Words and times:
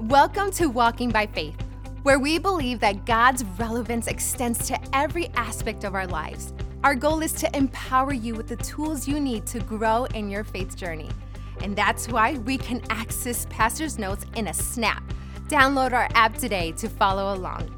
Welcome 0.00 0.50
to 0.52 0.66
Walking 0.66 1.08
by 1.08 1.26
Faith, 1.26 1.56
where 2.02 2.18
we 2.18 2.38
believe 2.38 2.80
that 2.80 3.06
God's 3.06 3.44
relevance 3.58 4.08
extends 4.08 4.68
to 4.68 4.78
every 4.94 5.28
aspect 5.28 5.84
of 5.84 5.94
our 5.94 6.06
lives. 6.06 6.52
Our 6.84 6.94
goal 6.94 7.22
is 7.22 7.32
to 7.32 7.56
empower 7.56 8.12
you 8.12 8.34
with 8.34 8.46
the 8.46 8.56
tools 8.56 9.08
you 9.08 9.18
need 9.18 9.46
to 9.46 9.60
grow 9.60 10.04
in 10.12 10.28
your 10.28 10.44
faith 10.44 10.76
journey. 10.76 11.08
And 11.62 11.74
that's 11.74 12.08
why 12.08 12.34
we 12.34 12.58
can 12.58 12.82
access 12.90 13.46
Pastor's 13.48 13.98
notes 13.98 14.26
in 14.36 14.48
a 14.48 14.52
snap. 14.52 15.02
Download 15.48 15.94
our 15.94 16.10
app 16.14 16.36
today 16.36 16.72
to 16.72 16.90
follow 16.90 17.34
along. 17.34 17.74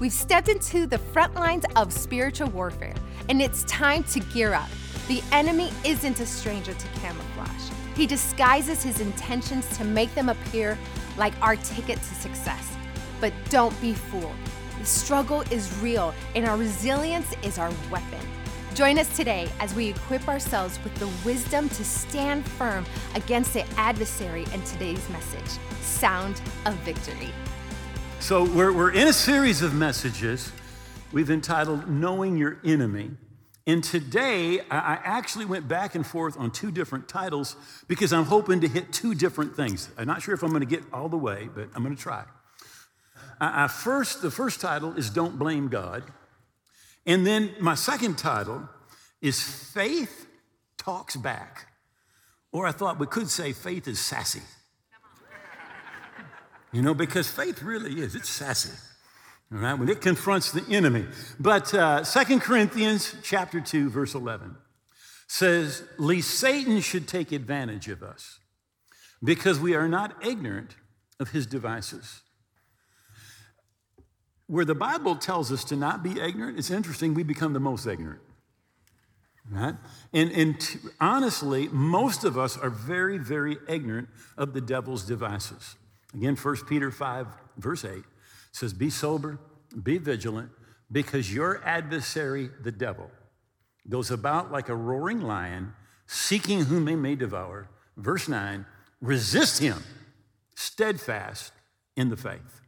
We've 0.00 0.12
stepped 0.12 0.50
into 0.50 0.86
the 0.86 0.98
front 0.98 1.34
lines 1.34 1.64
of 1.76 1.94
spiritual 1.94 2.50
warfare, 2.50 2.94
and 3.30 3.40
it's 3.40 3.64
time 3.64 4.04
to 4.04 4.20
gear 4.20 4.52
up. 4.52 4.68
The 5.08 5.22
enemy 5.32 5.70
isn't 5.82 6.20
a 6.20 6.26
stranger 6.26 6.74
to 6.74 6.86
camouflage. 7.00 7.72
He 7.96 8.06
disguises 8.06 8.82
his 8.82 9.00
intentions 9.00 9.66
to 9.78 9.84
make 9.84 10.14
them 10.14 10.28
appear 10.28 10.78
like 11.16 11.34
our 11.42 11.56
ticket 11.56 11.98
to 11.98 12.14
success. 12.14 12.76
But 13.20 13.32
don't 13.50 13.78
be 13.80 13.94
fooled. 13.94 14.34
The 14.78 14.86
struggle 14.86 15.42
is 15.50 15.76
real, 15.78 16.14
and 16.34 16.46
our 16.46 16.56
resilience 16.56 17.34
is 17.42 17.58
our 17.58 17.70
weapon. 17.90 18.20
Join 18.74 18.98
us 18.98 19.14
today 19.14 19.48
as 19.60 19.74
we 19.74 19.90
equip 19.90 20.26
ourselves 20.28 20.78
with 20.82 20.94
the 20.94 21.08
wisdom 21.24 21.68
to 21.68 21.84
stand 21.84 22.44
firm 22.44 22.86
against 23.14 23.52
the 23.52 23.64
adversary 23.76 24.46
in 24.52 24.62
today's 24.62 25.06
message 25.10 25.58
Sound 25.82 26.40
of 26.64 26.74
Victory. 26.76 27.32
So, 28.18 28.44
we're, 28.44 28.72
we're 28.72 28.92
in 28.92 29.08
a 29.08 29.12
series 29.12 29.62
of 29.62 29.74
messages 29.74 30.52
we've 31.12 31.30
entitled 31.30 31.88
Knowing 31.88 32.36
Your 32.36 32.58
Enemy. 32.64 33.10
And 33.66 33.84
today, 33.84 34.60
I 34.70 34.98
actually 35.04 35.44
went 35.44 35.68
back 35.68 35.94
and 35.94 36.04
forth 36.04 36.36
on 36.36 36.50
two 36.50 36.72
different 36.72 37.08
titles 37.08 37.54
because 37.86 38.12
I'm 38.12 38.24
hoping 38.24 38.60
to 38.62 38.68
hit 38.68 38.92
two 38.92 39.14
different 39.14 39.54
things. 39.54 39.88
I'm 39.96 40.06
not 40.08 40.20
sure 40.20 40.34
if 40.34 40.42
I'm 40.42 40.50
going 40.50 40.60
to 40.60 40.66
get 40.66 40.82
all 40.92 41.08
the 41.08 41.16
way, 41.16 41.48
but 41.54 41.68
I'm 41.74 41.84
going 41.84 41.94
to 41.94 42.02
try. 42.02 42.24
I, 43.40 43.68
first, 43.68 44.20
the 44.20 44.32
first 44.32 44.60
title 44.60 44.94
is 44.94 45.10
Don't 45.10 45.38
Blame 45.38 45.68
God. 45.68 46.02
And 47.06 47.24
then 47.24 47.54
my 47.60 47.76
second 47.76 48.18
title 48.18 48.68
is 49.20 49.40
Faith 49.40 50.26
Talks 50.76 51.14
Back. 51.14 51.68
Or 52.50 52.66
I 52.66 52.72
thought 52.72 52.98
we 52.98 53.06
could 53.06 53.30
say 53.30 53.52
Faith 53.52 53.86
is 53.86 54.00
Sassy. 54.00 54.42
You 56.72 56.82
know, 56.82 56.94
because 56.94 57.30
faith 57.30 57.62
really 57.62 58.00
is, 58.00 58.14
it's 58.14 58.30
sassy 58.30 58.70
all 59.52 59.58
right, 59.58 59.74
when 59.74 59.88
it 59.88 60.00
confronts 60.00 60.50
the 60.50 60.64
enemy. 60.74 61.06
But 61.38 61.74
uh, 61.74 62.04
2 62.04 62.40
Corinthians 62.40 63.14
chapter 63.22 63.60
2, 63.60 63.90
verse 63.90 64.14
11 64.14 64.56
says, 65.26 65.82
Least 65.98 66.38
Satan 66.38 66.80
should 66.80 67.06
take 67.06 67.32
advantage 67.32 67.88
of 67.88 68.02
us, 68.02 68.38
because 69.22 69.60
we 69.60 69.74
are 69.74 69.88
not 69.88 70.24
ignorant 70.24 70.76
of 71.20 71.30
his 71.30 71.46
devices. 71.46 72.22
Where 74.46 74.64
the 74.64 74.74
Bible 74.74 75.16
tells 75.16 75.52
us 75.52 75.64
to 75.64 75.76
not 75.76 76.02
be 76.02 76.18
ignorant, 76.20 76.58
it's 76.58 76.70
interesting, 76.70 77.12
we 77.12 77.22
become 77.22 77.52
the 77.52 77.60
most 77.60 77.86
ignorant. 77.86 78.20
Right? 79.50 79.74
And, 80.14 80.30
and 80.32 80.60
t- 80.60 80.78
honestly, 81.00 81.68
most 81.68 82.24
of 82.24 82.38
us 82.38 82.56
are 82.56 82.70
very, 82.70 83.18
very 83.18 83.58
ignorant 83.68 84.08
of 84.38 84.54
the 84.54 84.60
devil's 84.60 85.04
devices. 85.04 85.76
Again, 86.14 86.36
1 86.36 86.56
Peter 86.68 86.90
5, 86.90 87.26
verse 87.58 87.84
8 87.84 88.02
says, 88.52 88.72
Be 88.72 88.90
sober, 88.90 89.38
be 89.82 89.98
vigilant, 89.98 90.50
because 90.90 91.32
your 91.32 91.62
adversary, 91.64 92.50
the 92.62 92.72
devil, 92.72 93.10
goes 93.88 94.10
about 94.10 94.52
like 94.52 94.68
a 94.68 94.74
roaring 94.74 95.22
lion, 95.22 95.72
seeking 96.06 96.66
whom 96.66 96.86
he 96.86 96.94
may 96.94 97.14
devour. 97.14 97.68
Verse 97.96 98.28
9, 98.28 98.64
resist 99.00 99.60
him, 99.60 99.82
steadfast 100.54 101.52
in 101.96 102.08
the 102.08 102.16
faith. 102.16 102.60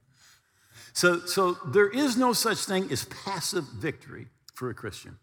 So, 0.92 1.20
so 1.20 1.54
there 1.66 1.88
is 1.88 2.16
no 2.16 2.32
such 2.32 2.58
thing 2.58 2.90
as 2.90 3.04
passive 3.06 3.64
victory 3.64 4.28
for 4.54 4.70
a 4.70 4.74
Christian. 4.74 5.18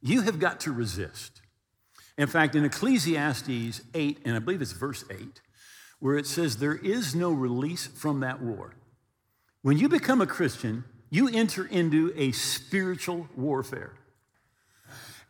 You 0.00 0.22
have 0.22 0.40
got 0.40 0.60
to 0.60 0.72
resist. 0.72 1.42
In 2.18 2.26
fact, 2.26 2.54
in 2.54 2.64
Ecclesiastes 2.64 3.82
8, 3.94 4.18
and 4.24 4.36
I 4.36 4.38
believe 4.38 4.62
it's 4.62 4.72
verse 4.72 5.04
8, 5.10 5.40
where 6.00 6.16
it 6.16 6.26
says, 6.26 6.56
There 6.56 6.74
is 6.74 7.14
no 7.14 7.30
release 7.30 7.86
from 7.86 8.20
that 8.20 8.42
war. 8.42 8.74
When 9.62 9.78
you 9.78 9.88
become 9.88 10.20
a 10.20 10.26
Christian, 10.26 10.84
you 11.08 11.28
enter 11.28 11.64
into 11.64 12.12
a 12.16 12.32
spiritual 12.32 13.28
warfare. 13.36 13.92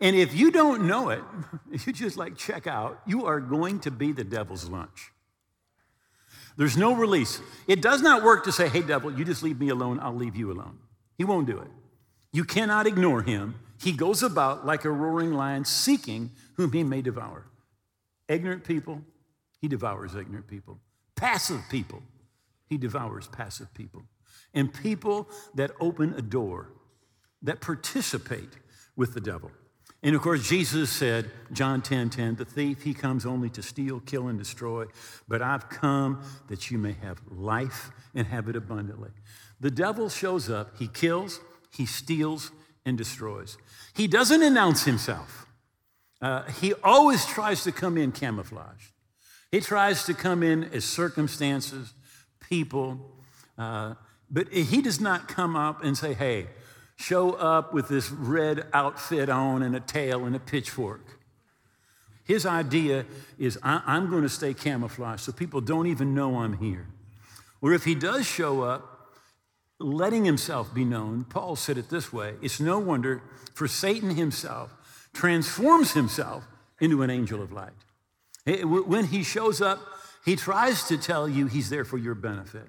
And 0.01 0.17
if 0.17 0.35
you 0.35 0.51
don't 0.51 0.87
know 0.87 1.11
it, 1.11 1.23
you 1.87 1.93
just 1.93 2.17
like 2.17 2.37
check 2.37 2.67
out, 2.67 3.01
you 3.07 3.27
are 3.27 3.41
going 3.41 3.81
to 3.81 3.91
be 3.91 4.13
the 4.13 4.25
devil's 4.25 4.69
lunch. 4.69 5.13
There's 6.57 6.77
no 6.77 6.95
release. 6.95 7.41
It 7.67 7.83
does 7.83 8.03
not 8.03 8.23
work 8.23 8.45
to 8.45 8.53
say, 8.53 8.69
hey, 8.69 8.83
devil, 8.83 9.13
you 9.13 9.25
just 9.25 9.43
leave 9.43 9.61
me 9.61 9.69
alone, 9.69 10.01
I'll 10.01 10.15
leave 10.15 10.37
you 10.37 10.51
alone. 10.51 10.79
He 11.19 11.25
won't 11.25 11.47
do 11.47 11.59
it. 11.59 11.69
You 12.33 12.45
cannot 12.45 12.87
ignore 12.87 13.23
him. 13.23 13.57
He 13.81 13.93
goes 13.93 14.23
about 14.23 14.65
like 14.65 14.85
a 14.85 14.91
roaring 14.91 15.33
lion, 15.33 15.65
seeking 15.65 16.31
whom 16.57 16.73
he 16.73 16.85
may 16.85 17.03
devour. 17.03 17.47
Ignorant 18.29 18.65
people, 18.65 19.03
he 19.61 19.69
devours 19.69 20.15
ignorant 20.15 20.47
people. 20.47 20.79
Passive 21.17 21.63
people, 21.71 22.03
he 22.69 22.79
devours 22.79 23.27
passive 23.29 23.73
people 23.75 24.05
and 24.55 24.73
people 24.73 25.29
that 25.55 25.71
open 25.81 26.15
a 26.17 26.23
door, 26.23 26.69
that 27.43 27.61
participate 27.61 28.51
with 28.97 29.15
the 29.15 29.21
devil. 29.21 29.51
And 30.03 30.17
of 30.17 30.23
course, 30.23 30.49
Jesus 30.49 30.91
said, 30.91 31.31
John 31.53 31.81
10 31.81 32.11
10, 32.11 32.35
the 32.37 32.45
thief, 32.45 32.83
he 32.83 32.93
comes 32.93 33.25
only 33.25 33.49
to 33.51 33.63
steal, 33.63 34.01
kill, 34.01 34.27
and 34.27 34.39
destroy, 34.39 34.87
but 35.29 35.43
I've 35.43 35.69
come 35.69 36.23
that 36.49 36.71
you 36.71 36.79
may 36.79 36.95
have 37.03 37.21
life 37.31 37.91
and 38.15 38.27
have 38.27 38.49
it 38.49 38.57
abundantly. 38.57 39.11
The 39.61 39.71
devil 39.71 40.09
shows 40.09 40.51
up, 40.51 40.77
he 40.79 40.89
kills, 40.89 41.41
he 41.71 41.87
steals, 41.87 42.51
and 42.85 42.99
destroys. 42.99 43.59
He 43.95 44.09
doesn't 44.09 44.43
announce 44.43 44.85
himself. 44.85 45.47
Uh, 46.21 46.43
he 46.61 46.75
always 46.83 47.25
tries 47.27 47.63
to 47.65 47.73
come 47.73 47.97
in 47.97 48.11
camouflaged. 48.11 48.93
He 49.53 49.61
tries 49.61 50.05
to 50.07 50.15
come 50.15 50.43
in 50.43 50.65
as 50.65 50.85
circumstances, 50.85 51.95
people, 52.41 52.99
uh, 53.57 53.95
but 54.33 54.49
he 54.49 54.81
does 54.81 55.01
not 55.01 55.29
come 55.29 55.55
up 55.55 55.85
and 55.85 55.97
say, 55.97 56.15
hey, 56.15 56.47
show 56.97 57.33
up 57.33 57.75
with 57.75 57.89
this 57.89 58.11
red 58.11 58.67
outfit 58.73 59.29
on 59.29 59.63
and 59.63 59.77
a 59.77 59.81
tail 59.81 60.25
and 60.25 60.35
a 60.35 60.41
pitchfork. 60.41 61.19
His 62.25 62.47
idea 62.47 63.05
is, 63.39 63.59
I- 63.63 63.83
am 63.97 64.09
going 64.09 64.23
to 64.23 64.29
stay 64.29 64.55
camouflaged 64.55 65.21
so 65.21 65.33
people 65.33 65.61
don't 65.61 65.87
even 65.87 66.15
know 66.15 66.39
I'm 66.39 66.57
here. 66.59 66.87
Or 67.61 67.75
if 67.75 67.85
he 67.85 67.95
does 67.95 68.27
show 68.27 68.63
up, 68.63 68.89
letting 69.79 70.25
himself 70.25 70.73
be 70.73 70.85
known, 70.85 71.25
Paul 71.25 71.57
said 71.57 71.77
it 71.77 71.91
this 71.91 72.13
way 72.13 72.35
it's 72.41 72.61
no 72.61 72.79
wonder 72.79 73.23
for 73.55 73.69
Satan 73.69 74.15
himself 74.15 74.73
transforms 75.13 75.93
himself 75.93 76.45
into 76.81 77.03
an 77.03 77.11
angel 77.11 77.43
of 77.43 77.53
light. 77.53 77.73
When 78.47 79.07
he 79.07 79.23
shows 79.23 79.61
up, 79.61 79.81
he 80.25 80.37
tries 80.37 80.85
to 80.85 80.97
tell 80.97 81.29
you 81.29 81.47
he's 81.47 81.69
there 81.69 81.85
for 81.85 81.99
your 81.99 82.15
benefit. 82.15 82.69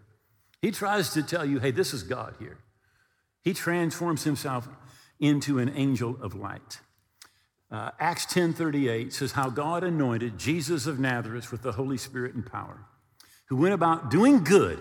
He 0.63 0.71
tries 0.71 1.09
to 1.09 1.21
tell 1.21 1.43
you, 1.43 1.59
hey, 1.59 1.71
this 1.71 1.93
is 1.93 2.03
God 2.03 2.35
here. 2.39 2.57
He 3.41 3.53
transforms 3.53 4.23
himself 4.23 4.69
into 5.19 5.59
an 5.59 5.69
angel 5.75 6.17
of 6.21 6.35
light. 6.35 6.79
Uh, 7.69 7.91
Acts 7.99 8.25
10:38 8.27 9.11
says 9.11 9.33
how 9.33 9.49
God 9.49 9.83
anointed 9.83 10.37
Jesus 10.37 10.87
of 10.87 10.99
Nazareth 10.99 11.51
with 11.51 11.63
the 11.63 11.73
Holy 11.73 11.97
Spirit 11.97 12.33
and 12.33 12.45
power, 12.45 12.85
who 13.49 13.57
went 13.57 13.73
about 13.73 14.09
doing 14.09 14.41
good, 14.45 14.79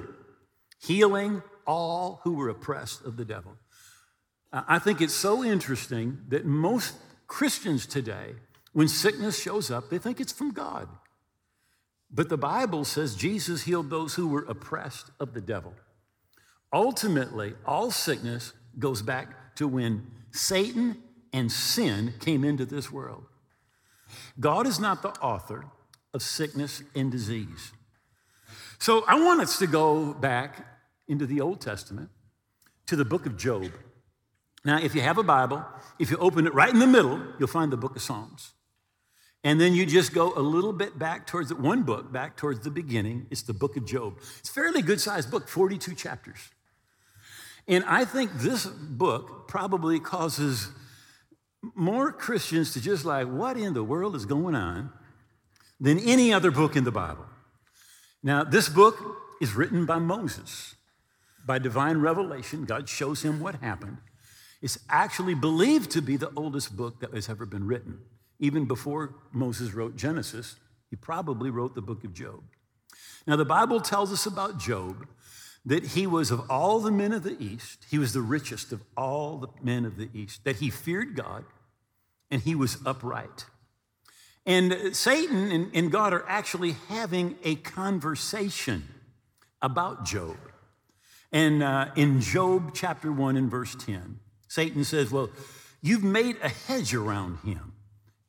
healing 0.80 1.42
all 1.66 2.20
who 2.22 2.34
were 2.34 2.48
oppressed 2.48 3.04
of 3.04 3.16
the 3.16 3.24
devil. 3.24 3.56
Uh, 4.52 4.62
I 4.68 4.78
think 4.78 5.00
it's 5.00 5.12
so 5.12 5.42
interesting 5.42 6.18
that 6.28 6.46
most 6.46 6.94
Christians 7.26 7.86
today, 7.86 8.36
when 8.72 8.86
sickness 8.86 9.42
shows 9.42 9.68
up, 9.68 9.90
they 9.90 9.98
think 9.98 10.20
it's 10.20 10.32
from 10.32 10.52
God. 10.52 10.88
But 12.12 12.28
the 12.28 12.36
Bible 12.36 12.84
says 12.84 13.14
Jesus 13.14 13.62
healed 13.62 13.88
those 13.88 14.14
who 14.14 14.28
were 14.28 14.44
oppressed 14.46 15.10
of 15.18 15.32
the 15.32 15.40
devil. 15.40 15.74
Ultimately, 16.72 17.54
all 17.64 17.90
sickness 17.90 18.52
goes 18.78 19.02
back 19.02 19.54
to 19.56 19.66
when 19.66 20.06
Satan 20.30 21.02
and 21.32 21.50
sin 21.50 22.14
came 22.20 22.44
into 22.44 22.66
this 22.66 22.90
world. 22.90 23.24
God 24.38 24.66
is 24.66 24.78
not 24.78 25.02
the 25.02 25.10
author 25.20 25.64
of 26.12 26.22
sickness 26.22 26.82
and 26.94 27.10
disease. 27.10 27.72
So 28.78 29.04
I 29.06 29.14
want 29.14 29.40
us 29.40 29.58
to 29.58 29.66
go 29.66 30.12
back 30.12 30.66
into 31.08 31.26
the 31.26 31.40
Old 31.40 31.60
Testament 31.60 32.10
to 32.86 32.96
the 32.96 33.04
book 33.04 33.26
of 33.26 33.36
Job. 33.36 33.70
Now, 34.64 34.78
if 34.78 34.94
you 34.94 35.00
have 35.00 35.18
a 35.18 35.22
Bible, 35.22 35.64
if 35.98 36.10
you 36.10 36.16
open 36.18 36.46
it 36.46 36.54
right 36.54 36.72
in 36.72 36.78
the 36.78 36.86
middle, 36.86 37.20
you'll 37.38 37.48
find 37.48 37.72
the 37.72 37.76
book 37.76 37.96
of 37.96 38.02
Psalms. 38.02 38.52
And 39.44 39.60
then 39.60 39.74
you 39.74 39.84
just 39.84 40.14
go 40.14 40.32
a 40.34 40.40
little 40.40 40.72
bit 40.72 40.98
back 40.98 41.26
towards 41.26 41.50
it, 41.50 41.58
one 41.58 41.82
book 41.82 42.12
back 42.12 42.36
towards 42.36 42.60
the 42.60 42.70
beginning. 42.70 43.26
It's 43.30 43.42
the 43.42 43.52
book 43.52 43.76
of 43.76 43.84
Job. 43.84 44.18
It's 44.38 44.50
a 44.50 44.52
fairly 44.52 44.82
good 44.82 45.00
sized 45.00 45.30
book, 45.30 45.48
42 45.48 45.94
chapters. 45.94 46.38
And 47.66 47.84
I 47.84 48.04
think 48.04 48.32
this 48.34 48.66
book 48.66 49.48
probably 49.48 49.98
causes 50.00 50.68
more 51.74 52.12
Christians 52.12 52.72
to 52.74 52.80
just 52.80 53.04
like, 53.04 53.28
what 53.28 53.56
in 53.56 53.74
the 53.74 53.84
world 53.84 54.14
is 54.16 54.26
going 54.26 54.54
on, 54.54 54.90
than 55.80 55.98
any 55.98 56.32
other 56.32 56.50
book 56.50 56.76
in 56.76 56.84
the 56.84 56.92
Bible. 56.92 57.26
Now, 58.22 58.44
this 58.44 58.68
book 58.68 58.96
is 59.40 59.54
written 59.54 59.84
by 59.84 59.98
Moses. 59.98 60.76
By 61.44 61.58
divine 61.58 61.98
revelation, 61.98 62.64
God 62.64 62.88
shows 62.88 63.22
him 63.22 63.40
what 63.40 63.56
happened. 63.56 63.98
It's 64.60 64.78
actually 64.88 65.34
believed 65.34 65.90
to 65.92 66.00
be 66.00 66.16
the 66.16 66.30
oldest 66.36 66.76
book 66.76 67.00
that 67.00 67.12
has 67.12 67.28
ever 67.28 67.44
been 67.44 67.66
written. 67.66 67.98
Even 68.42 68.64
before 68.64 69.14
Moses 69.32 69.72
wrote 69.72 69.96
Genesis, 69.96 70.56
he 70.90 70.96
probably 70.96 71.48
wrote 71.48 71.76
the 71.76 71.80
book 71.80 72.02
of 72.02 72.12
Job. 72.12 72.42
Now, 73.24 73.36
the 73.36 73.44
Bible 73.44 73.80
tells 73.80 74.12
us 74.12 74.26
about 74.26 74.58
Job 74.58 75.06
that 75.64 75.84
he 75.84 76.08
was 76.08 76.32
of 76.32 76.50
all 76.50 76.80
the 76.80 76.90
men 76.90 77.12
of 77.12 77.22
the 77.22 77.40
East, 77.40 77.86
he 77.88 78.00
was 78.00 78.12
the 78.12 78.20
richest 78.20 78.72
of 78.72 78.82
all 78.96 79.38
the 79.38 79.46
men 79.62 79.84
of 79.84 79.96
the 79.96 80.08
East, 80.12 80.42
that 80.42 80.56
he 80.56 80.70
feared 80.70 81.14
God 81.14 81.44
and 82.32 82.42
he 82.42 82.56
was 82.56 82.78
upright. 82.84 83.46
And 84.44 84.96
Satan 84.96 85.70
and, 85.72 85.92
God 85.92 86.12
are 86.12 86.24
actually 86.26 86.72
having 86.88 87.36
a 87.44 87.54
conversation 87.54 88.88
about 89.60 90.04
Job. 90.04 90.36
And 91.30 91.62
uh, 91.62 91.90
in 91.94 92.20
Job 92.20 92.72
chapter 92.74 93.12
1 93.12 93.36
and 93.36 93.48
verse 93.48 93.76
10, 93.76 94.18
Satan 94.48 94.82
says, 94.82 95.12
Well, 95.12 95.30
you've 95.80 96.02
made 96.02 96.38
a 96.42 96.48
hedge 96.48 96.92
around 96.92 97.38
him 97.44 97.71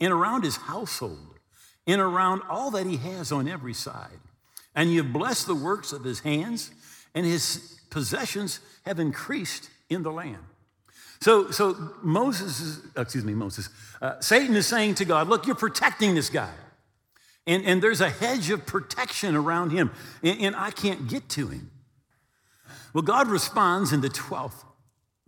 and 0.03 0.11
around 0.11 0.44
his 0.44 0.57
household 0.57 1.39
and 1.88 2.01
around 2.01 2.41
all 2.50 2.71
that 2.71 2.85
he 2.85 2.97
has 2.97 3.31
on 3.31 3.47
every 3.47 3.73
side. 3.73 4.19
And 4.75 4.91
you've 4.91 5.13
blessed 5.13 5.47
the 5.47 5.55
works 5.55 5.94
of 5.94 6.03
his 6.03 6.19
hands 6.19 6.71
and 7.15 7.25
his 7.25 7.79
possessions 7.89 8.59
have 8.85 9.00
increased 9.00 9.69
in 9.89 10.03
the 10.03 10.11
land. 10.11 10.44
So, 11.21 11.51
so 11.51 11.94
Moses, 12.01 12.59
is, 12.59 12.81
excuse 12.97 13.23
me, 13.23 13.33
Moses, 13.33 13.69
uh, 14.01 14.19
Satan 14.19 14.55
is 14.55 14.67
saying 14.67 14.95
to 14.95 15.05
God, 15.05 15.29
look, 15.29 15.45
you're 15.45 15.55
protecting 15.55 16.15
this 16.15 16.29
guy. 16.29 16.51
And, 17.45 17.63
and 17.65 17.81
there's 17.81 18.01
a 18.01 18.09
hedge 18.09 18.50
of 18.50 18.65
protection 18.65 19.35
around 19.35 19.71
him, 19.71 19.91
and, 20.21 20.39
and 20.39 20.55
I 20.55 20.71
can't 20.71 21.07
get 21.07 21.29
to 21.29 21.47
him. 21.47 21.71
Well, 22.94 23.03
God 23.03 23.27
responds 23.27 23.91
in 23.91 24.01
the 24.01 24.09
12th 24.09 24.63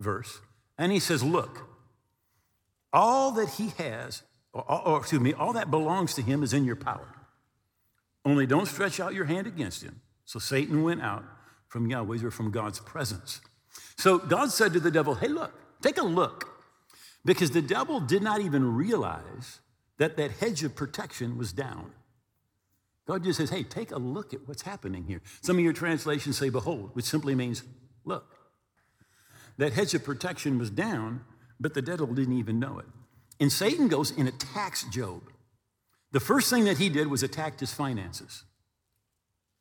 verse, 0.00 0.40
and 0.78 0.92
he 0.92 0.98
says, 0.98 1.22
Look, 1.22 1.66
all 2.92 3.32
that 3.32 3.50
he 3.50 3.68
has, 3.78 4.22
or, 4.68 4.88
or, 4.88 4.98
excuse 4.98 5.20
me, 5.20 5.32
all 5.32 5.52
that 5.52 5.70
belongs 5.70 6.14
to 6.14 6.22
him 6.22 6.42
is 6.42 6.52
in 6.52 6.64
your 6.64 6.76
power. 6.76 7.06
Only 8.24 8.46
don't 8.46 8.66
stretch 8.66 9.00
out 9.00 9.14
your 9.14 9.24
hand 9.24 9.46
against 9.46 9.82
him. 9.82 10.00
So 10.24 10.38
Satan 10.38 10.82
went 10.82 11.02
out 11.02 11.24
from 11.68 11.88
Yahweh's 11.88 12.24
or 12.24 12.30
from 12.30 12.50
God's 12.50 12.80
presence. 12.80 13.40
So 13.96 14.18
God 14.18 14.50
said 14.50 14.72
to 14.72 14.80
the 14.80 14.90
devil, 14.90 15.14
Hey, 15.14 15.28
look, 15.28 15.52
take 15.80 15.98
a 15.98 16.04
look. 16.04 16.52
Because 17.24 17.50
the 17.50 17.62
devil 17.62 18.00
did 18.00 18.22
not 18.22 18.40
even 18.40 18.74
realize 18.74 19.60
that 19.98 20.16
that 20.16 20.32
hedge 20.32 20.62
of 20.62 20.74
protection 20.74 21.36
was 21.36 21.52
down. 21.52 21.92
God 23.06 23.24
just 23.24 23.38
says, 23.38 23.50
Hey, 23.50 23.62
take 23.62 23.90
a 23.90 23.98
look 23.98 24.34
at 24.34 24.46
what's 24.46 24.62
happening 24.62 25.04
here. 25.04 25.20
Some 25.40 25.58
of 25.58 25.64
your 25.64 25.72
translations 25.72 26.38
say, 26.38 26.48
Behold, 26.50 26.90
which 26.94 27.04
simply 27.04 27.34
means 27.34 27.62
look. 28.04 28.36
That 29.58 29.72
hedge 29.72 29.94
of 29.94 30.04
protection 30.04 30.58
was 30.58 30.70
down, 30.70 31.24
but 31.58 31.74
the 31.74 31.82
devil 31.82 32.06
didn't 32.08 32.38
even 32.38 32.58
know 32.58 32.78
it. 32.78 32.86
And 33.38 33.52
Satan 33.52 33.88
goes 33.88 34.16
and 34.16 34.28
attacks 34.28 34.84
Job. 34.84 35.22
The 36.12 36.20
first 36.20 36.48
thing 36.48 36.64
that 36.64 36.78
he 36.78 36.88
did 36.88 37.08
was 37.08 37.22
attack 37.22 37.60
his 37.60 37.74
finances. 37.74 38.44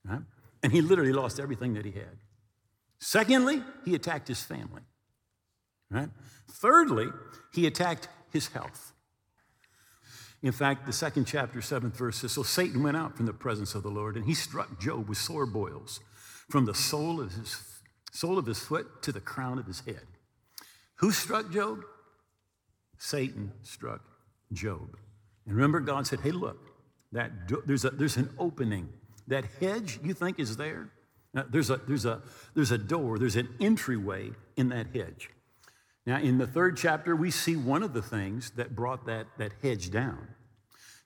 Right? 0.06 0.22
And 0.64 0.72
he 0.72 0.82
literally 0.82 1.14
lost 1.14 1.40
everything 1.40 1.74
that 1.74 1.86
he 1.86 1.92
had. 1.92 2.18
Secondly, 3.00 3.62
he 3.84 3.96
attacked 3.96 4.28
his 4.28 4.42
family. 4.42 4.82
Right? 5.92 6.10
Thirdly, 6.50 7.08
he 7.54 7.68
attacked 7.68 8.08
his 8.32 8.48
health. 8.48 8.94
In 10.42 10.52
fact, 10.52 10.86
the 10.86 10.94
second 10.94 11.26
chapter, 11.26 11.62
seventh 11.62 11.98
verse 11.98 12.18
says 12.18 12.32
So 12.32 12.44
Satan 12.44 12.84
went 12.84 12.98
out 12.98 13.18
from 13.18 13.26
the 13.26 13.34
presence 13.34 13.76
of 13.76 13.84
the 13.84 13.90
Lord, 13.90 14.16
and 14.16 14.26
he 14.26 14.34
struck 14.34 14.80
Job 14.80 15.10
with 15.10 15.18
sore 15.18 15.46
boils 15.46 16.00
from 16.50 16.66
the 16.66 16.74
sole 16.76 17.20
of 17.20 17.34
his, 17.34 17.62
sole 18.12 18.38
of 18.38 18.46
his 18.46 18.60
foot 18.60 19.02
to 19.04 19.12
the 19.12 19.20
crown 19.20 19.58
of 19.58 19.66
his 19.66 19.82
head. 19.82 20.06
Who 20.98 21.12
struck 21.12 21.52
Job? 21.52 21.84
Satan 22.98 23.52
struck 23.62 24.02
Job. 24.54 24.98
And 25.46 25.56
remember, 25.56 25.80
God 25.80 26.08
said, 26.08 26.22
Hey, 26.22 26.32
look, 26.32 26.70
that 27.12 27.32
there's, 27.66 27.86
a, 27.86 27.90
there's 27.92 28.18
an 28.18 28.30
opening 28.38 28.90
that 29.28 29.46
hedge 29.60 30.00
you 30.04 30.14
think 30.14 30.40
is 30.40 30.58
there, 30.58 30.92
now, 31.36 31.44
there's, 31.50 31.70
a, 31.70 31.82
there's, 31.86 32.06
a, 32.06 32.22
there's 32.56 32.72
a 32.72 32.78
door, 32.78 33.20
there's 33.20 33.36
an 33.36 33.50
entryway 33.60 34.32
in 34.56 34.70
that 34.70 34.88
hedge. 34.96 35.30
Now, 36.06 36.20
in 36.20 36.38
the 36.38 36.48
third 36.48 36.78
chapter, 36.78 37.14
we 37.16 37.30
see 37.30 37.58
one 37.58 37.84
of 37.84 37.94
the 37.94 38.02
things 38.02 38.52
that 38.52 38.74
brought 38.74 39.06
that, 39.08 39.28
that 39.38 39.52
hedge 39.62 39.92
down. 39.92 40.30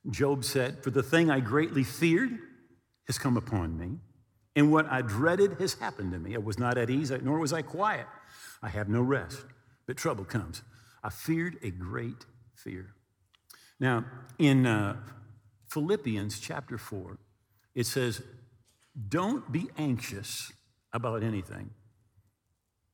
Job 0.09 0.45
said, 0.45 0.83
For 0.83 0.92
the 0.92 1.01
thing 1.01 1.31
I 1.31 1.39
greatly 1.39 1.83
feared 1.83 2.38
has 3.07 3.18
come 3.18 3.38
upon 3.38 3.77
me, 3.77 3.97
and 4.56 4.71
what 4.71 4.85
I 4.85 5.01
dreaded 5.01 5.59
has 5.59 5.74
happened 5.74 6.12
to 6.12 6.19
me. 6.19 6.35
I 6.35 6.38
was 6.39 6.59
not 6.59 6.77
at 6.77 6.92
ease, 6.92 7.12
nor 7.24 7.39
was 7.39 7.51
I 7.51 7.63
quiet. 7.63 8.06
I 8.62 8.69
have 8.69 8.88
no 8.88 9.01
rest, 9.01 9.45
but 9.88 9.97
trouble 9.97 10.25
comes. 10.25 10.62
I 11.04 11.10
feared 11.10 11.57
a 11.63 11.72
great 11.72 12.25
fear. 12.56 12.94
Now, 13.80 14.06
in 14.38 14.66
uh, 14.66 14.98
Philippians 15.69 16.40
chapter 16.40 16.78
4, 16.78 17.18
it 17.75 17.86
says, 17.86 18.22
Don't 19.07 19.51
be 19.51 19.69
anxious 19.78 20.51
about 20.92 21.24
anything, 21.24 21.69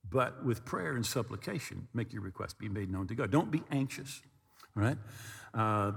but 0.08 0.44
with 0.44 0.64
prayer 0.64 0.94
and 0.94 1.04
supplication, 1.04 1.88
make 1.92 2.12
your 2.12 2.22
request 2.22 2.58
be 2.58 2.68
made 2.68 2.90
known 2.90 3.08
to 3.08 3.14
God. 3.14 3.30
Don't 3.30 3.50
be 3.50 3.62
anxious, 3.70 4.22
right? 4.74 4.98
Uh, 5.52 5.92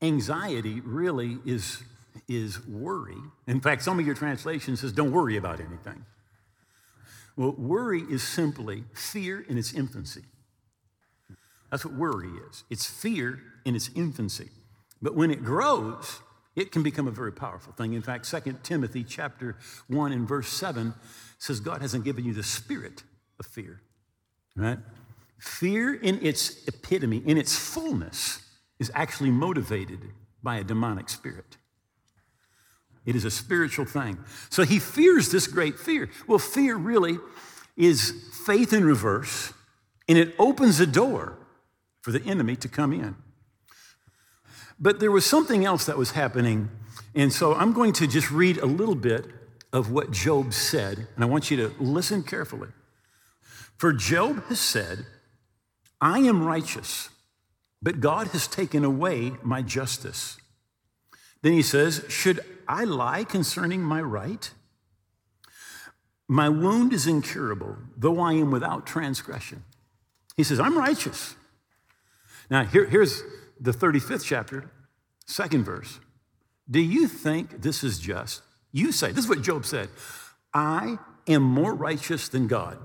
anxiety 0.00 0.80
really 0.80 1.38
is, 1.44 1.82
is 2.28 2.66
worry. 2.66 3.18
In 3.46 3.60
fact, 3.60 3.82
some 3.82 3.98
of 3.98 4.06
your 4.06 4.14
translations 4.14 4.80
says, 4.80 4.92
Don't 4.92 5.12
worry 5.12 5.36
about 5.36 5.60
anything. 5.60 6.04
Well, 7.38 7.54
worry 7.56 8.02
is 8.02 8.24
simply 8.24 8.82
fear 8.92 9.40
in 9.48 9.56
its 9.56 9.72
infancy. 9.72 10.22
That's 11.70 11.84
what 11.84 11.94
worry 11.94 12.30
is. 12.50 12.64
It's 12.68 12.84
fear 12.84 13.38
in 13.64 13.76
its 13.76 13.90
infancy. 13.94 14.48
But 15.00 15.14
when 15.14 15.30
it 15.30 15.44
grows, 15.44 16.18
it 16.56 16.72
can 16.72 16.82
become 16.82 17.06
a 17.06 17.12
very 17.12 17.32
powerful 17.32 17.72
thing. 17.74 17.92
In 17.92 18.02
fact, 18.02 18.28
2 18.28 18.58
Timothy 18.64 19.04
chapter 19.04 19.56
1 19.86 20.10
and 20.10 20.26
verse 20.26 20.48
7 20.48 20.92
says 21.38 21.60
God 21.60 21.80
hasn't 21.80 22.04
given 22.04 22.24
you 22.24 22.34
the 22.34 22.42
spirit 22.42 23.04
of 23.38 23.46
fear. 23.46 23.82
Right? 24.56 24.78
Fear 25.38 25.94
in 25.94 26.18
its 26.26 26.66
epitome, 26.66 27.22
in 27.24 27.38
its 27.38 27.56
fullness, 27.56 28.40
is 28.80 28.90
actually 28.96 29.30
motivated 29.30 30.00
by 30.42 30.56
a 30.56 30.64
demonic 30.64 31.08
spirit. 31.08 31.57
It 33.06 33.16
is 33.16 33.24
a 33.24 33.30
spiritual 33.30 33.84
thing. 33.84 34.18
So 34.50 34.64
he 34.64 34.78
fears 34.78 35.30
this 35.30 35.46
great 35.46 35.78
fear. 35.78 36.10
Well, 36.26 36.38
fear 36.38 36.76
really 36.76 37.18
is 37.76 38.12
faith 38.44 38.72
in 38.72 38.84
reverse, 38.84 39.52
and 40.08 40.18
it 40.18 40.34
opens 40.38 40.80
a 40.80 40.86
door 40.86 41.38
for 42.02 42.12
the 42.12 42.22
enemy 42.24 42.56
to 42.56 42.68
come 42.68 42.92
in. 42.92 43.16
But 44.78 45.00
there 45.00 45.10
was 45.10 45.26
something 45.26 45.64
else 45.64 45.86
that 45.86 45.98
was 45.98 46.12
happening. 46.12 46.70
And 47.14 47.32
so 47.32 47.54
I'm 47.54 47.72
going 47.72 47.92
to 47.94 48.06
just 48.06 48.30
read 48.30 48.58
a 48.58 48.66
little 48.66 48.94
bit 48.94 49.26
of 49.72 49.90
what 49.90 50.10
Job 50.10 50.54
said, 50.54 51.08
and 51.14 51.24
I 51.24 51.26
want 51.26 51.50
you 51.50 51.56
to 51.58 51.74
listen 51.78 52.22
carefully. 52.22 52.68
For 53.76 53.92
Job 53.92 54.44
has 54.46 54.58
said, 54.58 55.06
I 56.00 56.20
am 56.20 56.44
righteous, 56.44 57.10
but 57.82 58.00
God 58.00 58.28
has 58.28 58.46
taken 58.46 58.84
away 58.84 59.32
my 59.42 59.62
justice. 59.62 60.38
Then 61.42 61.52
he 61.52 61.62
says, 61.62 62.04
Should 62.08 62.40
I 62.68 62.84
lie 62.84 63.24
concerning 63.24 63.82
my 63.82 64.02
right? 64.02 64.50
My 66.28 66.50
wound 66.50 66.92
is 66.92 67.06
incurable, 67.06 67.76
though 67.96 68.20
I 68.20 68.34
am 68.34 68.50
without 68.50 68.86
transgression. 68.86 69.64
He 70.36 70.44
says, 70.44 70.60
I'm 70.60 70.76
righteous. 70.76 71.34
Now, 72.50 72.64
here, 72.64 72.84
here's 72.84 73.22
the 73.58 73.72
35th 73.72 74.24
chapter, 74.24 74.70
second 75.26 75.64
verse. 75.64 75.98
Do 76.70 76.80
you 76.80 77.08
think 77.08 77.62
this 77.62 77.82
is 77.82 77.98
just? 77.98 78.42
You 78.70 78.92
say, 78.92 79.10
this 79.10 79.24
is 79.24 79.28
what 79.28 79.42
Job 79.42 79.64
said 79.64 79.88
I 80.52 80.98
am 81.26 81.42
more 81.42 81.74
righteous 81.74 82.28
than 82.28 82.46
God. 82.46 82.78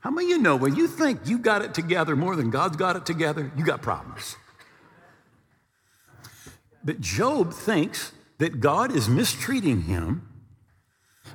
How 0.00 0.10
many 0.10 0.26
of 0.26 0.30
you 0.30 0.42
know 0.42 0.56
when 0.56 0.76
you 0.76 0.86
think 0.86 1.20
you 1.26 1.38
got 1.38 1.62
it 1.62 1.74
together 1.74 2.16
more 2.16 2.36
than 2.36 2.50
God's 2.50 2.76
got 2.76 2.96
it 2.96 3.04
together, 3.04 3.52
you 3.56 3.64
got 3.64 3.82
problems? 3.82 4.36
But 6.86 7.00
Job 7.00 7.52
thinks 7.52 8.12
that 8.38 8.60
God 8.60 8.94
is 8.94 9.08
mistreating 9.08 9.82
him 9.82 10.28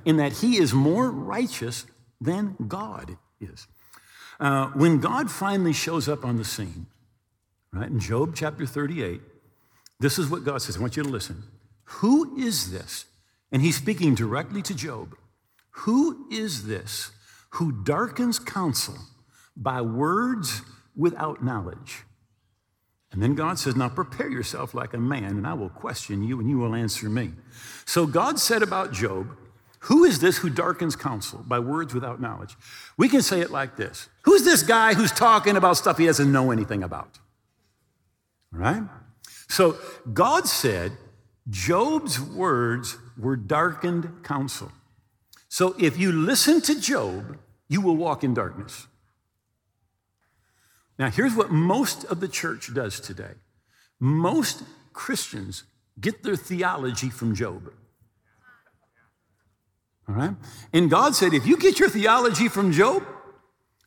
in 0.06 0.16
that 0.16 0.32
he 0.32 0.58
is 0.58 0.74
more 0.74 1.12
righteous 1.12 1.86
than 2.22 2.56
God 2.70 3.18
is. 3.42 3.68
Uh, 4.40 4.68
when 4.68 5.00
God 5.02 5.30
finally 5.30 5.74
shows 5.74 6.08
up 6.08 6.24
on 6.24 6.38
the 6.38 6.46
scene, 6.46 6.88
right, 7.74 7.90
in 7.90 8.00
Job 8.00 8.34
chapter 8.34 8.66
38, 8.66 9.20
this 10.00 10.18
is 10.18 10.30
what 10.30 10.46
God 10.46 10.62
says. 10.62 10.78
I 10.78 10.80
want 10.80 10.96
you 10.96 11.04
to 11.04 11.10
listen. 11.10 11.44
Who 11.84 12.38
is 12.40 12.72
this? 12.72 13.06
And 13.52 13.62
he's 13.62 13.76
speaking 13.76 14.16
directly 14.16 14.62
to 14.62 14.74
Job. 14.74 15.16
Who 15.72 16.28
is 16.32 16.66
this 16.66 17.12
who 17.56 17.74
darkens 17.84 18.40
counsel 18.40 18.96
by 19.58 19.82
words 19.82 20.62
without 20.96 21.44
knowledge? 21.44 22.04
And 23.12 23.22
then 23.22 23.36
God 23.36 23.60
says, 23.60 23.76
Now 23.76 23.90
prepare 23.90 24.30
yourself 24.30 24.74
like 24.74 24.94
a 24.94 24.98
man, 24.98 25.26
and 25.26 25.46
I 25.46 25.54
will 25.54 25.70
question 25.70 26.24
you, 26.24 26.40
and 26.40 26.50
you 26.50 26.58
will 26.58 26.76
answer 26.76 27.10
me. 27.10 27.32
So 27.86 28.06
God 28.06 28.40
said 28.40 28.64
about 28.64 28.94
Job, 28.94 29.36
Who 29.82 30.06
is 30.06 30.20
this 30.20 30.38
who 30.38 30.50
darkens 30.50 30.96
counsel 30.96 31.44
by 31.46 31.60
words 31.60 31.94
without 31.94 32.22
knowledge? 32.22 32.56
We 32.98 33.10
can 33.10 33.22
say 33.22 33.42
it 33.42 33.52
like 33.52 33.76
this 33.76 34.10
Who's 34.24 34.44
this 34.44 34.64
guy 34.64 34.94
who's 34.94 35.12
talking 35.12 35.58
about 35.58 35.78
stuff 35.78 35.98
he 35.98 36.06
doesn't 36.06 36.32
know 36.32 36.52
anything 36.52 36.84
about? 36.84 37.20
All 38.54 38.60
right? 38.60 38.84
So 39.50 39.78
God 40.14 40.48
said, 40.48 40.94
Job's 41.50 42.22
words 42.22 42.98
were 43.18 43.36
darkened 43.36 44.24
counsel. 44.24 44.72
So 45.50 45.76
if 45.78 45.98
you 45.98 46.14
listen 46.14 46.62
to 46.62 46.80
Job, 46.80 47.38
you 47.68 47.82
will 47.82 47.98
walk 47.98 48.24
in 48.24 48.34
darkness. 48.34 48.88
Now, 51.02 51.10
here's 51.10 51.34
what 51.34 51.50
most 51.50 52.04
of 52.04 52.20
the 52.20 52.28
church 52.28 52.72
does 52.76 53.00
today 53.00 53.34
most 54.00 54.62
Christians 54.94 55.64
get 56.00 56.22
their 56.22 56.36
theology 56.36 57.10
from 57.10 57.34
Job. 57.34 57.74
All 60.08 60.14
right? 60.14 60.36
And 60.72 60.92
God 60.92 61.16
said, 61.16 61.34
if 61.34 61.48
you 61.48 61.58
get 61.58 61.80
your 61.80 61.90
theology 61.90 62.48
from 62.48 62.72
Job, 62.72 63.04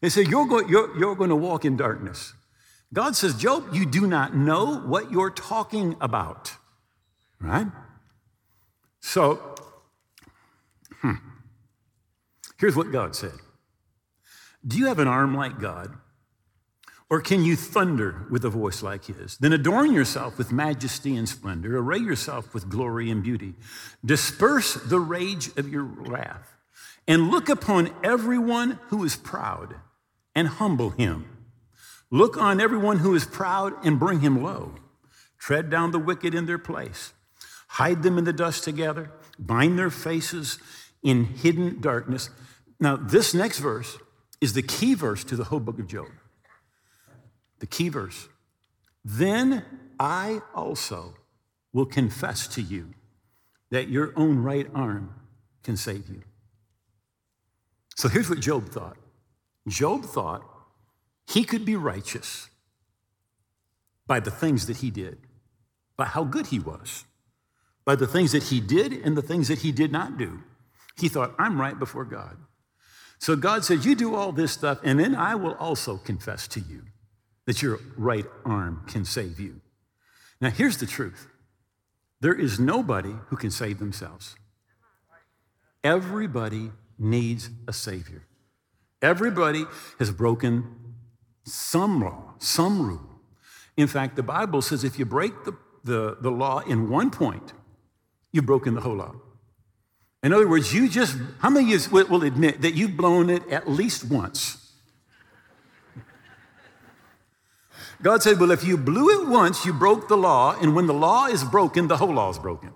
they 0.01 0.09
say, 0.09 0.23
you're, 0.23 0.45
go- 0.45 0.67
you're, 0.67 0.99
you're 0.99 1.15
going 1.15 1.31
to 1.31 1.37
walk 1.37 1.65
in 1.65 1.77
darkness. 1.77 2.33
God 2.93 3.15
says, 3.15 3.37
Job, 3.37 3.69
you 3.73 3.87
do 3.87 4.09
not 4.09 4.35
know 4.35 4.79
what 4.79 5.13
you're 5.13 5.31
talking 5.31 5.95
about. 6.01 6.55
Right? 7.41 7.69
So, 8.99 9.55
hmm. 11.01 11.13
here's 12.59 12.75
what 12.75 12.91
God 12.91 13.15
said 13.15 13.39
Do 14.67 14.79
you 14.79 14.87
have 14.87 14.99
an 14.99 15.07
arm 15.07 15.37
like 15.37 15.61
God? 15.61 15.97
Or 17.15 17.21
can 17.21 17.45
you 17.45 17.55
thunder 17.55 18.27
with 18.29 18.45
a 18.45 18.51
voice 18.51 18.83
like 18.83 19.05
his? 19.05 19.39
Then 19.39 19.53
adorn 19.53 19.93
yourself 19.93 20.37
with 20.37 20.51
majesty 20.51 21.15
and 21.15 21.29
splendor, 21.29 21.79
array 21.79 21.99
yourself 21.99 22.53
with 22.53 22.69
glory 22.69 23.09
and 23.09 23.23
beauty, 23.23 23.55
disperse 24.05 24.75
the 24.75 24.99
rage 24.99 25.57
of 25.57 25.69
your 25.69 25.85
wrath, 25.85 26.57
and 27.07 27.31
look 27.31 27.49
upon 27.49 27.95
everyone 28.03 28.81
who 28.89 29.05
is 29.05 29.15
proud 29.15 29.77
and 30.35 30.49
humble 30.49 30.91
him. 30.91 31.27
Look 32.11 32.37
on 32.37 32.61
everyone 32.61 32.99
who 32.99 33.15
is 33.15 33.25
proud 33.25 33.75
and 33.87 34.01
bring 34.01 34.19
him 34.19 34.43
low. 34.43 34.75
Tread 35.39 35.71
down 35.71 35.93
the 35.93 36.01
wicked 36.01 36.35
in 36.35 36.47
their 36.47 36.59
place. 36.59 37.13
Hide 37.69 38.03
them 38.03 38.19
in 38.19 38.25
the 38.25 38.33
dust 38.33 38.65
together. 38.65 39.13
Bind 39.39 39.79
their 39.79 39.91
faces 39.91 40.59
in 41.01 41.27
hidden 41.27 41.81
darkness. 41.81 42.31
Now, 42.81 42.97
this 42.97 43.35
next 43.35 43.61
verse 43.61 43.99
is 44.41 44.55
the 44.55 44.63
key 44.63 44.95
verse 44.95 45.23
to 45.23 45.37
the 45.37 45.45
whole 45.45 45.61
book 45.61 45.79
of 45.79 45.87
Job 45.87 46.09
the 47.65 47.69
key 47.69 47.89
verse. 47.89 48.29
Then 49.07 49.65
I 49.99 50.43
also 50.55 51.15
will 51.73 51.87
confess 51.87 52.47
to 52.49 52.61
you 52.61 52.91
that 53.71 53.89
your 53.89 54.13
own 54.17 54.43
right 54.43 54.67
arm 54.75 55.15
can 55.63 55.79
save 55.79 56.11
you. 56.11 56.21
So 57.97 58.11
here's 58.11 58.29
what 58.29 58.41
Job 58.41 58.69
thought 58.69 58.99
Job 59.67 60.05
thought 60.05 60.43
he 61.27 61.43
could 61.43 61.65
be 61.65 61.75
righteous 61.75 62.51
by 64.07 64.21
the 64.21 64.31
things 64.31 64.67
that 64.67 64.77
he 64.79 64.91
did, 64.91 65.17
by 65.97 66.05
how 66.05 66.25
good 66.25 66.49
he 66.49 66.59
was, 66.59 67.07
by 67.87 67.97
the 67.97 68.07
things 68.07 68.33
that 68.33 68.43
he 68.43 68.61
did 68.61 68.93
and 68.93 69.17
the 69.17 69.23
things 69.23 69.49
that 69.49 69.61
he 69.61 69.73
did 69.73 69.91
not 69.91 70.19
do. 70.19 70.43
He 70.99 71.09
thought, 71.09 71.35
I'm 71.39 71.59
right 71.59 71.79
before 71.79 72.05
God. 72.05 72.37
So 73.19 73.37
God 73.37 73.65
said, 73.65 73.87
You 73.87 73.95
do 73.95 74.15
all 74.15 74.33
this 74.33 74.53
stuff, 74.53 74.81
and 74.85 75.01
then 75.01 75.15
I 75.15 75.35
will 75.35 75.55
also 75.55 75.97
confess 75.97 76.47
to 76.49 76.61
you 76.61 76.83
that 77.47 77.63
your 77.63 77.79
right 77.97 78.27
arm 78.45 78.85
can 78.87 79.05
save 79.05 79.39
you. 79.39 79.61
Now, 80.41 80.51
here's 80.51 80.79
the 80.79 80.87
truth 80.87 81.29
there 82.21 82.35
is 82.35 82.59
nobody 82.59 83.15
who 83.29 83.37
can 83.37 83.51
save 83.51 83.79
themselves. 83.79 84.37
Everybody 85.83 86.71
needs 86.99 87.51
a 87.69 87.73
Savior. 87.73 88.23
Everybody 89.03 89.67
has 89.99 90.11
broken 90.11 90.95
some 91.45 92.01
law, 92.01 92.35
some 92.39 92.81
rule. 92.81 93.11
In 93.77 93.87
fact, 93.87 94.17
the 94.17 94.23
Bible 94.23 94.63
says 94.63 94.85
if 94.85 94.99
you 94.99 95.05
break 95.05 95.33
the, 95.45 95.53
the, 95.83 96.17
the 96.21 96.31
law 96.31 96.61
in 96.61 96.89
one 96.89 97.11
point, 97.11 97.53
you've 98.33 98.47
broken 98.47 98.75
the 98.75 98.81
whole 98.81 98.97
law. 98.97 99.15
In 100.23 100.33
other 100.33 100.49
words, 100.49 100.73
you 100.73 100.89
just, 100.89 101.19
how 101.41 101.51
many 101.51 101.75
of 101.75 101.93
you 101.93 102.05
will 102.07 102.23
admit 102.23 102.63
that 102.63 102.75
you've 102.75 102.97
blown 102.97 103.29
it 103.29 103.47
at 103.49 103.69
least 103.69 104.05
once? 104.05 104.64
God 108.05 108.23
said, 108.23 108.39
Well, 108.39 108.51
if 108.51 108.63
you 108.63 108.77
blew 108.77 109.09
it 109.09 109.29
once, 109.29 109.65
you 109.65 109.73
broke 109.73 110.09
the 110.09 110.17
law, 110.17 110.55
and 110.61 110.77
when 110.77 110.87
the 110.87 110.95
law 110.95 111.27
is 111.27 111.43
broken, 111.43 111.89
the 111.89 111.97
whole 111.97 112.13
law 112.13 112.29
is 112.29 112.39
broken. 112.39 112.71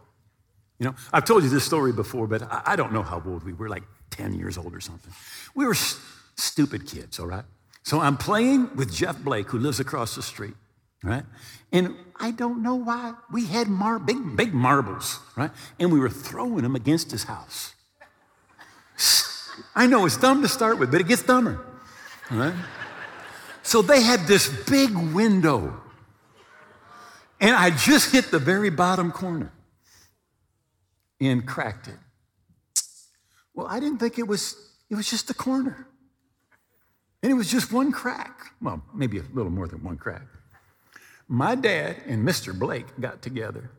You 0.78 0.86
know, 0.86 0.94
I've 1.12 1.26
told 1.26 1.42
you 1.42 1.50
this 1.50 1.64
story 1.64 1.92
before, 1.92 2.26
but 2.26 2.42
I 2.50 2.76
don't 2.76 2.92
know 2.92 3.02
how 3.02 3.22
old 3.26 3.44
we 3.44 3.52
were, 3.52 3.68
like 3.68 3.82
10 4.10 4.34
years 4.34 4.56
old 4.56 4.74
or 4.74 4.80
something. 4.80 5.12
We 5.54 5.66
were 5.66 5.74
st- 5.74 6.02
stupid 6.36 6.86
kids, 6.86 7.20
all 7.20 7.26
right? 7.26 7.44
So 7.82 8.00
I'm 8.00 8.16
playing 8.16 8.74
with 8.74 8.92
Jeff 8.92 9.18
Blake, 9.18 9.50
who 9.50 9.58
lives 9.58 9.80
across 9.80 10.14
the 10.14 10.22
street, 10.22 10.54
right? 11.02 11.24
And 11.72 11.94
I 12.16 12.30
don't 12.30 12.62
know 12.62 12.76
why 12.76 13.12
we 13.30 13.44
had 13.44 13.68
mar- 13.68 13.98
big, 13.98 14.34
big 14.34 14.54
marbles, 14.54 15.20
right? 15.36 15.50
And 15.78 15.92
we 15.92 16.00
were 16.00 16.08
throwing 16.08 16.62
them 16.62 16.74
against 16.74 17.10
his 17.10 17.24
house. 17.24 17.74
I 19.74 19.86
know 19.86 20.06
it's 20.06 20.16
dumb 20.16 20.40
to 20.40 20.48
start 20.48 20.78
with, 20.78 20.90
but 20.90 21.02
it 21.02 21.08
gets 21.08 21.22
dumber, 21.22 21.60
all 22.30 22.38
right? 22.38 22.54
So 23.68 23.82
they 23.82 24.00
had 24.00 24.26
this 24.26 24.48
big 24.48 24.96
window. 24.96 25.78
And 27.38 27.54
I 27.54 27.68
just 27.68 28.12
hit 28.12 28.30
the 28.30 28.38
very 28.38 28.70
bottom 28.70 29.12
corner 29.12 29.52
and 31.20 31.46
cracked 31.46 31.86
it. 31.86 31.98
Well, 33.52 33.66
I 33.66 33.78
didn't 33.78 33.98
think 33.98 34.18
it 34.18 34.26
was, 34.26 34.56
it 34.88 34.94
was 34.94 35.10
just 35.10 35.28
a 35.28 35.34
corner. 35.34 35.86
And 37.22 37.30
it 37.30 37.34
was 37.34 37.50
just 37.50 37.70
one 37.70 37.92
crack. 37.92 38.40
Well, 38.62 38.82
maybe 38.94 39.18
a 39.18 39.24
little 39.34 39.52
more 39.52 39.68
than 39.68 39.84
one 39.84 39.98
crack. 39.98 40.22
My 41.28 41.54
dad 41.54 41.96
and 42.06 42.26
Mr. 42.26 42.58
Blake 42.58 42.86
got 42.98 43.20
together 43.20 43.70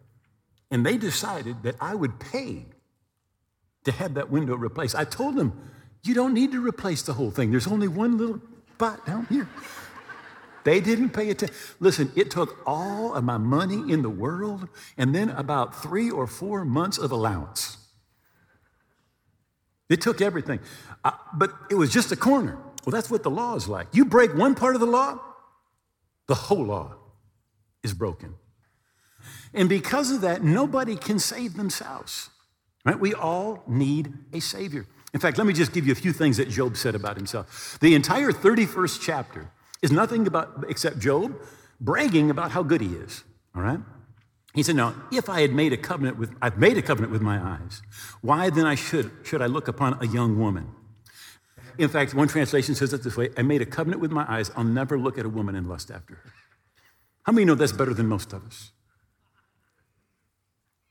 and 0.69 0.85
they 0.85 0.97
decided 0.97 1.63
that 1.63 1.77
I 1.81 1.95
would 1.95 2.19
pay 2.19 2.67
to 3.85 3.91
have 3.91 4.13
that 4.13 4.29
window 4.29 4.55
replaced. 4.55 4.93
I 4.93 5.05
told 5.05 5.35
them, 5.35 5.71
you 6.03 6.13
don't 6.13 6.35
need 6.35 6.51
to 6.51 6.63
replace 6.63 7.01
the 7.01 7.13
whole 7.13 7.31
thing. 7.31 7.49
There's 7.49 7.65
only 7.65 7.87
one 7.87 8.19
little 8.19 8.39
spot 8.79 9.05
down 9.05 9.25
here. 9.29 9.45
They 10.63 10.79
didn't 10.79 11.09
pay 11.09 11.29
attention. 11.31 11.53
Listen, 11.81 12.13
it 12.15 12.31
took 12.31 12.61
all 12.65 13.13
of 13.13 13.25
my 13.25 13.37
money 13.37 13.91
in 13.91 14.03
the 14.03 14.09
world 14.09 14.69
and 14.97 15.13
then 15.13 15.31
about 15.31 15.83
three 15.83 16.09
or 16.09 16.25
four 16.25 16.63
months 16.63 16.97
of 16.97 17.11
allowance. 17.11 17.77
It 19.89 19.99
took 19.99 20.21
everything. 20.21 20.61
Uh, 21.03 21.11
but 21.33 21.51
it 21.69 21.75
was 21.75 21.91
just 21.91 22.13
a 22.13 22.15
corner. 22.15 22.57
Well, 22.85 22.91
that's 22.91 23.11
what 23.11 23.23
the 23.23 23.29
law 23.29 23.55
is 23.55 23.67
like. 23.67 23.87
You 23.91 24.05
break 24.05 24.33
one 24.33 24.55
part 24.55 24.75
of 24.75 24.79
the 24.79 24.87
law, 24.87 25.19
the 26.27 26.35
whole 26.35 26.63
law 26.63 26.95
is 27.83 27.93
broken. 27.93 28.35
And 29.53 29.67
because 29.67 30.09
of 30.09 30.21
that, 30.21 30.41
nobody 30.41 30.95
can 30.95 31.19
save 31.19 31.57
themselves. 31.57 32.29
Right? 32.85 32.97
We 32.97 33.13
all 33.13 33.61
need 33.67 34.13
a 34.31 34.39
savior. 34.39 34.85
In 35.13 35.19
fact, 35.19 35.37
let 35.37 35.47
me 35.47 35.53
just 35.53 35.73
give 35.73 35.85
you 35.85 35.91
a 35.91 35.95
few 35.95 36.13
things 36.13 36.37
that 36.37 36.49
Job 36.49 36.77
said 36.77 36.95
about 36.95 37.17
himself. 37.17 37.77
The 37.81 37.95
entire 37.95 38.31
31st 38.31 38.99
chapter 39.01 39.51
is 39.81 39.91
nothing 39.91 40.27
about 40.27 40.65
except 40.69 40.99
Job 40.99 41.35
bragging 41.79 42.29
about 42.29 42.51
how 42.51 42.63
good 42.63 42.81
he 42.81 42.93
is. 42.95 43.23
All 43.55 43.61
right? 43.61 43.79
He 44.53 44.63
said, 44.63 44.75
Now, 44.75 44.95
if 45.11 45.29
I 45.29 45.41
had 45.41 45.53
made 45.53 45.73
a 45.73 45.77
covenant 45.77 46.17
with, 46.17 46.35
I've 46.41 46.57
made 46.57 46.77
a 46.77 46.81
covenant 46.81 47.11
with 47.11 47.21
my 47.21 47.39
eyes, 47.39 47.81
why 48.21 48.49
then 48.49 48.65
I 48.65 48.75
should, 48.75 49.11
should 49.23 49.41
I 49.41 49.45
look 49.45 49.67
upon 49.67 49.97
a 50.01 50.07
young 50.07 50.39
woman? 50.39 50.67
In 51.77 51.87
fact, 51.87 52.13
one 52.13 52.27
translation 52.27 52.75
says 52.75 52.91
it 52.93 53.03
this 53.03 53.15
way 53.15 53.29
I 53.37 53.41
made 53.41 53.61
a 53.61 53.65
covenant 53.65 54.01
with 54.01 54.11
my 54.11 54.25
eyes, 54.27 54.51
I'll 54.55 54.63
never 54.63 54.99
look 54.99 55.17
at 55.17 55.25
a 55.25 55.29
woman 55.29 55.55
and 55.55 55.67
lust 55.67 55.91
after 55.91 56.15
her. 56.15 56.33
How 57.23 57.31
many 57.31 57.45
know 57.45 57.55
that's 57.55 57.71
better 57.71 57.93
than 57.93 58.07
most 58.07 58.33
of 58.33 58.45
us? 58.45 58.71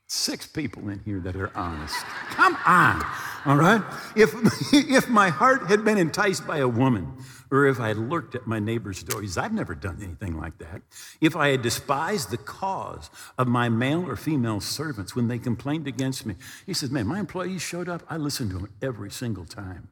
Six 0.07 0.47
people 0.47 0.89
in 0.89 0.99
here 0.99 1.19
that 1.19 1.35
are 1.35 1.55
honest. 1.55 1.95
Come 2.31 2.57
on, 2.65 3.05
all 3.45 3.55
right? 3.55 3.81
If, 4.15 4.33
if 4.73 5.09
my 5.09 5.29
heart 5.29 5.67
had 5.67 5.83
been 5.83 5.97
enticed 5.97 6.45
by 6.45 6.57
a 6.57 6.67
woman, 6.67 7.13
or 7.51 7.65
if 7.65 7.79
I 7.79 7.89
had 7.89 7.97
lurked 7.97 8.35
at 8.35 8.45
my 8.45 8.59
neighbor's 8.59 9.01
door, 9.01 9.21
he 9.21 9.27
says, 9.27 9.37
I've 9.37 9.53
never 9.53 9.73
done 9.73 9.97
anything 10.01 10.37
like 10.37 10.57
that. 10.59 10.81
If 11.19 11.35
I 11.35 11.49
had 11.49 11.61
despised 11.61 12.29
the 12.29 12.37
cause 12.37 13.09
of 13.37 13.47
my 13.47 13.69
male 13.69 14.07
or 14.07 14.15
female 14.15 14.59
servants 14.59 15.15
when 15.15 15.27
they 15.27 15.39
complained 15.39 15.87
against 15.87 16.25
me, 16.25 16.35
he 16.65 16.73
says, 16.73 16.91
Man, 16.91 17.07
my 17.07 17.19
employees 17.19 17.61
showed 17.61 17.89
up, 17.89 18.03
I 18.09 18.17
listened 18.17 18.51
to 18.51 18.57
them 18.57 18.69
every 18.81 19.09
single 19.09 19.45
time. 19.45 19.89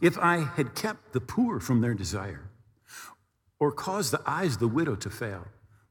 If 0.00 0.18
I 0.18 0.38
had 0.56 0.74
kept 0.74 1.12
the 1.12 1.20
poor 1.20 1.60
from 1.60 1.82
their 1.82 1.94
desire, 1.94 2.48
or 3.60 3.70
caused 3.70 4.12
the 4.12 4.22
eyes 4.26 4.54
of 4.54 4.60
the 4.60 4.68
widow 4.68 4.96
to 4.96 5.10
fail, 5.10 5.46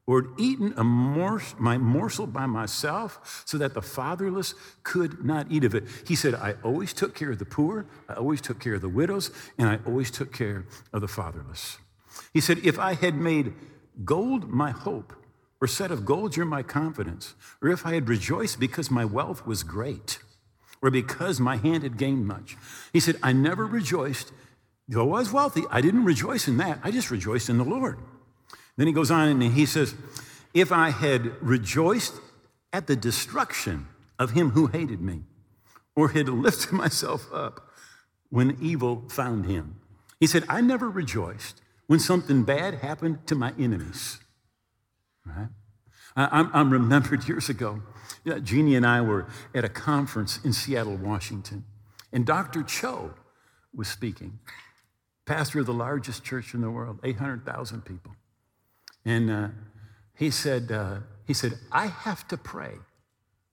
or 0.06 0.22
had 0.22 0.30
eaten 0.38 0.74
a 0.76 0.84
my 0.84 1.78
morsel 1.78 2.26
by 2.26 2.46
myself 2.46 3.42
so 3.46 3.56
that 3.58 3.74
the 3.74 3.82
fatherless 3.82 4.54
could 4.82 5.24
not 5.24 5.46
eat 5.50 5.64
of 5.64 5.74
it. 5.74 5.84
He 6.06 6.16
said, 6.16 6.34
I 6.34 6.54
always 6.64 6.92
took 6.92 7.14
care 7.14 7.30
of 7.30 7.38
the 7.38 7.44
poor, 7.44 7.86
I 8.08 8.14
always 8.14 8.40
took 8.40 8.58
care 8.58 8.74
of 8.74 8.80
the 8.80 8.88
widows, 8.88 9.30
and 9.58 9.68
I 9.68 9.78
always 9.86 10.10
took 10.10 10.32
care 10.32 10.66
of 10.92 11.00
the 11.00 11.08
fatherless. 11.08 11.78
He 12.32 12.40
said, 12.40 12.58
If 12.64 12.78
I 12.78 12.94
had 12.94 13.14
made 13.14 13.54
gold 14.04 14.50
my 14.50 14.70
hope, 14.70 15.12
or 15.60 15.68
said 15.68 15.92
of 15.92 16.04
gold 16.04 16.36
you're 16.36 16.46
my 16.46 16.62
confidence, 16.62 17.34
or 17.62 17.68
if 17.68 17.86
I 17.86 17.94
had 17.94 18.08
rejoiced 18.08 18.58
because 18.58 18.90
my 18.90 19.04
wealth 19.04 19.46
was 19.46 19.62
great, 19.62 20.18
or 20.82 20.90
because 20.90 21.38
my 21.38 21.56
hand 21.56 21.84
had 21.84 21.96
gained 21.96 22.26
much. 22.26 22.56
He 22.92 22.98
said, 22.98 23.16
I 23.22 23.32
never 23.32 23.64
rejoiced, 23.64 24.32
though 24.88 25.14
I 25.14 25.20
was 25.20 25.32
wealthy. 25.32 25.62
I 25.70 25.80
didn't 25.80 26.04
rejoice 26.04 26.48
in 26.48 26.56
that. 26.56 26.80
I 26.82 26.90
just 26.90 27.12
rejoiced 27.12 27.48
in 27.48 27.58
the 27.58 27.64
Lord. 27.64 27.98
Then 28.82 28.88
he 28.88 28.92
goes 28.94 29.12
on 29.12 29.28
and 29.28 29.40
he 29.40 29.64
says, 29.64 29.94
If 30.54 30.72
I 30.72 30.90
had 30.90 31.40
rejoiced 31.40 32.14
at 32.72 32.88
the 32.88 32.96
destruction 32.96 33.86
of 34.18 34.32
him 34.32 34.50
who 34.50 34.66
hated 34.66 35.00
me, 35.00 35.20
or 35.94 36.08
had 36.08 36.28
lifted 36.28 36.72
myself 36.72 37.28
up 37.32 37.70
when 38.28 38.58
evil 38.60 39.04
found 39.08 39.46
him. 39.46 39.76
He 40.18 40.26
said, 40.26 40.42
I 40.48 40.62
never 40.62 40.90
rejoiced 40.90 41.62
when 41.86 42.00
something 42.00 42.42
bad 42.42 42.74
happened 42.74 43.24
to 43.28 43.36
my 43.36 43.52
enemies. 43.56 44.18
Right? 45.24 45.50
I'm, 46.16 46.50
I'm 46.52 46.72
remembered 46.72 47.28
years 47.28 47.48
ago, 47.48 47.82
Jeannie 48.42 48.74
and 48.74 48.84
I 48.84 49.00
were 49.00 49.28
at 49.54 49.64
a 49.64 49.68
conference 49.68 50.40
in 50.44 50.52
Seattle, 50.52 50.96
Washington, 50.96 51.66
and 52.12 52.26
Dr. 52.26 52.64
Cho 52.64 53.14
was 53.72 53.86
speaking, 53.86 54.40
pastor 55.24 55.60
of 55.60 55.66
the 55.66 55.72
largest 55.72 56.24
church 56.24 56.52
in 56.52 56.60
the 56.60 56.70
world, 56.72 56.98
800,000 57.04 57.84
people. 57.84 58.16
And 59.04 59.30
uh, 59.30 59.48
he, 60.14 60.30
said, 60.30 60.70
uh, 60.70 60.98
he 61.26 61.34
said, 61.34 61.58
I 61.70 61.86
have 61.86 62.26
to 62.28 62.36
pray 62.36 62.74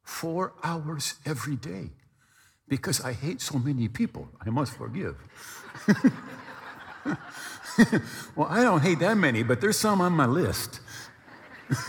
four 0.04 0.54
hours 0.64 1.16
every 1.26 1.56
day 1.56 1.92
because 2.68 3.02
I 3.02 3.14
hate 3.14 3.42
so 3.42 3.58
many 3.58 3.88
people. 3.88 4.30
I 4.46 4.50
must 4.50 4.74
forgive. 4.74 5.16
well, 8.36 8.48
I 8.50 8.62
don't 8.62 8.82
hate 8.82 9.00
that 9.00 9.18
many, 9.18 9.44
but 9.44 9.62
there's 9.62 9.78
some 9.78 10.02
on 10.02 10.14
my 10.14 10.26
list. 10.26 10.82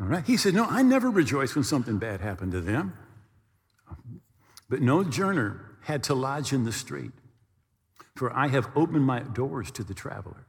All 0.00 0.06
right. 0.06 0.24
He 0.24 0.36
said, 0.36 0.54
No, 0.54 0.64
I 0.64 0.82
never 0.82 1.10
rejoice 1.10 1.54
when 1.54 1.64
something 1.64 1.98
bad 1.98 2.20
happened 2.20 2.52
to 2.52 2.60
them. 2.60 2.94
But 4.68 4.82
no 4.82 5.04
journer 5.04 5.76
had 5.82 6.02
to 6.04 6.14
lodge 6.14 6.52
in 6.52 6.64
the 6.64 6.72
street, 6.72 7.12
for 8.16 8.32
I 8.32 8.48
have 8.48 8.68
opened 8.74 9.04
my 9.04 9.20
doors 9.20 9.70
to 9.72 9.84
the 9.84 9.94
traveler. 9.94 10.46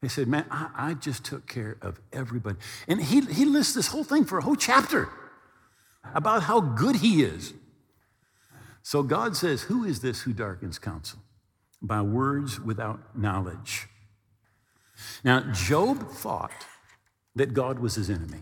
He 0.00 0.08
said, 0.08 0.28
Man, 0.28 0.44
I, 0.50 0.70
I 0.76 0.94
just 0.94 1.24
took 1.24 1.46
care 1.48 1.76
of 1.82 2.00
everybody. 2.12 2.56
And 2.86 3.02
he, 3.02 3.20
he 3.20 3.44
lists 3.44 3.74
this 3.74 3.88
whole 3.88 4.04
thing 4.04 4.24
for 4.24 4.38
a 4.38 4.42
whole 4.42 4.56
chapter 4.56 5.08
about 6.14 6.44
how 6.44 6.60
good 6.60 6.96
he 6.96 7.22
is. 7.22 7.52
So 8.82 9.02
God 9.02 9.36
says, 9.36 9.62
Who 9.62 9.84
is 9.84 10.00
this 10.00 10.22
who 10.22 10.32
darkens 10.32 10.78
counsel? 10.78 11.18
By 11.82 12.02
words 12.02 12.60
without 12.60 13.18
knowledge. 13.18 13.88
Now, 15.22 15.52
Job 15.52 16.10
thought 16.10 16.66
that 17.34 17.54
God 17.54 17.78
was 17.78 17.94
his 17.94 18.10
enemy. 18.10 18.40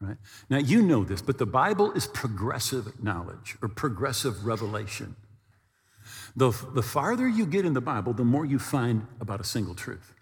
Right? 0.00 0.16
Now, 0.50 0.58
you 0.58 0.82
know 0.82 1.04
this, 1.04 1.22
but 1.22 1.38
the 1.38 1.46
Bible 1.46 1.92
is 1.92 2.06
progressive 2.06 3.02
knowledge 3.02 3.56
or 3.62 3.68
progressive 3.68 4.44
revelation. 4.44 5.16
The, 6.36 6.50
the 6.74 6.82
farther 6.82 7.28
you 7.28 7.46
get 7.46 7.64
in 7.64 7.74
the 7.74 7.80
Bible, 7.80 8.12
the 8.12 8.24
more 8.24 8.44
you 8.44 8.58
find 8.58 9.06
about 9.20 9.40
a 9.40 9.44
single 9.44 9.74
truth. 9.74 10.13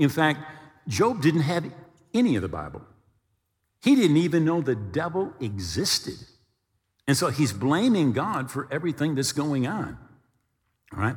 In 0.00 0.08
fact, 0.08 0.40
Job 0.88 1.20
didn't 1.20 1.42
have 1.42 1.70
any 2.14 2.34
of 2.34 2.42
the 2.42 2.48
Bible. 2.48 2.82
He 3.82 3.94
didn't 3.94 4.16
even 4.16 4.46
know 4.46 4.62
the 4.62 4.74
devil 4.74 5.34
existed. 5.40 6.16
And 7.06 7.16
so 7.16 7.28
he's 7.28 7.52
blaming 7.52 8.12
God 8.12 8.50
for 8.50 8.66
everything 8.70 9.14
that's 9.14 9.32
going 9.32 9.66
on. 9.66 9.98
All 10.94 11.00
right? 11.00 11.16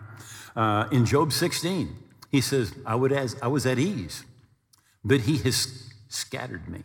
Uh, 0.56 0.88
in 0.92 1.06
Job 1.06 1.32
16, 1.32 1.96
he 2.30 2.42
says, 2.42 2.74
I, 2.86 2.96
would 2.96 3.14
as, 3.14 3.38
I 3.42 3.48
was 3.48 3.66
at 3.66 3.80
ease, 3.80 4.26
but 5.04 5.22
he 5.22 5.38
has 5.38 5.90
scattered 6.10 6.68
me. 6.68 6.84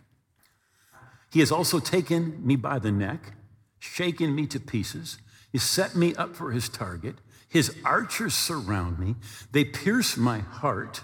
He 1.33 1.41
has 1.41 1.51
also 1.51 1.79
taken 1.79 2.45
me 2.45 2.55
by 2.55 2.79
the 2.79 2.91
neck, 2.91 3.33
shaken 3.77 4.33
me 4.33 4.47
to 4.47 4.59
pieces. 4.59 5.17
He 5.51 5.57
set 5.57 5.95
me 5.95 6.15
up 6.15 6.33
for 6.35 6.51
his 6.51 6.69
target. 6.69 7.15
His 7.49 7.75
archers 7.83 8.35
surround 8.35 8.99
me. 8.99 9.15
They 9.51 9.65
pierce 9.65 10.15
my 10.15 10.39
heart 10.39 11.01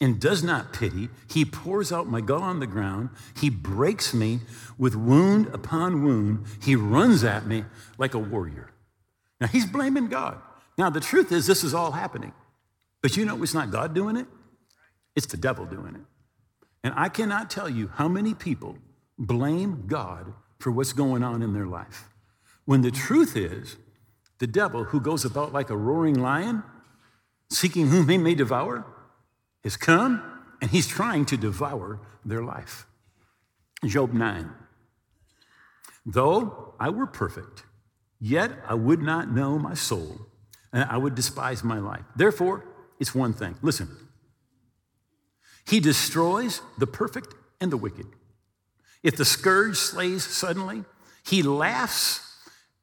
and 0.00 0.20
does 0.20 0.42
not 0.42 0.72
pity. 0.72 1.08
He 1.30 1.44
pours 1.44 1.90
out 1.90 2.06
my 2.06 2.20
gall 2.20 2.42
on 2.42 2.60
the 2.60 2.66
ground. 2.66 3.10
He 3.40 3.48
breaks 3.50 4.12
me 4.12 4.40
with 4.78 4.94
wound 4.94 5.48
upon 5.54 6.02
wound. 6.04 6.46
He 6.62 6.76
runs 6.76 7.24
at 7.24 7.46
me 7.46 7.64
like 7.98 8.14
a 8.14 8.18
warrior. 8.18 8.70
Now 9.40 9.46
he's 9.46 9.66
blaming 9.66 10.08
God. 10.08 10.38
Now 10.78 10.90
the 10.90 11.00
truth 11.00 11.32
is, 11.32 11.46
this 11.46 11.64
is 11.64 11.74
all 11.74 11.92
happening. 11.92 12.32
But 13.02 13.16
you 13.16 13.24
know, 13.24 13.42
it's 13.42 13.54
not 13.54 13.70
God 13.70 13.94
doing 13.94 14.16
it, 14.16 14.26
it's 15.14 15.26
the 15.26 15.36
devil 15.36 15.64
doing 15.64 15.94
it. 15.94 16.02
And 16.84 16.94
I 16.96 17.08
cannot 17.08 17.50
tell 17.50 17.68
you 17.68 17.90
how 17.94 18.08
many 18.08 18.34
people 18.34 18.76
blame 19.18 19.84
God 19.86 20.32
for 20.58 20.70
what's 20.70 20.92
going 20.92 21.22
on 21.22 21.42
in 21.42 21.52
their 21.52 21.66
life. 21.66 22.08
When 22.64 22.82
the 22.82 22.90
truth 22.90 23.36
is, 23.36 23.76
the 24.38 24.46
devil, 24.46 24.84
who 24.84 25.00
goes 25.00 25.24
about 25.24 25.52
like 25.52 25.70
a 25.70 25.76
roaring 25.76 26.20
lion, 26.20 26.62
seeking 27.50 27.88
whom 27.88 28.08
he 28.08 28.18
may 28.18 28.34
devour, 28.34 28.84
has 29.66 29.76
come 29.76 30.22
and 30.62 30.70
he's 30.70 30.86
trying 30.86 31.24
to 31.26 31.36
devour 31.36 31.98
their 32.24 32.42
life. 32.42 32.86
Job 33.84 34.12
9. 34.12 34.48
Though 36.06 36.74
I 36.78 36.90
were 36.90 37.08
perfect, 37.08 37.64
yet 38.20 38.52
I 38.68 38.74
would 38.74 39.02
not 39.02 39.28
know 39.28 39.58
my 39.58 39.74
soul, 39.74 40.20
and 40.72 40.84
I 40.88 40.96
would 40.96 41.16
despise 41.16 41.64
my 41.64 41.80
life. 41.80 42.04
Therefore, 42.14 42.64
it's 43.00 43.12
one 43.12 43.32
thing. 43.32 43.56
Listen. 43.60 43.88
He 45.66 45.80
destroys 45.80 46.62
the 46.78 46.86
perfect 46.86 47.34
and 47.60 47.72
the 47.72 47.76
wicked. 47.76 48.06
If 49.02 49.16
the 49.16 49.24
scourge 49.24 49.78
slays 49.78 50.24
suddenly, 50.24 50.84
he 51.24 51.42
laughs 51.42 52.20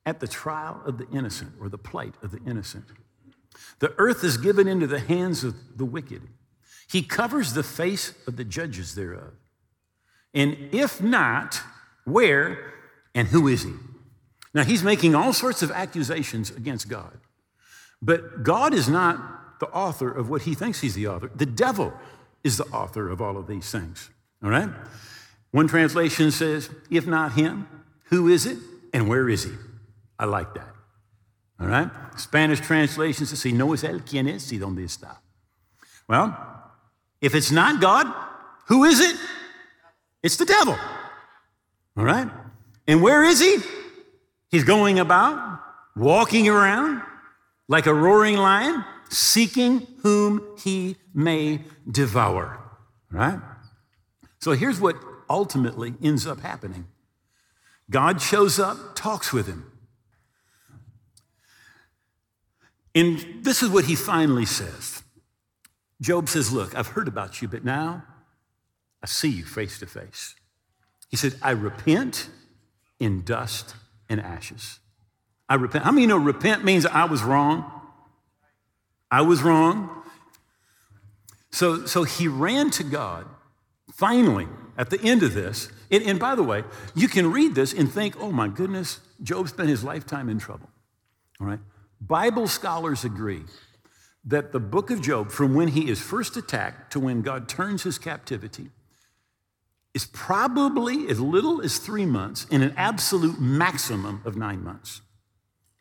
at 0.06 0.20
the 0.20 0.28
trial 0.28 0.82
of 0.86 0.98
the 0.98 1.08
innocent 1.18 1.54
or 1.62 1.70
the 1.70 1.78
plight 1.78 2.16
of 2.22 2.32
the 2.32 2.42
innocent. 2.46 2.88
The 3.80 3.94
earth 3.98 4.26
is 4.26 4.36
given 4.36 4.68
into 4.68 4.86
the 4.86 5.00
hands 5.00 5.46
of 5.46 5.78
the 5.78 5.86
wicked. 5.86 6.24
He 6.90 7.02
covers 7.02 7.54
the 7.54 7.64
face 7.64 8.14
of 8.28 8.36
the 8.36 8.44
judges 8.44 8.96
thereof. 8.96 9.34
And 10.34 10.58
if 10.72 11.02
not, 11.02 11.62
where 12.06 12.74
and 13.16 13.28
who 13.28 13.48
is 13.48 13.64
he? 13.64 13.74
Now, 14.54 14.64
he's 14.64 14.84
making 14.84 15.16
all 15.16 15.34
sorts 15.34 15.64
of 15.64 15.72
accusations 15.72 16.52
against 16.52 16.88
God. 16.88 17.18
But 18.02 18.44
God 18.44 18.74
is 18.74 18.88
not 18.88 19.60
the 19.60 19.68
author 19.68 20.12
of 20.12 20.30
what 20.30 20.44
he 20.44 20.54
thinks 20.54 20.82
he's 20.82 20.94
the 20.94 21.08
author. 21.08 21.32
The 21.34 21.46
devil 21.46 21.94
is 22.44 22.58
the 22.58 22.66
author 22.66 23.10
of 23.10 23.22
all 23.22 23.38
of 23.38 23.48
these 23.48 23.72
things. 23.72 24.10
All 24.44 24.50
right? 24.50 24.70
One 25.52 25.68
translation 25.68 26.32
says, 26.32 26.70
if 26.92 27.08
not 27.08 27.34
him, 27.34 27.68
who 28.06 28.28
is 28.28 28.46
it 28.46 28.58
and 28.94 29.08
where 29.08 29.30
is 29.30 29.44
he? 29.44 29.52
I 30.20 30.26
like 30.26 30.54
that. 30.56 30.76
All 31.60 31.68
right? 31.68 31.90
Spanish 32.18 32.60
translation 32.60 33.26
says, 33.26 33.40
si 33.40 33.52
no 33.54 33.74
es 33.74 33.84
él, 33.84 34.02
¿quién 34.02 34.28
es 34.28 34.52
y 34.52 34.58
dónde 34.58 34.84
está? 34.84 35.18
Well, 36.08 36.36
if 37.24 37.34
it's 37.34 37.52
not 37.52 37.80
God, 37.80 38.14
who 38.68 38.84
is 38.84 39.00
it? 39.00 39.16
It's 40.22 40.36
the 40.36 40.46
devil. 40.46 40.78
All 41.98 42.04
right? 42.04 42.30
And 42.86 43.02
where 43.02 43.24
is 43.24 43.40
he? 43.40 43.58
He's 44.52 44.66
going 44.66 45.00
about, 45.00 45.62
walking 45.96 46.50
around 46.50 47.02
like 47.70 47.86
a 47.86 47.94
roaring 47.94 48.36
lion, 48.36 48.84
seeking 49.10 49.88
whom 50.02 50.58
he 50.60 50.98
may 51.14 51.62
devour. 51.90 52.60
Right? 53.10 53.40
So 54.40 54.52
here's 54.52 54.82
what 54.82 54.98
ultimately 55.30 55.94
ends 56.04 56.28
up 56.28 56.42
happening 56.42 56.88
God 57.90 58.22
shows 58.22 58.60
up, 58.60 58.96
talks 58.96 59.32
with 59.32 59.48
him. 59.48 59.72
And 62.94 63.26
this 63.44 63.64
is 63.64 63.70
what 63.70 63.86
he 63.86 63.96
finally 63.96 64.46
says 64.46 64.93
Job 66.04 66.28
says, 66.28 66.52
Look, 66.52 66.76
I've 66.76 66.88
heard 66.88 67.08
about 67.08 67.42
you, 67.42 67.48
but 67.48 67.64
now 67.64 68.04
I 69.02 69.08
see 69.08 69.30
you 69.30 69.46
face 69.46 69.80
to 69.80 69.86
face. 69.86 70.36
He 71.10 71.16
said, 71.16 71.36
I 71.42 71.52
repent 71.52 72.30
in 73.00 73.24
dust 73.24 73.76
and 74.10 74.20
ashes. 74.20 74.80
I 75.48 75.56
repent. 75.56 75.86
How 75.86 75.92
many 75.92 76.02
you 76.02 76.08
know 76.08 76.18
repent 76.18 76.66
means 76.66 76.86
I 76.86 77.06
was 77.06 77.24
wrong? 77.24 77.72
I 79.10 79.22
was 79.22 79.42
wrong. 79.42 80.04
So, 81.52 81.86
so 81.86 82.04
he 82.04 82.28
ran 82.28 82.70
to 82.72 82.84
God 82.84 83.26
finally 83.94 84.48
at 84.78 84.90
the 84.90 85.00
end 85.02 85.24
of 85.24 85.34
this. 85.34 85.72
And, 85.90 86.04
and 86.04 86.20
by 86.20 86.36
the 86.36 86.44
way, 86.44 86.64
you 86.96 87.08
can 87.08 87.32
read 87.32 87.56
this 87.56 87.72
and 87.72 87.90
think, 87.90 88.20
oh 88.20 88.32
my 88.32 88.50
goodness, 88.50 89.00
Job 89.22 89.48
spent 89.48 89.70
his 89.70 89.86
lifetime 89.86 90.28
in 90.28 90.40
trouble. 90.40 90.70
All 91.40 91.48
right? 91.48 91.60
Bible 92.02 92.48
scholars 92.48 93.06
agree 93.06 93.44
that 94.26 94.52
the 94.52 94.60
book 94.60 94.90
of 94.90 95.02
Job, 95.02 95.32
from 95.32 95.54
when 95.54 95.70
he 95.70 95.90
is 95.90 96.00
first 96.00 96.38
attacked 96.38 96.92
to 96.94 97.00
when 97.00 97.22
God 97.22 97.50
turns 97.50 97.84
his 97.84 97.98
captivity, 97.98 98.70
is 99.94 100.06
probably 100.06 101.08
as 101.10 101.20
little 101.20 101.62
as 101.62 101.78
three 101.78 102.06
months 102.06 102.46
in 102.50 102.62
an 102.62 102.74
absolute 102.78 103.40
maximum 103.40 104.22
of 104.26 104.36
nine 104.36 104.64
months. 104.64 105.02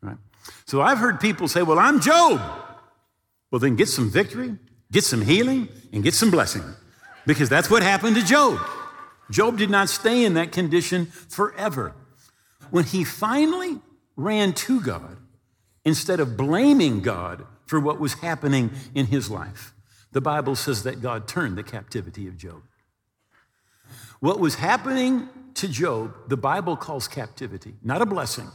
Right? 0.03 0.19
So 0.67 0.83
I've 0.83 0.99
heard 0.99 1.21
people 1.21 1.49
say, 1.49 1.63
Well, 1.63 1.79
I'm 1.79 2.01
Job. 2.01 2.41
Well, 3.51 3.59
then 3.59 3.77
get 3.77 3.89
some 3.89 4.11
victory, 4.11 4.57
get 4.91 5.05
some 5.05 5.23
healing, 5.23 5.69
and 5.93 6.03
get 6.03 6.15
some 6.15 6.31
blessing. 6.31 6.63
Because 7.27 7.49
that's 7.49 7.71
what 7.71 7.83
happened 7.83 8.17
to 8.17 8.25
Job. 8.25 8.59
Job 9.31 9.57
did 9.57 9.71
not 9.71 9.89
stay 9.89 10.25
in 10.25 10.35
that 10.35 10.53
condition 10.53 11.07
forever. 11.07 11.95
When 12.71 12.85
he 12.85 13.05
finally 13.05 13.81
ran 14.17 14.53
to 14.55 14.81
God, 14.81 15.17
instead 15.85 16.21
of 16.21 16.37
blaming 16.37 17.01
God 17.01 17.47
for 17.73 17.81
what 17.81 17.99
was 17.99 18.13
happening 18.21 18.71
in 18.95 19.07
his 19.07 19.31
life, 19.31 19.73
the 20.11 20.21
Bible 20.21 20.55
says 20.55 20.83
that 20.83 21.01
God 21.01 21.27
turned 21.27 21.57
the 21.57 21.63
captivity 21.63 22.29
of 22.29 22.37
Job. 22.37 22.61
What 24.21 24.39
was 24.39 24.57
happening 24.57 25.31
to 25.55 25.69
Job, 25.69 26.15
the 26.29 26.37
Bible 26.37 26.77
calls 26.77 27.09
captivity, 27.09 27.77
not 27.83 28.03
a 28.03 28.05
blessing. 28.05 28.49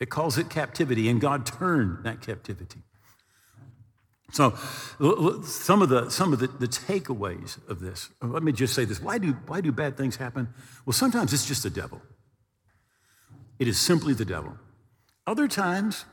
It 0.00 0.10
calls 0.10 0.36
it 0.36 0.50
captivity, 0.50 1.08
and 1.08 1.20
God 1.20 1.46
turned 1.46 2.02
that 2.02 2.22
captivity. 2.22 2.80
So, 4.32 4.56
some 5.44 5.80
of 5.80 5.88
the 5.88 6.10
some 6.10 6.32
of 6.32 6.40
the, 6.40 6.48
the 6.48 6.66
takeaways 6.66 7.56
of 7.68 7.78
this. 7.78 8.10
Let 8.20 8.42
me 8.42 8.50
just 8.50 8.74
say 8.74 8.84
this: 8.84 9.00
Why 9.00 9.18
do 9.18 9.34
why 9.46 9.60
do 9.60 9.70
bad 9.70 9.96
things 9.96 10.16
happen? 10.16 10.48
Well, 10.84 10.92
sometimes 10.92 11.32
it's 11.32 11.46
just 11.46 11.62
the 11.62 11.70
devil. 11.70 12.02
It 13.60 13.68
is 13.68 13.78
simply 13.78 14.12
the 14.12 14.24
devil. 14.24 14.58
Other 15.24 15.46
times, 15.46 16.04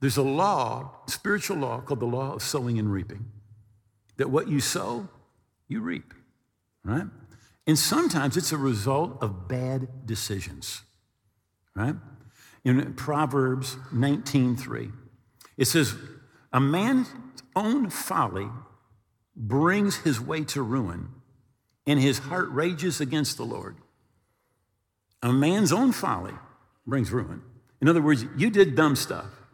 there's 0.00 0.16
a 0.16 0.22
law, 0.22 1.00
spiritual 1.06 1.56
law 1.56 1.80
called 1.80 2.00
the 2.00 2.06
law 2.06 2.34
of 2.34 2.42
sowing 2.42 2.78
and 2.78 2.92
reaping. 2.92 3.26
That 4.16 4.30
what 4.30 4.48
you 4.48 4.60
sow, 4.60 5.08
you 5.68 5.80
reap. 5.80 6.12
Right? 6.84 7.06
And 7.66 7.78
sometimes 7.78 8.36
it's 8.36 8.52
a 8.52 8.58
result 8.58 9.22
of 9.22 9.48
bad 9.48 10.06
decisions. 10.06 10.82
Right? 11.74 11.96
In 12.64 12.94
Proverbs 12.94 13.76
19:3, 13.92 14.92
it 15.56 15.66
says, 15.66 15.94
"A 16.52 16.60
man's 16.60 17.08
own 17.54 17.90
folly 17.90 18.50
brings 19.34 19.96
his 19.96 20.20
way 20.20 20.44
to 20.44 20.62
ruin, 20.62 21.10
and 21.86 22.00
his 22.00 22.18
heart 22.18 22.48
rages 22.50 23.00
against 23.00 23.36
the 23.36 23.46
Lord." 23.46 23.76
A 25.22 25.32
man's 25.32 25.72
own 25.72 25.92
folly 25.92 26.34
brings 26.86 27.10
ruin. 27.10 27.42
In 27.80 27.88
other 27.88 28.02
words, 28.02 28.24
you 28.36 28.50
did 28.50 28.74
dumb 28.74 28.96
stuff. 28.96 29.45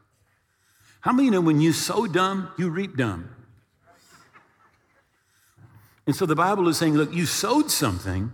How 1.03 1.13
many 1.13 1.31
know 1.31 1.41
when 1.41 1.61
you 1.61 1.73
sow 1.73 2.07
dumb, 2.07 2.49
you 2.57 2.71
reap 2.71 2.97
dumb? 2.97 3.29
And 6.07 6.17
so 6.17 6.27
the 6.27 6.35
Bible 6.35 6.69
is 6.69 6.79
saying, 6.79 6.95
look, 6.95 7.13
you 7.13 7.27
sowed 7.27 7.71
something, 7.71 8.33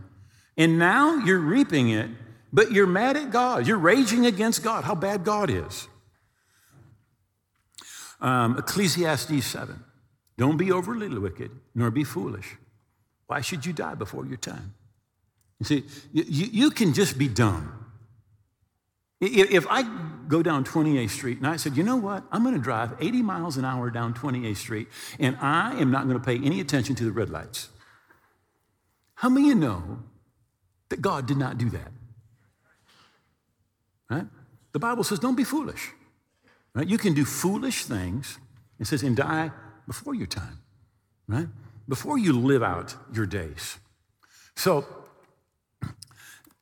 and 0.57 0.78
now 0.78 1.16
you're 1.16 1.38
reaping 1.38 1.90
it, 1.90 2.11
but 2.52 2.72
you're 2.72 2.87
mad 2.87 3.16
at 3.16 3.31
God. 3.31 3.66
You're 3.66 3.78
raging 3.78 4.26
against 4.26 4.62
God, 4.62 4.85
how 4.85 4.94
bad 4.94 5.24
God 5.24 5.50
is. 5.50 5.88
Um, 8.20 8.59
Ecclesiastes 8.59 9.46
7 9.46 9.83
Don't 10.37 10.57
be 10.57 10.72
overly 10.72 11.09
wicked, 11.09 11.50
nor 11.74 11.90
be 11.90 12.04
foolish. 12.04 12.57
Why 13.28 13.40
should 13.40 13.64
you 13.64 13.72
die 13.72 13.94
before 13.94 14.26
your 14.26 14.38
time? 14.38 14.74
You 15.59 15.66
see, 15.66 15.85
you, 16.12 16.24
you 16.52 16.70
can 16.70 16.92
just 16.92 17.18
be 17.18 17.28
dumb. 17.28 17.77
If 19.20 19.66
I 19.68 19.83
go 20.28 20.42
down 20.42 20.64
28th 20.64 21.11
Street 21.11 21.38
and 21.38 21.46
I 21.46 21.57
said, 21.57 21.76
you 21.76 21.83
know 21.83 21.96
what, 21.96 22.22
I'm 22.31 22.42
going 22.42 22.54
to 22.54 22.61
drive 22.61 22.94
80 23.00 23.22
miles 23.22 23.57
an 23.57 23.64
hour 23.64 23.90
down 23.90 24.14
28th 24.14 24.57
Street 24.57 24.88
and 25.18 25.37
I 25.40 25.74
am 25.81 25.90
not 25.90 26.07
going 26.07 26.18
to 26.18 26.24
pay 26.24 26.37
any 26.37 26.61
attention 26.61 26.94
to 26.96 27.04
the 27.04 27.11
red 27.11 27.31
lights. 27.31 27.68
How 29.14 29.28
many 29.28 29.50
of 29.50 29.57
you 29.57 29.61
know 29.61 29.98
that 30.90 31.02
God 31.02 31.26
did 31.26 31.37
not 31.37 31.59
do 31.59 31.70
that? 31.70 31.90
Right? 34.11 34.26
The 34.72 34.78
Bible 34.78 35.02
says, 35.02 35.18
don't 35.18 35.35
be 35.35 35.44
foolish. 35.44 35.90
Right? 36.74 36.87
You 36.87 36.98
can 36.98 37.14
do 37.14 37.24
foolish 37.24 37.85
things. 37.85 38.38
It 38.78 38.87
says, 38.87 39.02
and 39.02 39.16
die 39.16 39.50
before 39.88 40.14
your 40.14 40.26
time, 40.26 40.61
right? 41.26 41.48
Before 41.88 42.18
you 42.18 42.38
live 42.38 42.62
out 42.62 42.94
your 43.12 43.26
days. 43.26 43.78
So, 44.54 44.87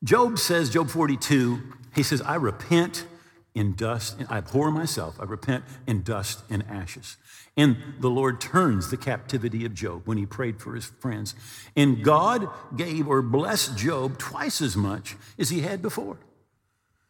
Job 0.03 0.39
says, 0.39 0.69
Job 0.69 0.89
42, 0.89 1.61
he 1.97 2.03
says, 2.03 2.21
I 2.21 2.35
repent 2.35 3.07
in 3.55 3.73
dust, 3.73 4.19
and 4.19 4.27
I 4.29 4.37
abhor 4.37 4.69
myself. 4.69 5.19
I 5.19 5.23
repent 5.23 5.63
in 5.87 6.03
dust 6.03 6.43
and 6.47 6.63
ashes. 6.69 7.17
And 7.57 7.75
the 7.99 8.09
Lord 8.09 8.39
turns 8.39 8.91
the 8.91 8.97
captivity 8.97 9.65
of 9.65 9.73
Job 9.73 10.03
when 10.05 10.19
he 10.19 10.27
prayed 10.27 10.61
for 10.61 10.75
his 10.75 10.85
friends. 10.85 11.33
And 11.75 12.03
God 12.03 12.49
gave 12.75 13.07
or 13.07 13.23
blessed 13.23 13.75
Job 13.75 14.19
twice 14.19 14.61
as 14.61 14.77
much 14.77 15.15
as 15.39 15.49
he 15.49 15.61
had 15.61 15.81
before. 15.81 16.19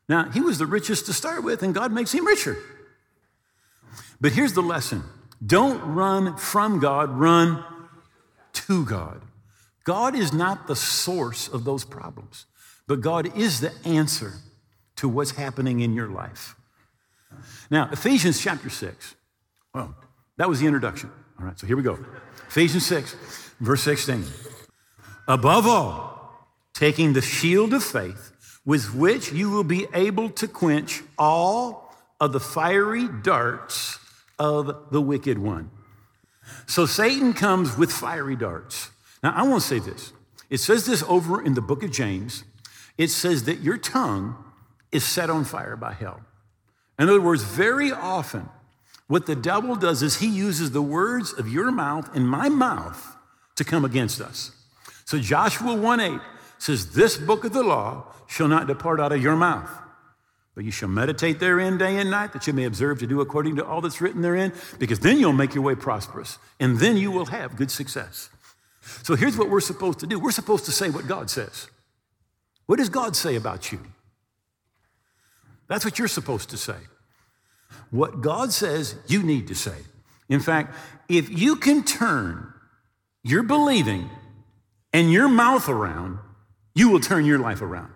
Now, 0.07 0.31
he 0.31 0.39
was 0.39 0.57
the 0.57 0.65
richest 0.65 1.05
to 1.07 1.13
start 1.13 1.43
with, 1.43 1.63
and 1.63 1.75
God 1.75 1.91
makes 1.91 2.13
him 2.13 2.25
richer. 2.25 2.57
But 4.21 4.31
here's 4.31 4.53
the 4.53 4.61
lesson 4.61 5.03
don't 5.45 5.81
run 5.95 6.37
from 6.37 6.79
God, 6.79 7.09
run 7.09 7.65
to 8.53 8.85
God. 8.85 9.21
God 9.83 10.15
is 10.15 10.31
not 10.31 10.67
the 10.67 10.77
source 10.77 11.49
of 11.49 11.65
those 11.65 11.83
problems, 11.83 12.45
but 12.87 13.01
God 13.01 13.37
is 13.37 13.59
the 13.59 13.73
answer 13.83 14.35
to 14.97 15.09
what's 15.09 15.31
happening 15.31 15.79
in 15.79 15.93
your 15.93 16.09
life. 16.09 16.55
Now, 17.69 17.89
Ephesians 17.91 18.41
chapter 18.41 18.69
6. 18.69 19.15
Well, 19.73 19.95
that 20.37 20.49
was 20.49 20.59
the 20.59 20.67
introduction. 20.67 21.11
All 21.39 21.45
right, 21.45 21.57
so 21.57 21.67
here 21.67 21.77
we 21.77 21.83
go. 21.83 21.97
Ephesians 22.47 22.85
6, 22.85 23.15
verse 23.59 23.81
16. 23.83 24.25
Above 25.27 25.67
all, 25.67 26.47
taking 26.73 27.13
the 27.13 27.21
shield 27.21 27.73
of 27.73 27.83
faith, 27.83 28.33
with 28.65 28.93
which 28.93 29.31
you 29.31 29.49
will 29.49 29.63
be 29.63 29.87
able 29.93 30.29
to 30.29 30.47
quench 30.47 31.01
all 31.17 31.95
of 32.19 32.33
the 32.33 32.39
fiery 32.39 33.07
darts 33.07 33.99
of 34.39 34.91
the 34.91 35.01
wicked 35.01 35.37
one. 35.37 35.71
So 36.65 36.85
Satan 36.85 37.33
comes 37.33 37.77
with 37.77 37.91
fiery 37.91 38.35
darts. 38.35 38.91
Now, 39.23 39.33
I 39.35 39.43
want 39.43 39.61
to 39.61 39.67
say 39.67 39.79
this. 39.79 40.13
It 40.49 40.59
says 40.59 40.85
this 40.85 41.03
over 41.03 41.41
in 41.41 41.53
the 41.53 41.61
book 41.61 41.83
of 41.83 41.91
James. 41.91 42.43
It 42.97 43.09
says 43.09 43.43
that 43.43 43.59
your 43.59 43.77
tongue 43.77 44.35
is 44.97 45.05
set 45.05 45.29
on 45.29 45.45
fire 45.45 45.77
by 45.77 45.93
hell. 45.93 46.19
In 46.99 47.07
other 47.07 47.21
words, 47.21 47.43
very 47.43 47.91
often, 47.91 48.49
what 49.07 49.25
the 49.25 49.35
devil 49.35 49.75
does 49.75 50.03
is 50.03 50.17
he 50.17 50.27
uses 50.27 50.71
the 50.71 50.81
words 50.81 51.31
of 51.31 51.47
your 51.47 51.71
mouth 51.71 52.13
and 52.15 52.27
my 52.27 52.49
mouth 52.49 53.15
to 53.55 53.63
come 53.63 53.85
against 53.85 54.19
us. 54.19 54.51
So 55.05 55.19
Joshua 55.19 55.75
1 55.75 55.99
8 55.99 56.19
says, 56.57 56.93
This 56.93 57.15
book 57.15 57.45
of 57.45 57.53
the 57.53 57.63
law 57.63 58.11
shall 58.27 58.47
not 58.47 58.67
depart 58.67 58.99
out 58.99 59.13
of 59.13 59.21
your 59.21 59.37
mouth, 59.37 59.69
but 60.53 60.65
you 60.65 60.71
shall 60.71 60.89
meditate 60.89 61.39
therein 61.39 61.77
day 61.77 61.97
and 61.97 62.11
night, 62.11 62.33
that 62.33 62.47
you 62.47 62.53
may 62.53 62.65
observe 62.65 62.99
to 62.99 63.07
do 63.07 63.21
according 63.21 63.55
to 63.55 63.65
all 63.65 63.79
that's 63.79 64.01
written 64.01 64.21
therein, 64.21 64.51
because 64.79 64.99
then 64.99 65.19
you'll 65.19 65.31
make 65.31 65.53
your 65.55 65.63
way 65.63 65.75
prosperous, 65.75 66.39
and 66.59 66.79
then 66.79 66.97
you 66.97 67.11
will 67.11 67.27
have 67.27 67.55
good 67.55 67.71
success. 67.71 68.29
So 69.03 69.15
here's 69.15 69.37
what 69.37 69.49
we're 69.49 69.61
supposed 69.61 69.99
to 69.99 70.07
do 70.07 70.19
we're 70.19 70.31
supposed 70.31 70.65
to 70.65 70.71
say 70.71 70.89
what 70.89 71.07
God 71.07 71.29
says. 71.29 71.69
What 72.65 72.79
does 72.79 72.89
God 72.89 73.15
say 73.15 73.35
about 73.35 73.71
you? 73.71 73.79
That's 75.67 75.85
what 75.85 75.99
you're 75.99 76.07
supposed 76.07 76.49
to 76.51 76.57
say. 76.57 76.77
What 77.89 78.21
God 78.21 78.51
says, 78.51 78.95
you 79.07 79.23
need 79.23 79.47
to 79.47 79.55
say. 79.55 79.75
In 80.29 80.39
fact, 80.39 80.75
if 81.09 81.29
you 81.29 81.55
can 81.55 81.83
turn 81.83 82.53
your 83.23 83.43
believing 83.43 84.09
and 84.93 85.11
your 85.11 85.27
mouth 85.27 85.69
around, 85.69 86.19
you 86.75 86.89
will 86.89 86.99
turn 86.99 87.25
your 87.25 87.39
life 87.39 87.61
around. 87.61 87.91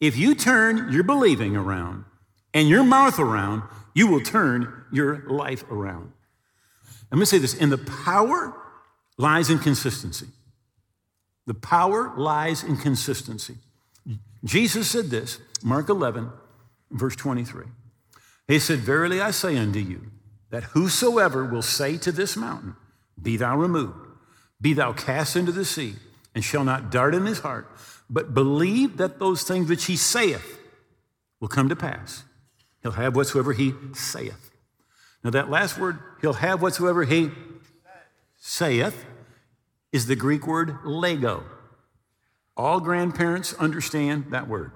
If 0.00 0.16
you 0.16 0.34
turn 0.34 0.92
your 0.92 1.02
believing 1.02 1.56
around 1.56 2.04
and 2.52 2.68
your 2.68 2.84
mouth 2.84 3.18
around, 3.18 3.62
you 3.94 4.06
will 4.06 4.20
turn 4.20 4.84
your 4.92 5.28
life 5.28 5.64
around. 5.70 6.12
Let 7.10 7.18
me 7.18 7.24
say 7.26 7.38
this, 7.38 7.56
and 7.60 7.70
the 7.70 7.78
power 7.78 8.54
lies 9.16 9.50
in 9.50 9.58
consistency. 9.58 10.26
The 11.46 11.54
power 11.54 12.12
lies 12.16 12.64
in 12.64 12.76
consistency. 12.76 13.56
Jesus 14.44 14.90
said 14.90 15.10
this, 15.10 15.38
Mark 15.64 15.88
11, 15.88 16.30
verse 16.90 17.16
23. 17.16 17.64
He 18.46 18.58
said, 18.58 18.80
Verily 18.80 19.22
I 19.22 19.30
say 19.30 19.56
unto 19.56 19.78
you, 19.78 20.10
that 20.50 20.64
whosoever 20.64 21.42
will 21.42 21.62
say 21.62 21.96
to 21.96 22.12
this 22.12 22.36
mountain, 22.36 22.76
Be 23.20 23.38
thou 23.38 23.56
removed, 23.56 24.06
be 24.60 24.74
thou 24.74 24.92
cast 24.92 25.36
into 25.36 25.52
the 25.52 25.64
sea, 25.64 25.94
and 26.34 26.44
shall 26.44 26.64
not 26.64 26.90
dart 26.90 27.14
in 27.14 27.24
his 27.24 27.38
heart, 27.38 27.66
but 28.10 28.34
believe 28.34 28.98
that 28.98 29.18
those 29.18 29.42
things 29.42 29.70
which 29.70 29.86
he 29.86 29.96
saith 29.96 30.60
will 31.40 31.48
come 31.48 31.70
to 31.70 31.76
pass. 31.76 32.24
He'll 32.82 32.92
have 32.92 33.16
whatsoever 33.16 33.54
he 33.54 33.72
saith. 33.94 34.50
Now, 35.24 35.30
that 35.30 35.48
last 35.48 35.78
word, 35.78 35.98
he'll 36.20 36.34
have 36.34 36.60
whatsoever 36.60 37.04
he 37.04 37.30
saith, 38.36 39.06
is 39.92 40.06
the 40.06 40.16
Greek 40.16 40.46
word 40.46 40.76
lego. 40.84 41.44
All 42.54 42.80
grandparents 42.80 43.54
understand 43.54 44.26
that 44.32 44.46
word. 44.46 44.72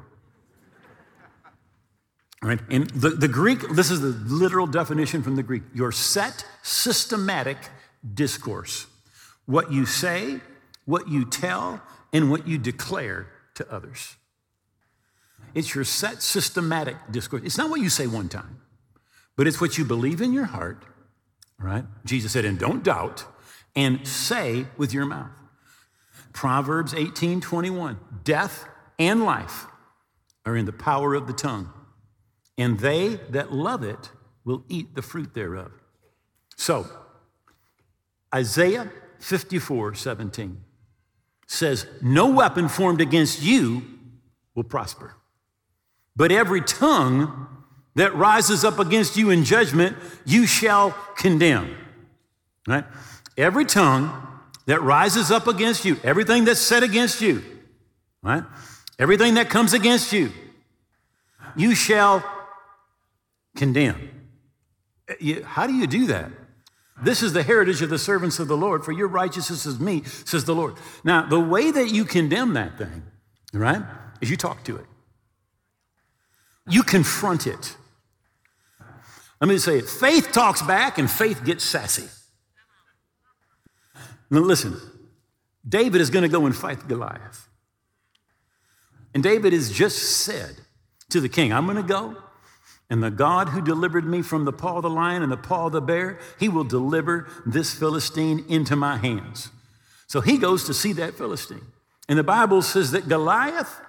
Right? 2.42 2.60
And 2.70 2.88
the, 2.90 3.10
the 3.10 3.28
Greek, 3.28 3.68
this 3.70 3.90
is 3.90 4.00
the 4.00 4.08
literal 4.32 4.66
definition 4.66 5.22
from 5.22 5.36
the 5.36 5.42
Greek 5.42 5.62
your 5.74 5.90
set 5.90 6.44
systematic 6.62 7.58
discourse. 8.14 8.86
What 9.46 9.72
you 9.72 9.86
say, 9.86 10.40
what 10.84 11.08
you 11.08 11.24
tell, 11.24 11.82
and 12.12 12.30
what 12.30 12.46
you 12.46 12.58
declare 12.58 13.26
to 13.54 13.70
others. 13.72 14.16
It's 15.54 15.74
your 15.74 15.84
set 15.84 16.22
systematic 16.22 16.96
discourse. 17.10 17.42
It's 17.44 17.58
not 17.58 17.70
what 17.70 17.80
you 17.80 17.88
say 17.88 18.06
one 18.06 18.28
time, 18.28 18.60
but 19.36 19.46
it's 19.46 19.60
what 19.60 19.78
you 19.78 19.84
believe 19.84 20.20
in 20.20 20.32
your 20.32 20.44
heart, 20.44 20.84
right? 21.58 21.84
Jesus 22.04 22.32
said, 22.32 22.44
and 22.44 22.58
don't 22.58 22.84
doubt, 22.84 23.24
and 23.74 24.06
say 24.06 24.66
with 24.76 24.92
your 24.92 25.06
mouth. 25.06 25.30
Proverbs 26.32 26.94
18 26.94 27.40
21. 27.40 27.98
Death 28.22 28.68
and 28.98 29.24
life 29.24 29.66
are 30.44 30.56
in 30.56 30.66
the 30.66 30.72
power 30.72 31.14
of 31.14 31.26
the 31.26 31.32
tongue, 31.32 31.72
and 32.58 32.80
they 32.80 33.20
that 33.30 33.52
love 33.52 33.82
it 33.82 34.10
will 34.44 34.64
eat 34.68 34.94
the 34.94 35.02
fruit 35.02 35.32
thereof. 35.32 35.70
So, 36.56 36.86
Isaiah 38.34 38.90
54 39.20 39.94
17 39.94 40.60
says, 41.46 41.86
No 42.02 42.28
weapon 42.28 42.68
formed 42.68 43.00
against 43.00 43.42
you 43.42 43.82
will 44.54 44.64
prosper. 44.64 45.14
But 46.16 46.32
every 46.32 46.60
tongue 46.60 47.46
that 47.94 48.14
rises 48.14 48.64
up 48.64 48.78
against 48.78 49.16
you 49.16 49.30
in 49.30 49.44
judgment, 49.44 49.96
you 50.24 50.46
shall 50.46 50.90
condemn. 51.16 51.76
Right? 52.66 52.84
Every 53.36 53.64
tongue 53.64 54.10
that 54.66 54.82
rises 54.82 55.30
up 55.30 55.46
against 55.46 55.84
you, 55.84 55.96
everything 56.04 56.44
that's 56.44 56.60
said 56.60 56.82
against 56.82 57.20
you, 57.20 57.42
right? 58.22 58.42
Everything 58.98 59.34
that 59.34 59.48
comes 59.48 59.72
against 59.72 60.12
you, 60.12 60.32
you 61.56 61.74
shall 61.74 62.22
condemn. 63.58 64.08
Uh, 65.08 65.42
how 65.44 65.66
do 65.66 65.74
you 65.74 65.86
do 65.86 66.06
that? 66.06 66.30
This 67.02 67.22
is 67.22 67.32
the 67.32 67.42
heritage 67.42 67.82
of 67.82 67.90
the 67.90 67.98
servants 67.98 68.38
of 68.38 68.48
the 68.48 68.56
Lord, 68.56 68.84
for 68.84 68.92
your 68.92 69.08
righteousness 69.08 69.66
is 69.66 69.78
me, 69.78 70.02
says 70.04 70.44
the 70.44 70.54
Lord. 70.54 70.74
Now, 71.04 71.26
the 71.26 71.38
way 71.38 71.70
that 71.70 71.90
you 71.90 72.04
condemn 72.04 72.54
that 72.54 72.78
thing, 72.78 73.02
right, 73.52 73.82
is 74.20 74.30
you 74.30 74.36
talk 74.36 74.64
to 74.64 74.76
it. 74.76 74.86
You 76.68 76.82
confront 76.82 77.46
it. 77.46 77.76
Let 79.40 79.48
me 79.48 79.58
say 79.58 79.78
it 79.78 79.88
faith 79.88 80.32
talks 80.32 80.62
back 80.62 80.98
and 80.98 81.08
faith 81.10 81.44
gets 81.44 81.64
sassy. 81.64 82.08
Now, 84.30 84.40
listen, 84.40 84.76
David 85.66 86.00
is 86.00 86.10
going 86.10 86.24
to 86.24 86.28
go 86.28 86.46
and 86.46 86.54
fight 86.54 86.86
Goliath. 86.88 87.48
And 89.14 89.22
David 89.22 89.52
has 89.52 89.70
just 89.70 89.98
said 90.24 90.56
to 91.10 91.20
the 91.20 91.28
king, 91.28 91.52
I'm 91.52 91.64
going 91.64 91.76
to 91.76 91.82
go 91.82 92.16
and 92.90 93.02
the 93.02 93.10
God 93.10 93.50
who 93.50 93.60
delivered 93.60 94.06
me 94.06 94.22
from 94.22 94.44
the 94.44 94.52
paw 94.52 94.76
of 94.76 94.82
the 94.82 94.90
lion 94.90 95.22
and 95.22 95.30
the 95.30 95.36
paw 95.36 95.66
of 95.66 95.72
the 95.72 95.80
bear, 95.80 96.18
he 96.40 96.48
will 96.48 96.64
deliver 96.64 97.28
this 97.44 97.74
Philistine 97.74 98.44
into 98.48 98.76
my 98.76 98.96
hands. 98.96 99.50
So 100.06 100.20
he 100.22 100.38
goes 100.38 100.64
to 100.64 100.74
see 100.74 100.94
that 100.94 101.14
Philistine. 101.14 101.66
And 102.08 102.18
the 102.18 102.24
Bible 102.24 102.62
says 102.62 102.92
that 102.92 103.08
Goliath 103.08 103.80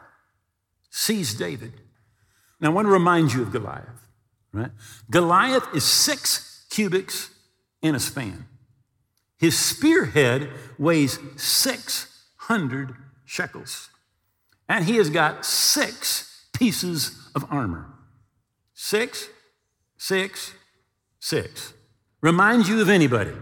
sees 0.89 1.33
David. 1.33 1.71
Now, 2.59 2.71
I 2.71 2.73
want 2.73 2.87
to 2.87 2.91
remind 2.91 3.31
you 3.31 3.41
of 3.41 3.51
Goliath, 3.53 3.87
right? 4.51 4.71
Goliath 5.09 5.73
is 5.73 5.85
six 5.85 6.65
cubits 6.69 7.29
in 7.81 7.95
a 7.95 7.99
span. 8.01 8.47
His 9.37 9.57
spearhead 9.57 10.49
weighs 10.77 11.17
600 11.37 12.95
shekels. 13.25 13.89
And 14.67 14.83
he 14.83 14.97
has 14.97 15.09
got 15.09 15.45
six 15.45 16.47
pieces 16.51 17.29
of 17.33 17.45
armor. 17.49 17.87
Six, 18.81 19.27
six, 19.97 20.53
six. 21.19 21.73
Reminds 22.21 22.69
you 22.69 22.81
of 22.81 22.87
anybody? 22.87 23.33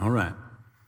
All 0.00 0.10
right. 0.10 0.32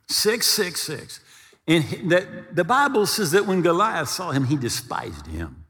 Six, 0.08 0.48
six, 0.48 0.82
six. 0.82 1.20
And 1.68 2.10
that 2.10 2.56
the 2.56 2.64
Bible 2.64 3.06
says 3.06 3.30
that 3.30 3.46
when 3.46 3.62
Goliath 3.62 4.08
saw 4.08 4.32
him, 4.32 4.46
he 4.46 4.56
despised 4.56 5.28
him. 5.28 5.64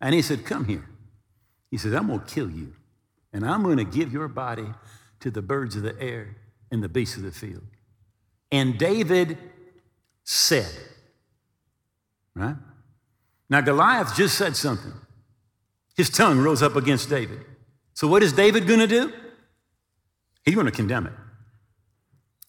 And 0.00 0.14
he 0.14 0.22
said, 0.22 0.46
Come 0.46 0.64
here. 0.64 0.88
He 1.70 1.76
said, 1.76 1.92
I'm 1.92 2.06
going 2.06 2.20
to 2.20 2.26
kill 2.26 2.50
you. 2.50 2.72
And 3.34 3.44
I'm 3.44 3.62
going 3.62 3.76
to 3.76 3.84
give 3.84 4.10
your 4.10 4.28
body 4.28 4.68
to 5.20 5.30
the 5.30 5.42
birds 5.42 5.76
of 5.76 5.82
the 5.82 6.00
air 6.00 6.36
and 6.72 6.82
the 6.82 6.88
beasts 6.88 7.18
of 7.18 7.22
the 7.22 7.32
field. 7.32 7.66
And 8.50 8.78
David 8.78 9.36
said, 10.24 10.72
Right? 12.34 12.56
Now, 13.50 13.60
Goliath 13.60 14.16
just 14.16 14.38
said 14.38 14.56
something. 14.56 14.94
His 15.98 16.08
tongue 16.08 16.38
rose 16.38 16.62
up 16.62 16.76
against 16.76 17.10
David. 17.10 17.40
So, 17.92 18.06
what 18.06 18.22
is 18.22 18.32
David 18.32 18.68
going 18.68 18.78
to 18.78 18.86
do? 18.86 19.12
He's 20.44 20.54
going 20.54 20.66
to 20.66 20.72
condemn 20.72 21.08
it. 21.08 21.12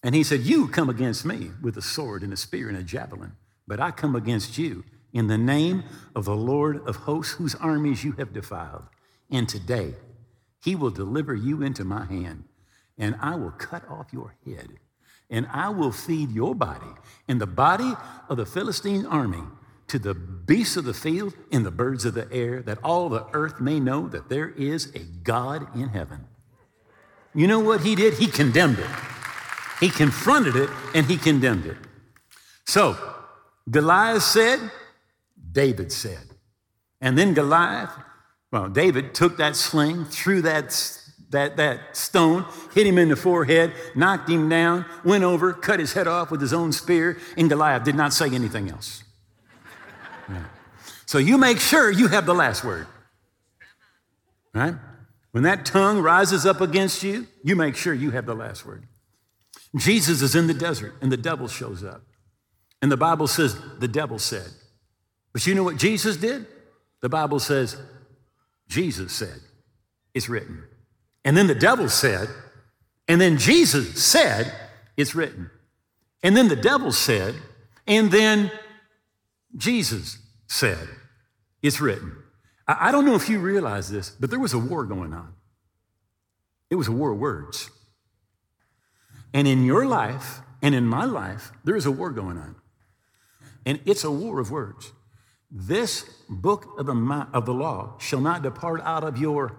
And 0.04 0.14
he 0.14 0.22
said, 0.22 0.42
You 0.42 0.68
come 0.68 0.88
against 0.88 1.24
me 1.24 1.50
with 1.60 1.76
a 1.76 1.82
sword 1.82 2.22
and 2.22 2.32
a 2.32 2.36
spear 2.36 2.68
and 2.68 2.78
a 2.78 2.84
javelin, 2.84 3.32
but 3.66 3.80
I 3.80 3.90
come 3.90 4.14
against 4.14 4.56
you 4.56 4.84
in 5.12 5.26
the 5.26 5.36
name 5.36 5.82
of 6.14 6.26
the 6.26 6.36
Lord 6.36 6.86
of 6.86 6.94
hosts, 6.94 7.34
whose 7.34 7.56
armies 7.56 8.04
you 8.04 8.12
have 8.12 8.32
defiled. 8.32 8.84
And 9.28 9.48
today, 9.48 9.96
he 10.62 10.76
will 10.76 10.90
deliver 10.90 11.34
you 11.34 11.60
into 11.60 11.82
my 11.84 12.04
hand, 12.04 12.44
and 12.96 13.16
I 13.20 13.34
will 13.34 13.50
cut 13.50 13.82
off 13.88 14.12
your 14.12 14.36
head, 14.46 14.68
and 15.28 15.48
I 15.52 15.70
will 15.70 15.90
feed 15.90 16.30
your 16.30 16.54
body 16.54 16.94
and 17.26 17.40
the 17.40 17.48
body 17.48 17.94
of 18.28 18.36
the 18.36 18.46
Philistine 18.46 19.04
army 19.06 19.42
to 19.90 19.98
the 19.98 20.14
beasts 20.14 20.76
of 20.76 20.84
the 20.84 20.94
field 20.94 21.34
and 21.50 21.66
the 21.66 21.70
birds 21.70 22.04
of 22.04 22.14
the 22.14 22.32
air, 22.32 22.62
that 22.62 22.78
all 22.84 23.08
the 23.08 23.26
earth 23.32 23.60
may 23.60 23.80
know 23.80 24.08
that 24.08 24.28
there 24.28 24.50
is 24.50 24.94
a 24.94 25.00
God 25.00 25.66
in 25.74 25.88
heaven. 25.88 26.26
You 27.34 27.48
know 27.48 27.58
what 27.58 27.80
he 27.80 27.96
did? 27.96 28.14
He 28.14 28.28
condemned 28.28 28.78
it. 28.78 28.90
He 29.80 29.88
confronted 29.88 30.54
it 30.54 30.70
and 30.94 31.06
he 31.06 31.16
condemned 31.16 31.66
it. 31.66 31.76
So, 32.66 32.96
Goliath 33.68 34.22
said, 34.22 34.70
David 35.50 35.90
said. 35.90 36.22
And 37.00 37.18
then 37.18 37.34
Goliath, 37.34 37.90
well, 38.52 38.68
David 38.68 39.12
took 39.12 39.38
that 39.38 39.56
sling, 39.56 40.04
threw 40.04 40.40
that, 40.42 40.70
that, 41.30 41.56
that 41.56 41.96
stone, 41.96 42.46
hit 42.74 42.86
him 42.86 42.98
in 42.98 43.08
the 43.08 43.16
forehead, 43.16 43.72
knocked 43.96 44.28
him 44.28 44.48
down, 44.48 44.86
went 45.04 45.24
over, 45.24 45.52
cut 45.52 45.80
his 45.80 45.94
head 45.94 46.06
off 46.06 46.30
with 46.30 46.40
his 46.40 46.52
own 46.52 46.70
spear, 46.70 47.18
and 47.36 47.48
Goliath 47.48 47.82
did 47.82 47.96
not 47.96 48.12
say 48.12 48.26
anything 48.32 48.70
else. 48.70 49.02
So 51.10 51.18
you 51.18 51.38
make 51.38 51.58
sure 51.58 51.90
you 51.90 52.06
have 52.06 52.24
the 52.24 52.36
last 52.36 52.62
word. 52.62 52.86
Right? 54.54 54.76
When 55.32 55.42
that 55.42 55.66
tongue 55.66 55.98
rises 55.98 56.46
up 56.46 56.60
against 56.60 57.02
you, 57.02 57.26
you 57.42 57.56
make 57.56 57.74
sure 57.74 57.92
you 57.92 58.12
have 58.12 58.26
the 58.26 58.34
last 58.36 58.64
word. 58.64 58.86
Jesus 59.76 60.22
is 60.22 60.36
in 60.36 60.46
the 60.46 60.54
desert 60.54 60.94
and 61.02 61.10
the 61.10 61.16
devil 61.16 61.48
shows 61.48 61.82
up. 61.82 62.02
And 62.80 62.92
the 62.92 62.96
Bible 62.96 63.26
says, 63.26 63.60
the 63.80 63.88
devil 63.88 64.20
said. 64.20 64.46
But 65.32 65.44
you 65.48 65.56
know 65.56 65.64
what 65.64 65.78
Jesus 65.78 66.16
did? 66.16 66.46
The 67.00 67.08
Bible 67.08 67.40
says, 67.40 67.76
Jesus 68.68 69.12
said, 69.12 69.40
it's 70.14 70.28
written. 70.28 70.62
And 71.24 71.36
then 71.36 71.48
the 71.48 71.56
devil 71.56 71.88
said, 71.88 72.28
and 73.08 73.20
then 73.20 73.36
Jesus 73.36 74.00
said, 74.00 74.54
it's 74.96 75.16
written. 75.16 75.50
And 76.22 76.36
then 76.36 76.46
the 76.46 76.54
devil 76.54 76.92
said, 76.92 77.34
and 77.84 78.12
then 78.12 78.52
Jesus 79.56 80.16
said, 80.46 80.88
It's 81.62 81.80
written. 81.80 82.16
I 82.66 82.92
don't 82.92 83.04
know 83.04 83.16
if 83.16 83.28
you 83.28 83.40
realize 83.40 83.90
this, 83.90 84.10
but 84.10 84.30
there 84.30 84.38
was 84.38 84.52
a 84.52 84.58
war 84.58 84.84
going 84.84 85.12
on. 85.12 85.34
It 86.70 86.76
was 86.76 86.88
a 86.88 86.92
war 86.92 87.12
of 87.12 87.18
words. 87.18 87.70
And 89.34 89.48
in 89.48 89.64
your 89.64 89.86
life 89.86 90.40
and 90.62 90.74
in 90.74 90.86
my 90.86 91.04
life, 91.04 91.50
there 91.64 91.76
is 91.76 91.86
a 91.86 91.90
war 91.90 92.10
going 92.10 92.38
on. 92.38 92.56
And 93.66 93.80
it's 93.84 94.04
a 94.04 94.10
war 94.10 94.40
of 94.40 94.50
words. 94.50 94.92
This 95.50 96.04
book 96.28 96.78
of 96.78 96.86
the, 96.86 97.26
of 97.32 97.44
the 97.44 97.54
law 97.54 97.96
shall 97.98 98.20
not 98.20 98.42
depart 98.42 98.80
out 98.84 99.02
of 99.02 99.18
your 99.18 99.56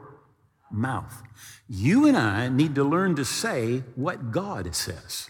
mouth. 0.72 1.22
You 1.68 2.08
and 2.08 2.18
I 2.18 2.48
need 2.48 2.76
to 2.76 2.84
learn 2.84 3.16
to 3.16 3.26
say 3.26 3.84
what 3.96 4.32
God 4.32 4.74
says. 4.74 5.30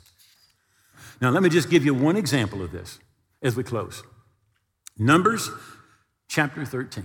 Now, 1.20 1.32
let 1.32 1.44
me 1.44 1.50
just 1.50 1.70
give 1.70 1.84
you 1.84 1.94
one 1.94 2.16
example 2.16 2.62
of 2.62 2.72
this 2.72 3.00
as 3.42 3.56
we 3.56 3.64
close. 3.64 4.04
Numbers 4.98 5.50
chapter 6.32 6.64
13. 6.64 7.04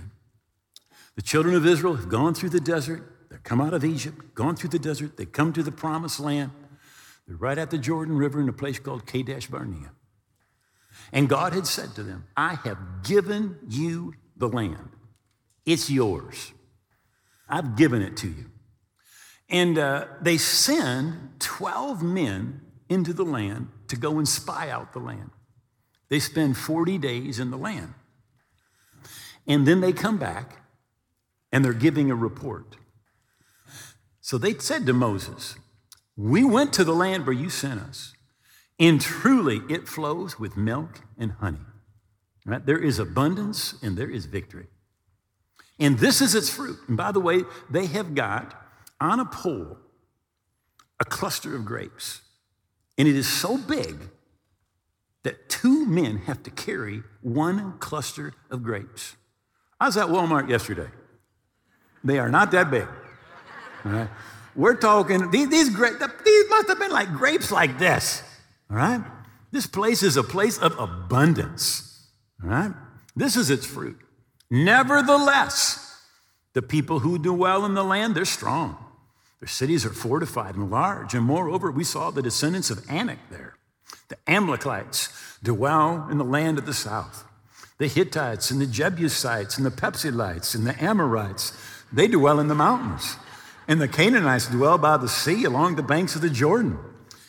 The 1.17 1.21
children 1.21 1.53
of 1.53 1.65
Israel 1.65 1.95
have 1.95 2.07
gone 2.07 2.33
through 2.33 2.51
the 2.51 2.61
desert. 2.61 3.27
They've 3.29 3.43
come 3.43 3.59
out 3.59 3.73
of 3.73 3.83
Egypt, 3.83 4.33
gone 4.33 4.55
through 4.55 4.69
the 4.69 4.79
desert. 4.79 5.17
They 5.17 5.25
come 5.25 5.51
to 5.51 5.61
the 5.61 5.71
promised 5.71 6.21
land. 6.21 6.51
They're 7.27 7.35
right 7.35 7.57
at 7.57 7.69
the 7.69 7.77
Jordan 7.77 8.15
River 8.15 8.39
in 8.39 8.47
a 8.47 8.53
place 8.53 8.79
called 8.79 9.05
Kadesh 9.05 9.47
Barnea. 9.47 9.91
And 11.11 11.27
God 11.27 11.51
had 11.51 11.67
said 11.67 11.93
to 11.95 12.03
them, 12.03 12.25
I 12.37 12.55
have 12.63 12.77
given 13.03 13.57
you 13.67 14.13
the 14.37 14.47
land. 14.47 14.91
It's 15.65 15.89
yours. 15.89 16.53
I've 17.49 17.75
given 17.75 18.01
it 18.01 18.15
to 18.17 18.27
you. 18.27 18.45
And 19.49 19.77
uh, 19.77 20.05
they 20.21 20.37
send 20.37 21.31
12 21.39 22.01
men 22.01 22.61
into 22.87 23.11
the 23.11 23.25
land 23.25 23.67
to 23.89 23.97
go 23.97 24.19
and 24.19 24.27
spy 24.27 24.69
out 24.69 24.93
the 24.93 24.99
land. 24.99 25.31
They 26.07 26.19
spend 26.19 26.55
40 26.55 26.97
days 26.97 27.39
in 27.39 27.51
the 27.51 27.57
land. 27.57 27.93
And 29.47 29.65
then 29.65 29.81
they 29.81 29.93
come 29.93 30.17
back 30.17 30.57
and 31.51 31.63
they're 31.63 31.73
giving 31.73 32.11
a 32.11 32.15
report. 32.15 32.75
So 34.21 34.37
they 34.37 34.53
said 34.55 34.85
to 34.85 34.93
Moses, 34.93 35.55
We 36.17 36.43
went 36.43 36.73
to 36.73 36.83
the 36.83 36.93
land 36.93 37.25
where 37.25 37.35
you 37.35 37.49
sent 37.49 37.79
us, 37.79 38.13
and 38.77 38.99
truly 38.99 39.61
it 39.69 39.87
flows 39.87 40.37
with 40.37 40.57
milk 40.57 41.01
and 41.17 41.31
honey. 41.31 41.65
Right? 42.45 42.65
There 42.65 42.77
is 42.77 42.99
abundance 42.99 43.75
and 43.81 43.97
there 43.97 44.09
is 44.09 44.25
victory. 44.25 44.67
And 45.79 45.99
this 45.99 46.21
is 46.21 46.33
its 46.33 46.49
fruit. 46.49 46.77
And 46.87 46.97
by 46.97 47.11
the 47.11 47.19
way, 47.19 47.43
they 47.69 47.85
have 47.87 48.15
got 48.15 48.53
on 48.99 49.19
a 49.19 49.25
pole 49.25 49.77
a 50.99 51.05
cluster 51.05 51.55
of 51.55 51.65
grapes. 51.65 52.21
And 52.97 53.07
it 53.07 53.15
is 53.15 53.27
so 53.27 53.57
big 53.57 54.09
that 55.23 55.49
two 55.49 55.85
men 55.85 56.17
have 56.19 56.41
to 56.43 56.49
carry 56.49 57.03
one 57.21 57.77
cluster 57.79 58.33
of 58.49 58.63
grapes. 58.63 59.15
I 59.79 59.85
was 59.85 59.97
at 59.97 60.07
Walmart 60.07 60.49
yesterday. 60.49 60.89
They 62.03 62.19
are 62.19 62.29
not 62.29 62.51
that 62.51 62.71
big. 62.71 62.87
All 63.85 63.91
right? 63.91 64.09
We're 64.55 64.75
talking, 64.75 65.29
these, 65.29 65.49
these, 65.49 65.69
these 65.69 66.49
must 66.49 66.67
have 66.67 66.79
been 66.79 66.91
like 66.91 67.13
grapes 67.13 67.51
like 67.51 67.77
this. 67.77 68.23
All 68.71 68.77
right? 68.77 69.03
This 69.51 69.67
place 69.67 70.03
is 70.03 70.17
a 70.17 70.23
place 70.23 70.57
of 70.57 70.77
abundance. 70.79 72.07
All 72.43 72.49
right? 72.49 72.73
This 73.15 73.35
is 73.35 73.49
its 73.49 73.65
fruit. 73.65 73.99
Nevertheless, 74.49 76.01
the 76.53 76.61
people 76.61 76.99
who 76.99 77.19
do 77.19 77.33
well 77.33 77.65
in 77.65 77.75
the 77.75 77.83
land, 77.83 78.15
they're 78.15 78.25
strong. 78.25 78.77
Their 79.39 79.47
cities 79.47 79.85
are 79.85 79.93
fortified 79.93 80.55
and 80.55 80.71
large. 80.71 81.13
And 81.13 81.23
moreover, 81.23 81.69
we 81.69 81.83
saw 81.83 82.09
the 82.09 82.23
descendants 82.23 82.71
of 82.71 82.89
Anak 82.89 83.19
there. 83.29 83.57
The 84.07 84.17
Amalekites 84.27 85.37
dwell 85.43 86.07
in 86.09 86.17
the 86.17 86.23
land 86.23 86.57
of 86.57 86.65
the 86.65 86.73
south. 86.73 87.26
The 87.79 87.87
Hittites 87.87 88.49
and 88.49 88.59
the 88.59 88.65
Jebusites 88.65 89.57
and 89.57 89.65
the 89.65 89.71
Perizzites 89.71 90.55
and 90.55 90.65
the 90.65 90.83
Amorites, 90.83 91.53
they 91.93 92.07
dwell 92.07 92.39
in 92.39 92.47
the 92.47 92.55
mountains. 92.55 93.17
And 93.67 93.79
the 93.79 93.87
Canaanites 93.87 94.47
dwell 94.47 94.77
by 94.77 94.97
the 94.97 95.09
sea 95.09 95.43
along 95.43 95.75
the 95.75 95.83
banks 95.83 96.15
of 96.15 96.21
the 96.21 96.29
Jordan. 96.29 96.79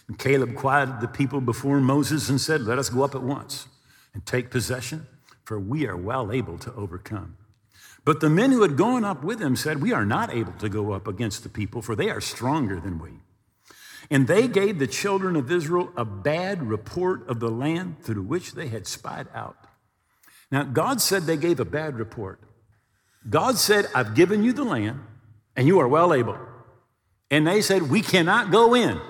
And 0.06 0.18
Caleb 0.18 0.54
quieted 0.54 1.00
the 1.00 1.08
people 1.08 1.42
before 1.42 1.80
Moses 1.80 2.30
and 2.30 2.40
said, 2.40 2.62
Let 2.62 2.78
us 2.78 2.88
go 2.88 3.02
up 3.02 3.14
at 3.14 3.22
once 3.22 3.66
and 4.14 4.24
take 4.24 4.50
possession, 4.50 5.06
for 5.44 5.60
we 5.60 5.86
are 5.86 5.96
well 5.96 6.32
able 6.32 6.56
to 6.58 6.72
overcome. 6.74 7.36
But 8.04 8.20
the 8.20 8.30
men 8.30 8.52
who 8.52 8.62
had 8.62 8.78
gone 8.78 9.04
up 9.04 9.22
with 9.22 9.40
him 9.40 9.54
said, 9.54 9.82
We 9.82 9.92
are 9.92 10.06
not 10.06 10.32
able 10.32 10.52
to 10.52 10.70
go 10.70 10.92
up 10.92 11.06
against 11.06 11.42
the 11.42 11.50
people, 11.50 11.82
for 11.82 11.94
they 11.94 12.08
are 12.08 12.22
stronger 12.22 12.80
than 12.80 12.98
we. 12.98 13.10
And 14.10 14.26
they 14.26 14.48
gave 14.48 14.78
the 14.78 14.86
children 14.86 15.36
of 15.36 15.52
Israel 15.52 15.92
a 15.94 16.06
bad 16.06 16.62
report 16.66 17.28
of 17.28 17.40
the 17.40 17.50
land 17.50 18.02
through 18.02 18.22
which 18.22 18.52
they 18.52 18.68
had 18.68 18.86
spied 18.86 19.26
out. 19.34 19.67
Now, 20.50 20.62
God 20.64 21.00
said 21.00 21.24
they 21.24 21.36
gave 21.36 21.60
a 21.60 21.64
bad 21.64 21.98
report. 21.98 22.40
God 23.28 23.58
said, 23.58 23.86
I've 23.94 24.14
given 24.14 24.42
you 24.42 24.52
the 24.52 24.64
land, 24.64 25.00
and 25.56 25.66
you 25.66 25.78
are 25.80 25.88
well 25.88 26.14
able. 26.14 26.38
And 27.30 27.46
they 27.46 27.60
said, 27.60 27.90
We 27.90 28.00
cannot 28.00 28.50
go 28.50 28.74
in 28.74 29.00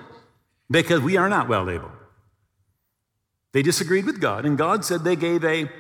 because 0.71 1.01
we 1.01 1.17
are 1.17 1.29
not 1.29 1.49
well 1.49 1.71
able. 1.71 1.93
They 3.53 3.63
disagreed 3.63 4.07
with 4.07 4.21
God, 4.21 4.45
and 4.45 4.59
God 4.59 4.85
said 4.85 5.05
they 5.05 5.17
gave 5.17 5.45
a 5.45 5.71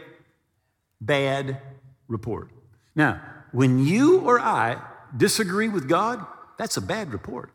bad 1.01 1.61
report. 2.07 2.51
Now, 2.95 3.21
when 3.53 3.85
you 3.85 4.21
or 4.21 4.41
I 4.41 4.81
disagree 5.17 5.69
with 5.69 5.89
God, 5.89 6.25
that's 6.59 6.77
a 6.77 6.81
bad 6.81 7.13
report. 7.13 7.51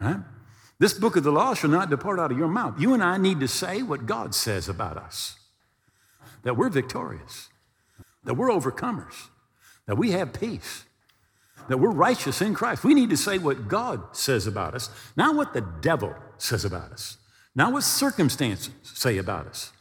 Right? 0.00 0.20
This 0.78 0.94
book 0.94 1.16
of 1.16 1.24
the 1.24 1.32
law 1.32 1.54
shall 1.54 1.70
not 1.70 1.90
depart 1.90 2.18
out 2.18 2.32
of 2.32 2.38
your 2.38 2.48
mouth. 2.48 2.80
You 2.80 2.94
and 2.94 3.02
I 3.02 3.18
need 3.18 3.40
to 3.40 3.48
say 3.48 3.82
what 3.82 4.06
God 4.06 4.34
says 4.34 4.68
about 4.68 4.96
us 4.96 5.39
that 6.42 6.56
we're 6.56 6.68
victorious, 6.68 7.48
that 8.24 8.34
we're 8.34 8.50
overcomers, 8.50 9.28
that 9.86 9.96
we 9.96 10.12
have 10.12 10.32
peace, 10.32 10.84
that 11.68 11.78
we're 11.78 11.90
righteous 11.90 12.40
in 12.42 12.54
Christ. 12.54 12.84
We 12.84 12.94
need 12.94 13.10
to 13.10 13.16
say 13.16 13.38
what 13.38 13.68
God 13.68 14.16
says 14.16 14.46
about 14.46 14.74
us, 14.74 14.90
not 15.16 15.36
what 15.36 15.52
the 15.52 15.60
devil 15.80 16.14
says 16.38 16.64
about 16.64 16.92
us, 16.92 17.18
not 17.54 17.72
what 17.72 17.82
circumstances 17.82 18.70
say 18.82 19.18
about 19.18 19.46
us. 19.46 19.72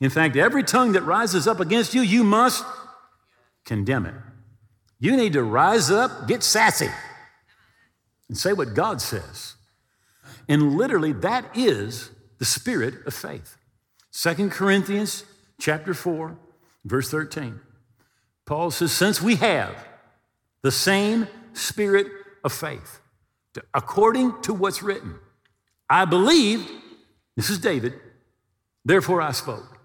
In 0.00 0.10
fact, 0.10 0.36
every 0.36 0.62
tongue 0.62 0.92
that 0.92 1.02
rises 1.02 1.46
up 1.46 1.60
against 1.60 1.94
you, 1.94 2.02
you 2.02 2.24
must 2.24 2.64
condemn 3.64 4.06
it. 4.06 4.14
You 4.98 5.16
need 5.16 5.32
to 5.34 5.42
rise 5.42 5.90
up, 5.90 6.28
get 6.28 6.42
sassy, 6.42 6.88
and 8.28 8.38
say 8.38 8.52
what 8.52 8.74
God 8.74 9.00
says. 9.00 9.54
And 10.48 10.76
literally, 10.76 11.12
that 11.12 11.44
is 11.56 12.10
the 12.38 12.44
spirit 12.44 13.06
of 13.06 13.14
faith. 13.14 13.56
Second 14.10 14.50
Corinthians 14.50 15.24
chapter 15.58 15.94
4, 15.94 16.36
verse 16.84 17.10
13. 17.10 17.60
Paul 18.44 18.70
says, 18.70 18.92
Since 18.92 19.22
we 19.22 19.36
have 19.36 19.74
the 20.62 20.70
same 20.70 21.28
spirit 21.52 22.06
of 22.42 22.52
faith, 22.52 23.00
according 23.72 24.40
to 24.42 24.52
what's 24.52 24.82
written, 24.82 25.18
I 25.88 26.04
believed, 26.04 26.70
this 27.36 27.50
is 27.50 27.58
David, 27.58 27.94
therefore 28.84 29.22
I 29.22 29.32
spoke. 29.32 29.78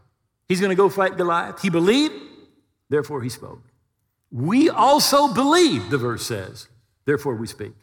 He's 0.47 0.59
going 0.59 0.71
to 0.71 0.75
go 0.75 0.89
fight 0.89 1.17
Goliath. 1.17 1.61
He 1.61 1.69
believed, 1.69 2.13
therefore 2.89 3.21
he 3.21 3.29
spoke. 3.29 3.61
We 4.31 4.69
also 4.69 5.33
believe, 5.33 5.89
the 5.89 5.97
verse 5.97 6.25
says, 6.25 6.67
therefore 7.05 7.35
we 7.35 7.47
speak. 7.47 7.73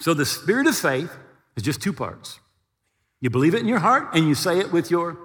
So 0.00 0.14
the 0.14 0.26
spirit 0.26 0.66
of 0.66 0.76
faith 0.76 1.14
is 1.56 1.62
just 1.62 1.82
two 1.82 1.92
parts. 1.92 2.40
You 3.20 3.30
believe 3.30 3.54
it 3.54 3.60
in 3.60 3.68
your 3.68 3.80
heart 3.80 4.08
and 4.14 4.26
you 4.26 4.34
say 4.34 4.58
it 4.58 4.72
with 4.72 4.90
your 4.90 5.18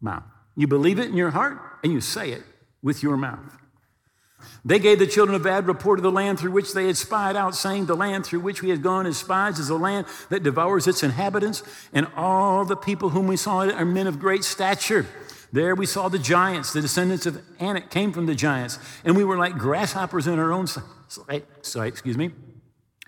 mouth. 0.00 0.31
You 0.56 0.66
believe 0.66 0.98
it 0.98 1.08
in 1.08 1.16
your 1.16 1.30
heart 1.30 1.58
and 1.82 1.92
you 1.92 2.00
say 2.00 2.30
it 2.30 2.42
with 2.82 3.02
your 3.02 3.16
mouth. 3.16 3.56
They 4.64 4.78
gave 4.78 4.98
the 4.98 5.06
children 5.06 5.34
of 5.34 5.46
Ad 5.46 5.66
report 5.66 5.98
of 5.98 6.02
the 6.02 6.10
land 6.10 6.38
through 6.38 6.52
which 6.52 6.72
they 6.72 6.86
had 6.86 6.96
spied 6.96 7.36
out, 7.36 7.54
saying, 7.54 7.86
The 7.86 7.96
land 7.96 8.26
through 8.26 8.40
which 8.40 8.62
we 8.62 8.70
had 8.70 8.82
gone 8.82 9.06
as 9.06 9.16
spies 9.16 9.58
is 9.58 9.70
a 9.70 9.76
land 9.76 10.06
that 10.30 10.42
devours 10.42 10.86
its 10.86 11.02
inhabitants, 11.02 11.62
and 11.92 12.06
all 12.16 12.64
the 12.64 12.76
people 12.76 13.10
whom 13.10 13.26
we 13.26 13.36
saw 13.36 13.68
are 13.68 13.84
men 13.84 14.06
of 14.06 14.18
great 14.18 14.44
stature. 14.44 15.06
There 15.52 15.74
we 15.74 15.86
saw 15.86 16.08
the 16.08 16.18
giants, 16.18 16.72
the 16.72 16.80
descendants 16.80 17.26
of 17.26 17.42
Anak 17.60 17.90
came 17.90 18.12
from 18.12 18.26
the 18.26 18.34
giants, 18.34 18.78
and 19.04 19.16
we 19.16 19.24
were 19.24 19.36
like 19.36 19.58
grasshoppers 19.58 20.26
in 20.26 20.38
our 20.38 20.52
own 20.52 20.66
sight, 20.66 21.44
sight, 21.62 21.88
excuse 21.88 22.16
me. 22.16 22.30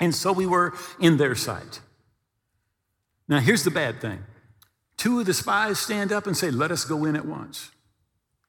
And 0.01 0.15
so 0.15 0.33
we 0.33 0.47
were 0.47 0.75
in 1.01 1.17
their 1.17 1.35
sight. 1.35 1.81
Now 3.29 3.39
here's 3.39 3.65
the 3.65 3.71
bad 3.71 4.01
thing. 4.01 4.25
Two 5.05 5.21
of 5.21 5.27
the 5.27 5.35
spies 5.35 5.79
stand 5.79 6.13
up 6.13 6.27
and 6.27 6.35
say, 6.35 6.51
Let 6.51 6.71
us 6.71 6.87
go 6.87 7.05
in 7.05 7.15
at 7.15 7.27
once. 7.27 7.71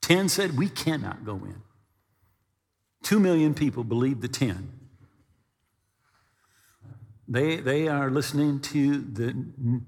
Ten 0.01 0.29
said, 0.29 0.57
We 0.57 0.69
cannot 0.69 1.25
go 1.25 1.33
in. 1.35 1.61
Two 3.03 3.19
million 3.19 3.53
people 3.53 3.83
believe 3.83 4.21
the 4.21 4.29
ten. 4.29 4.71
They, 7.27 7.57
they 7.57 7.89
are 7.89 8.09
listening 8.09 8.61
to 8.61 9.01
the 9.01 9.81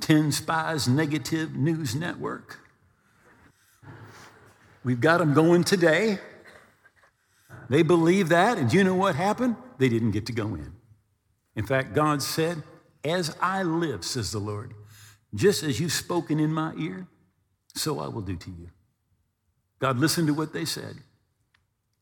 10 0.00 0.30
Spies 0.30 0.86
Negative 0.86 1.56
News 1.56 1.96
Network. 1.96 2.60
We've 4.84 5.00
got 5.00 5.18
them 5.18 5.34
going 5.34 5.64
today. 5.64 6.20
They 7.68 7.82
believe 7.82 8.28
that, 8.28 8.58
and 8.58 8.72
you 8.72 8.84
know 8.84 8.94
what 8.94 9.16
happened? 9.16 9.56
They 9.78 9.88
didn't 9.88 10.12
get 10.12 10.26
to 10.26 10.32
go 10.32 10.54
in. 10.54 10.72
In 11.56 11.66
fact, 11.66 11.94
God 11.94 12.22
said, 12.22 12.62
As 13.02 13.36
I 13.40 13.64
live, 13.64 14.04
says 14.04 14.30
the 14.30 14.38
Lord, 14.38 14.74
just 15.34 15.62
as 15.62 15.80
you've 15.80 15.92
spoken 15.92 16.38
in 16.38 16.52
my 16.52 16.74
ear, 16.74 17.06
so 17.74 18.00
I 18.00 18.08
will 18.08 18.20
do 18.20 18.36
to 18.36 18.50
you. 18.50 18.68
God 19.78 19.98
listened 19.98 20.26
to 20.28 20.34
what 20.34 20.52
they 20.52 20.64
said, 20.64 20.96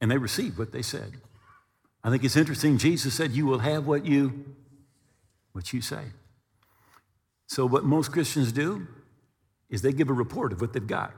and 0.01 0.11
they 0.11 0.19
received 0.19 0.59
what 0.59 0.73
they 0.73 0.83
said. 0.83 1.13
I 2.03 2.11
think 2.11 2.25
it's 2.25 2.37
interesting. 2.37 2.79
Jesus 2.79 3.15
said, 3.15 3.33
You 3.33 3.47
will 3.47 3.59
have 3.59 3.87
what 3.87 4.05
you 4.05 4.45
what 5.53 5.73
you 5.73 5.81
say. 5.81 6.05
So 7.47 7.67
what 7.67 7.85
most 7.85 8.13
Christians 8.13 8.53
do 8.53 8.87
is 9.69 9.83
they 9.83 9.93
give 9.93 10.09
a 10.09 10.13
report 10.13 10.53
of 10.53 10.61
what 10.61 10.73
they've 10.73 10.87
got. 10.87 11.13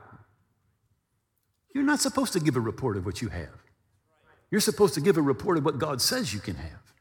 You're 1.73 1.83
not 1.83 1.99
supposed 1.99 2.33
to 2.33 2.39
give 2.39 2.55
a 2.55 2.59
report 2.59 2.97
of 2.97 3.05
what 3.05 3.21
you 3.21 3.29
have. 3.29 3.49
You're 4.49 4.61
supposed 4.61 4.93
to 4.95 5.01
give 5.01 5.17
a 5.17 5.21
report 5.21 5.57
of 5.57 5.65
what 5.65 5.79
God 5.79 6.01
says 6.01 6.33
you 6.33 6.39
can 6.39 6.55
have 6.55 6.93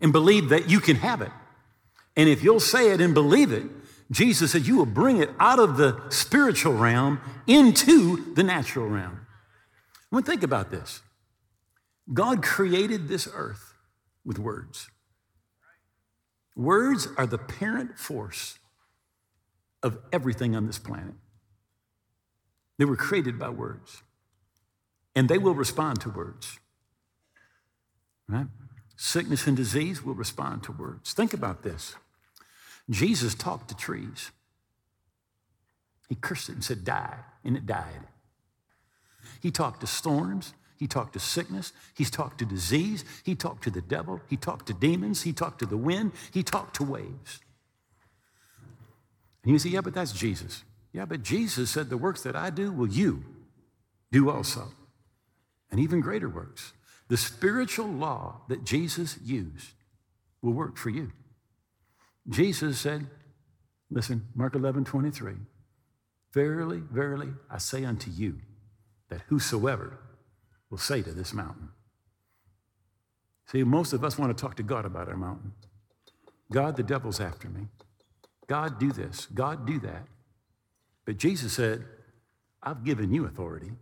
and 0.00 0.12
believe 0.12 0.48
that 0.50 0.68
you 0.70 0.80
can 0.80 0.96
have 0.96 1.20
it. 1.20 1.32
And 2.16 2.28
if 2.28 2.42
you'll 2.42 2.60
say 2.60 2.90
it 2.92 3.00
and 3.00 3.14
believe 3.14 3.52
it, 3.52 3.64
Jesus 4.10 4.52
said 4.52 4.66
you 4.66 4.76
will 4.76 4.86
bring 4.86 5.18
it 5.18 5.30
out 5.38 5.58
of 5.58 5.76
the 5.76 6.00
spiritual 6.08 6.74
realm 6.74 7.20
into 7.46 8.34
the 8.34 8.42
natural 8.42 8.86
realm. 8.86 9.26
I 9.94 10.14
want 10.14 10.24
to 10.24 10.32
think 10.32 10.42
about 10.42 10.70
this. 10.70 11.02
God 12.12 12.42
created 12.42 13.08
this 13.08 13.28
earth 13.34 13.74
with 14.24 14.38
words. 14.38 14.88
Words 16.56 17.06
are 17.16 17.26
the 17.26 17.38
parent 17.38 17.98
force 17.98 18.58
of 19.82 19.98
everything 20.12 20.56
on 20.56 20.66
this 20.66 20.78
planet. 20.78 21.14
They 22.78 22.84
were 22.84 22.96
created 22.96 23.38
by 23.38 23.50
words, 23.50 24.02
and 25.14 25.28
they 25.28 25.38
will 25.38 25.54
respond 25.54 26.00
to 26.02 26.10
words. 26.10 26.58
Right? 28.28 28.46
Sickness 28.96 29.46
and 29.46 29.56
disease 29.56 30.02
will 30.02 30.14
respond 30.14 30.62
to 30.64 30.72
words. 30.72 31.12
Think 31.12 31.32
about 31.32 31.62
this. 31.62 31.94
Jesus 32.90 33.34
talked 33.34 33.68
to 33.68 33.76
trees. 33.76 34.30
He 36.08 36.14
cursed 36.14 36.48
it 36.48 36.52
and 36.52 36.64
said, 36.64 36.84
Die, 36.84 37.18
and 37.44 37.56
it 37.56 37.66
died. 37.66 38.06
He 39.40 39.50
talked 39.50 39.80
to 39.80 39.86
storms. 39.86 40.54
He 40.78 40.86
talked 40.86 41.12
to 41.14 41.20
sickness. 41.20 41.72
He's 41.94 42.10
talked 42.10 42.38
to 42.38 42.44
disease. 42.44 43.04
He 43.24 43.34
talked 43.34 43.64
to 43.64 43.70
the 43.70 43.82
devil. 43.82 44.20
He 44.28 44.36
talked 44.36 44.66
to 44.66 44.74
demons. 44.74 45.22
He 45.22 45.32
talked 45.32 45.58
to 45.58 45.66
the 45.66 45.76
wind. 45.76 46.12
He 46.32 46.42
talked 46.42 46.76
to 46.76 46.84
waves. 46.84 47.40
And 49.42 49.52
you 49.52 49.58
say, 49.58 49.70
Yeah, 49.70 49.80
but 49.80 49.94
that's 49.94 50.12
Jesus. 50.12 50.64
Yeah, 50.92 51.04
but 51.04 51.22
Jesus 51.22 51.70
said, 51.70 51.90
The 51.90 51.96
works 51.96 52.22
that 52.22 52.36
I 52.36 52.50
do 52.50 52.72
will 52.72 52.88
you 52.88 53.24
do 54.10 54.30
also, 54.30 54.68
and 55.70 55.80
even 55.80 56.00
greater 56.00 56.28
works. 56.28 56.72
The 57.08 57.16
spiritual 57.16 57.88
law 57.88 58.42
that 58.48 58.64
Jesus 58.64 59.18
used 59.24 59.72
will 60.42 60.52
work 60.52 60.76
for 60.76 60.90
you. 60.90 61.12
Jesus 62.28 62.78
said, 62.78 63.06
Listen, 63.90 64.26
Mark 64.34 64.54
11, 64.54 64.84
23, 64.84 65.34
Verily, 66.32 66.82
verily, 66.90 67.28
I 67.50 67.58
say 67.58 67.84
unto 67.84 68.10
you 68.10 68.36
that 69.08 69.22
whosoever 69.28 69.98
will 70.70 70.78
say 70.78 71.02
to 71.02 71.12
this 71.12 71.32
mountain. 71.32 71.70
See, 73.46 73.64
most 73.64 73.94
of 73.94 74.04
us 74.04 74.18
want 74.18 74.36
to 74.36 74.40
talk 74.40 74.56
to 74.56 74.62
God 74.62 74.84
about 74.84 75.08
our 75.08 75.16
mountain. 75.16 75.52
God, 76.52 76.76
the 76.76 76.82
devil's 76.82 77.20
after 77.20 77.48
me. 77.48 77.68
God, 78.46 78.78
do 78.78 78.92
this. 78.92 79.26
God, 79.26 79.66
do 79.66 79.78
that. 79.80 80.06
But 81.06 81.16
Jesus 81.16 81.54
said, 81.54 81.84
I've 82.62 82.84
given 82.84 83.12
you 83.12 83.24
authority, 83.24 83.72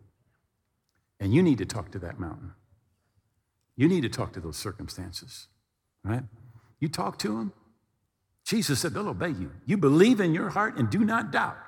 and 1.18 1.34
you 1.34 1.42
need 1.42 1.58
to 1.58 1.66
talk 1.66 1.90
to 1.92 1.98
that 2.00 2.20
mountain. 2.20 2.52
You 3.76 3.88
need 3.88 4.02
to 4.02 4.08
talk 4.08 4.32
to 4.34 4.40
those 4.40 4.56
circumstances, 4.56 5.48
right? 6.04 6.22
You 6.78 6.88
talk 6.88 7.18
to 7.18 7.28
them. 7.28 7.52
Jesus 8.46 8.80
said, 8.80 8.94
they'll 8.94 9.08
obey 9.08 9.30
you. 9.30 9.50
You 9.66 9.76
believe 9.76 10.20
in 10.20 10.32
your 10.32 10.50
heart 10.50 10.78
and 10.78 10.88
do 10.88 11.00
not 11.00 11.32
doubt. 11.32 11.58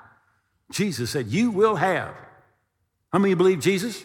Jesus 0.70 1.10
said, 1.10 1.26
You 1.26 1.50
will 1.50 1.76
have. 1.76 2.14
How 3.12 3.18
many 3.18 3.34
believe 3.34 3.60
Jesus? 3.60 4.04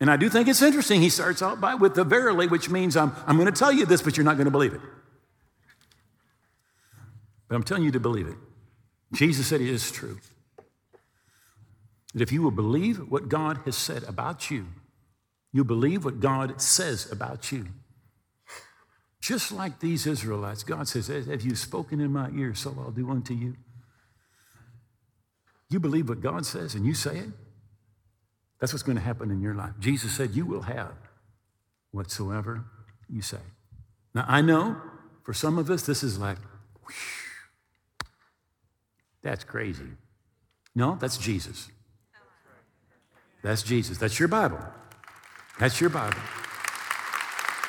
And 0.00 0.10
I 0.10 0.16
do 0.16 0.28
think 0.28 0.48
it's 0.48 0.62
interesting. 0.62 1.00
He 1.00 1.10
starts 1.10 1.42
out 1.42 1.60
by 1.60 1.74
with 1.74 1.94
the 1.94 2.04
verily, 2.04 2.46
which 2.46 2.70
means 2.70 2.96
I'm, 2.96 3.12
I'm 3.26 3.36
going 3.36 3.52
to 3.52 3.58
tell 3.58 3.72
you 3.72 3.86
this, 3.86 4.02
but 4.02 4.16
you're 4.16 4.24
not 4.24 4.36
going 4.36 4.46
to 4.46 4.50
believe 4.50 4.72
it. 4.72 4.80
But 7.48 7.56
I'm 7.56 7.62
telling 7.62 7.84
you 7.84 7.90
to 7.92 8.00
believe 8.00 8.26
it. 8.26 8.36
Jesus 9.12 9.46
said 9.46 9.60
it 9.60 9.68
is 9.68 9.90
true. 9.90 10.18
That 12.14 12.22
if 12.22 12.32
you 12.32 12.42
will 12.42 12.50
believe 12.50 13.10
what 13.10 13.28
God 13.28 13.60
has 13.64 13.76
said 13.76 14.04
about 14.04 14.50
you, 14.50 14.66
you 15.52 15.64
believe 15.64 16.04
what 16.04 16.20
God 16.20 16.60
says 16.60 17.10
about 17.10 17.52
you. 17.52 17.66
Just 19.24 19.52
like 19.52 19.80
these 19.80 20.06
Israelites, 20.06 20.62
God 20.64 20.86
says, 20.86 21.06
Have 21.08 21.40
you 21.40 21.54
spoken 21.54 21.98
in 21.98 22.12
my 22.12 22.28
ear, 22.36 22.54
so 22.54 22.76
I'll 22.78 22.90
do 22.90 23.08
unto 23.08 23.32
you. 23.32 23.56
You 25.70 25.80
believe 25.80 26.10
what 26.10 26.20
God 26.20 26.44
says 26.44 26.74
and 26.74 26.84
you 26.84 26.92
say 26.92 27.16
it, 27.16 27.30
that's 28.60 28.74
what's 28.74 28.82
going 28.82 28.98
to 28.98 29.02
happen 29.02 29.30
in 29.30 29.40
your 29.40 29.54
life. 29.54 29.72
Jesus 29.80 30.12
said, 30.12 30.34
You 30.34 30.44
will 30.44 30.60
have 30.60 30.92
whatsoever 31.90 32.66
you 33.08 33.22
say. 33.22 33.38
Now, 34.14 34.26
I 34.28 34.42
know 34.42 34.76
for 35.22 35.32
some 35.32 35.56
of 35.56 35.70
us, 35.70 35.86
this 35.86 36.02
is 36.02 36.18
like, 36.18 36.36
whew, 36.86 36.94
that's 39.22 39.42
crazy. 39.42 39.88
No, 40.74 40.98
that's 41.00 41.16
Jesus. 41.16 41.70
That's 43.42 43.62
Jesus. 43.62 43.96
That's 43.96 44.18
your 44.18 44.28
Bible. 44.28 44.60
That's 45.58 45.80
your 45.80 45.88
Bible. 45.88 46.20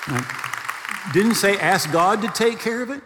Now, 0.09 0.54
didn't 1.13 1.35
say 1.35 1.57
ask 1.57 1.91
God 1.91 2.21
to 2.21 2.27
take 2.29 2.59
care 2.59 2.81
of 2.81 2.89
it. 2.89 3.03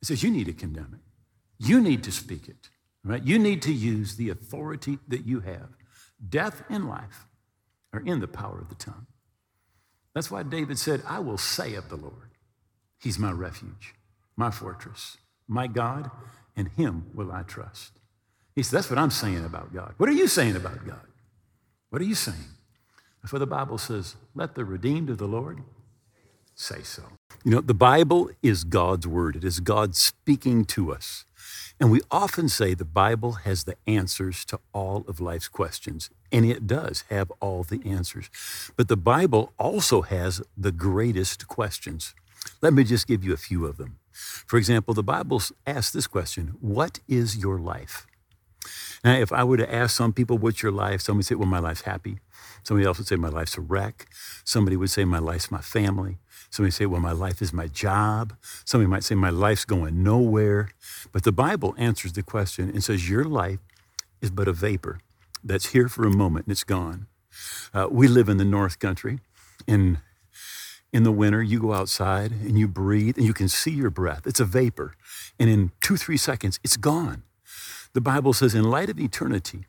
It 0.00 0.06
says 0.06 0.22
you 0.22 0.30
need 0.30 0.46
to 0.46 0.52
condemn 0.52 0.94
it. 0.94 1.66
You 1.66 1.80
need 1.80 2.04
to 2.04 2.12
speak 2.12 2.48
it. 2.48 2.68
Right? 3.04 3.22
You 3.22 3.38
need 3.38 3.62
to 3.62 3.72
use 3.72 4.16
the 4.16 4.30
authority 4.30 4.98
that 5.08 5.24
you 5.24 5.40
have. 5.40 5.70
Death 6.28 6.62
and 6.68 6.88
life 6.88 7.26
are 7.92 8.00
in 8.00 8.20
the 8.20 8.28
power 8.28 8.58
of 8.58 8.68
the 8.68 8.74
tongue. 8.74 9.06
That's 10.14 10.30
why 10.30 10.42
David 10.42 10.78
said, 10.78 11.02
I 11.06 11.20
will 11.20 11.38
say 11.38 11.74
of 11.74 11.88
the 11.88 11.96
Lord, 11.96 12.32
He's 13.00 13.18
my 13.18 13.30
refuge, 13.30 13.94
my 14.36 14.50
fortress, 14.50 15.16
my 15.46 15.68
God, 15.68 16.10
and 16.56 16.68
Him 16.68 17.06
will 17.14 17.30
I 17.30 17.42
trust. 17.42 17.92
He 18.54 18.62
said, 18.62 18.78
That's 18.78 18.90
what 18.90 18.98
I'm 18.98 19.10
saying 19.10 19.44
about 19.44 19.72
God. 19.72 19.94
What 19.96 20.08
are 20.08 20.12
you 20.12 20.26
saying 20.26 20.56
about 20.56 20.84
God? 20.84 21.06
What 21.90 22.02
are 22.02 22.06
you 22.06 22.16
saying? 22.16 22.36
For 23.24 23.38
the 23.38 23.46
Bible 23.46 23.78
says, 23.78 24.16
Let 24.34 24.54
the 24.54 24.64
redeemed 24.64 25.08
of 25.10 25.18
the 25.18 25.28
Lord 25.28 25.62
say 26.58 26.82
so. 26.82 27.02
You 27.44 27.52
know, 27.52 27.60
the 27.60 27.74
Bible 27.74 28.30
is 28.42 28.64
God's 28.64 29.06
word, 29.06 29.36
it 29.36 29.44
is 29.44 29.60
God 29.60 29.94
speaking 29.94 30.64
to 30.66 30.92
us. 30.92 31.24
And 31.80 31.92
we 31.92 32.00
often 32.10 32.48
say 32.48 32.74
the 32.74 32.84
Bible 32.84 33.32
has 33.44 33.64
the 33.64 33.76
answers 33.86 34.44
to 34.46 34.58
all 34.74 35.04
of 35.06 35.20
life's 35.20 35.46
questions, 35.46 36.10
and 36.32 36.44
it 36.44 36.66
does 36.66 37.04
have 37.08 37.30
all 37.40 37.62
the 37.62 37.80
answers. 37.88 38.28
But 38.76 38.88
the 38.88 38.96
Bible 38.96 39.52
also 39.58 40.02
has 40.02 40.42
the 40.56 40.72
greatest 40.72 41.46
questions. 41.46 42.14
Let 42.60 42.72
me 42.72 42.82
just 42.82 43.06
give 43.06 43.22
you 43.22 43.32
a 43.32 43.38
few 43.38 43.64
of 43.64 43.76
them. 43.76 43.98
For 44.12 44.56
example, 44.56 44.94
the 44.94 45.04
Bible 45.04 45.40
asks 45.66 45.92
this 45.92 46.08
question 46.08 46.56
What 46.60 46.98
is 47.06 47.36
your 47.36 47.58
life? 47.58 48.06
Now, 49.04 49.14
if 49.14 49.32
I 49.32 49.44
were 49.44 49.56
to 49.56 49.72
ask 49.72 49.96
some 49.96 50.12
people, 50.12 50.38
What's 50.38 50.62
your 50.62 50.72
life? 50.72 51.00
Somebody 51.00 51.18
would 51.18 51.26
say, 51.26 51.34
Well, 51.36 51.48
my 51.48 51.60
life's 51.60 51.82
happy. 51.82 52.18
Somebody 52.64 52.86
else 52.86 52.98
would 52.98 53.06
say, 53.06 53.16
My 53.16 53.28
life's 53.28 53.56
a 53.56 53.60
wreck. 53.60 54.06
Somebody 54.44 54.76
would 54.76 54.90
say, 54.90 55.04
My 55.04 55.20
life's 55.20 55.50
my 55.52 55.60
family. 55.60 56.18
Somebody 56.50 56.72
say, 56.72 56.86
Well, 56.86 57.00
my 57.00 57.12
life 57.12 57.42
is 57.42 57.52
my 57.52 57.68
job. 57.68 58.34
Somebody 58.64 58.88
might 58.88 59.04
say, 59.04 59.14
My 59.14 59.30
life's 59.30 59.64
going 59.64 60.02
nowhere. 60.02 60.70
But 61.12 61.24
the 61.24 61.32
Bible 61.32 61.74
answers 61.78 62.12
the 62.12 62.22
question 62.22 62.70
and 62.70 62.82
says, 62.82 63.08
Your 63.08 63.24
life 63.24 63.58
is 64.20 64.30
but 64.30 64.48
a 64.48 64.52
vapor 64.52 65.00
that's 65.44 65.66
here 65.66 65.88
for 65.88 66.06
a 66.06 66.10
moment 66.10 66.46
and 66.46 66.52
it's 66.52 66.64
gone. 66.64 67.06
Uh, 67.72 67.88
we 67.90 68.08
live 68.08 68.28
in 68.28 68.36
the 68.36 68.44
North 68.44 68.78
Country. 68.78 69.20
In, 69.66 69.98
in 70.92 71.02
the 71.02 71.12
winter, 71.12 71.42
you 71.42 71.60
go 71.60 71.74
outside 71.74 72.32
and 72.32 72.58
you 72.58 72.66
breathe 72.66 73.16
and 73.16 73.26
you 73.26 73.34
can 73.34 73.48
see 73.48 73.70
your 73.70 73.90
breath. 73.90 74.26
It's 74.26 74.40
a 74.40 74.44
vapor. 74.44 74.94
And 75.38 75.50
in 75.50 75.72
two, 75.80 75.96
three 75.96 76.16
seconds, 76.16 76.58
it's 76.64 76.76
gone. 76.76 77.22
The 77.92 78.00
Bible 78.00 78.32
says, 78.32 78.54
in 78.54 78.64
light 78.64 78.90
of 78.90 78.98
eternity, 78.98 79.66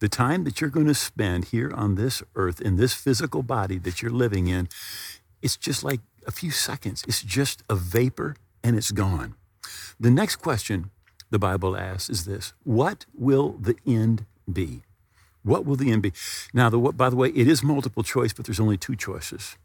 the 0.00 0.08
time 0.08 0.44
that 0.44 0.60
you're 0.60 0.70
going 0.70 0.86
to 0.86 0.94
spend 0.94 1.46
here 1.46 1.72
on 1.74 1.96
this 1.96 2.22
earth, 2.34 2.60
in 2.60 2.76
this 2.76 2.94
physical 2.94 3.42
body 3.42 3.78
that 3.78 4.00
you're 4.00 4.12
living 4.12 4.46
in, 4.46 4.68
it's 5.42 5.56
just 5.56 5.84
like 5.84 6.00
a 6.26 6.30
few 6.30 6.50
seconds. 6.50 7.04
It's 7.06 7.22
just 7.22 7.62
a 7.68 7.74
vapor 7.74 8.36
and 8.62 8.76
it's 8.76 8.90
gone. 8.90 9.34
The 9.98 10.10
next 10.10 10.36
question 10.36 10.90
the 11.30 11.38
Bible 11.38 11.76
asks 11.76 12.08
is 12.08 12.24
this 12.24 12.52
What 12.64 13.06
will 13.14 13.56
the 13.60 13.76
end 13.86 14.26
be? 14.50 14.82
What 15.42 15.64
will 15.64 15.76
the 15.76 15.90
end 15.92 16.02
be? 16.02 16.12
Now, 16.52 16.68
the, 16.68 16.78
by 16.78 17.10
the 17.10 17.16
way, 17.16 17.28
it 17.30 17.48
is 17.48 17.62
multiple 17.62 18.02
choice, 18.02 18.32
but 18.32 18.46
there's 18.46 18.60
only 18.60 18.76
two 18.76 18.96
choices. 18.96 19.56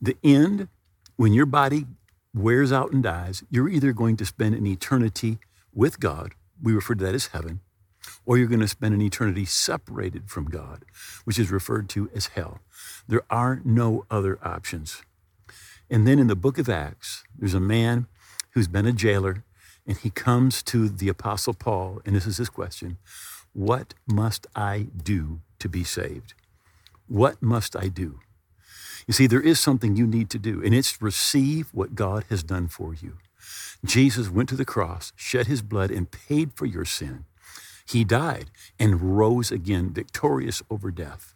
The 0.00 0.16
end, 0.22 0.68
when 1.16 1.32
your 1.32 1.46
body 1.46 1.86
wears 2.34 2.72
out 2.72 2.92
and 2.92 3.02
dies, 3.02 3.42
you're 3.50 3.68
either 3.68 3.92
going 3.92 4.16
to 4.18 4.24
spend 4.24 4.54
an 4.54 4.66
eternity 4.66 5.38
with 5.74 6.00
God, 6.00 6.34
we 6.62 6.72
refer 6.72 6.94
to 6.94 7.04
that 7.04 7.14
as 7.14 7.28
heaven, 7.28 7.60
or 8.24 8.38
you're 8.38 8.46
going 8.46 8.60
to 8.60 8.68
spend 8.68 8.94
an 8.94 9.02
eternity 9.02 9.44
separated 9.44 10.30
from 10.30 10.46
God, 10.46 10.84
which 11.24 11.38
is 11.38 11.50
referred 11.50 11.88
to 11.90 12.10
as 12.14 12.28
hell. 12.28 12.60
There 13.08 13.22
are 13.30 13.60
no 13.64 14.04
other 14.10 14.38
options. 14.42 15.02
And 15.90 16.06
then 16.06 16.18
in 16.18 16.28
the 16.28 16.36
book 16.36 16.58
of 16.58 16.68
Acts, 16.68 17.24
there's 17.36 17.54
a 17.54 17.60
man 17.60 18.06
who's 18.50 18.68
been 18.68 18.86
a 18.86 18.92
jailer, 18.92 19.44
and 19.86 19.96
he 19.96 20.10
comes 20.10 20.62
to 20.64 20.88
the 20.88 21.08
Apostle 21.08 21.54
Paul, 21.54 22.00
and 22.04 22.14
this 22.14 22.26
is 22.26 22.36
his 22.36 22.48
question 22.48 22.98
What 23.52 23.94
must 24.06 24.46
I 24.54 24.86
do 25.02 25.40
to 25.58 25.68
be 25.68 25.82
saved? 25.82 26.34
What 27.08 27.42
must 27.42 27.74
I 27.74 27.88
do? 27.88 28.20
You 29.06 29.14
see, 29.14 29.26
there 29.26 29.40
is 29.40 29.58
something 29.58 29.96
you 29.96 30.06
need 30.06 30.30
to 30.30 30.38
do, 30.38 30.62
and 30.62 30.72
it's 30.72 31.02
receive 31.02 31.68
what 31.72 31.96
God 31.96 32.24
has 32.28 32.44
done 32.44 32.68
for 32.68 32.94
you. 32.94 33.18
Jesus 33.84 34.28
went 34.28 34.48
to 34.50 34.56
the 34.56 34.64
cross, 34.64 35.12
shed 35.16 35.46
his 35.46 35.62
blood, 35.62 35.90
and 35.90 36.10
paid 36.10 36.52
for 36.54 36.66
your 36.66 36.84
sin. 36.84 37.24
He 37.90 38.04
died 38.04 38.50
and 38.78 39.18
rose 39.18 39.50
again, 39.50 39.90
victorious 39.90 40.62
over 40.70 40.90
death. 40.90 41.34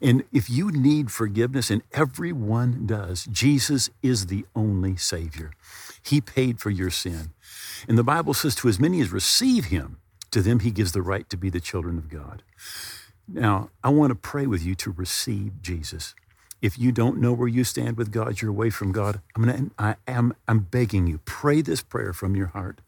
And 0.00 0.24
if 0.32 0.50
you 0.50 0.70
need 0.70 1.10
forgiveness, 1.10 1.70
and 1.70 1.82
everyone 1.92 2.86
does, 2.86 3.26
Jesus 3.26 3.90
is 4.02 4.26
the 4.26 4.44
only 4.56 4.96
Savior. 4.96 5.52
He 6.02 6.20
paid 6.20 6.58
for 6.58 6.70
your 6.70 6.90
sin. 6.90 7.30
And 7.86 7.96
the 7.98 8.04
Bible 8.04 8.34
says, 8.34 8.54
to 8.56 8.68
as 8.68 8.80
many 8.80 9.00
as 9.00 9.12
receive 9.12 9.66
Him, 9.66 9.98
to 10.30 10.42
them 10.42 10.60
He 10.60 10.70
gives 10.70 10.92
the 10.92 11.02
right 11.02 11.28
to 11.30 11.36
be 11.36 11.50
the 11.50 11.60
children 11.60 11.98
of 11.98 12.08
God. 12.08 12.42
Now, 13.28 13.70
I 13.82 13.90
want 13.90 14.10
to 14.10 14.14
pray 14.14 14.46
with 14.46 14.64
you 14.64 14.74
to 14.76 14.90
receive 14.90 15.62
Jesus. 15.62 16.14
If 16.64 16.78
you 16.78 16.92
don't 16.92 17.20
know 17.20 17.34
where 17.34 17.46
you 17.46 17.62
stand 17.62 17.98
with 17.98 18.10
God, 18.10 18.40
you're 18.40 18.50
away 18.50 18.70
from 18.70 18.90
God. 18.90 19.20
I'm 19.36 19.44
gonna, 19.44 19.70
I 19.78 19.96
am, 20.08 20.32
I'm 20.48 20.60
begging 20.60 21.06
you, 21.06 21.18
pray 21.26 21.60
this 21.60 21.82
prayer 21.82 22.14
from 22.14 22.34
your 22.34 22.46
heart 22.46 22.80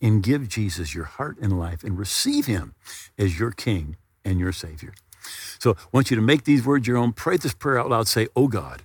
and 0.00 0.22
give 0.22 0.48
Jesus 0.48 0.94
your 0.94 1.06
heart 1.06 1.38
and 1.42 1.58
life 1.58 1.82
and 1.82 1.98
receive 1.98 2.46
him 2.46 2.76
as 3.18 3.36
your 3.36 3.50
King 3.50 3.96
and 4.24 4.38
your 4.38 4.52
Savior. 4.52 4.94
So 5.58 5.72
I 5.72 5.74
want 5.90 6.12
you 6.12 6.14
to 6.14 6.22
make 6.22 6.44
these 6.44 6.64
words 6.64 6.86
your 6.86 6.96
own. 6.96 7.12
Pray 7.12 7.36
this 7.36 7.54
prayer 7.54 7.76
out 7.76 7.90
loud. 7.90 8.06
Say, 8.06 8.28
Oh 8.36 8.46
God, 8.46 8.84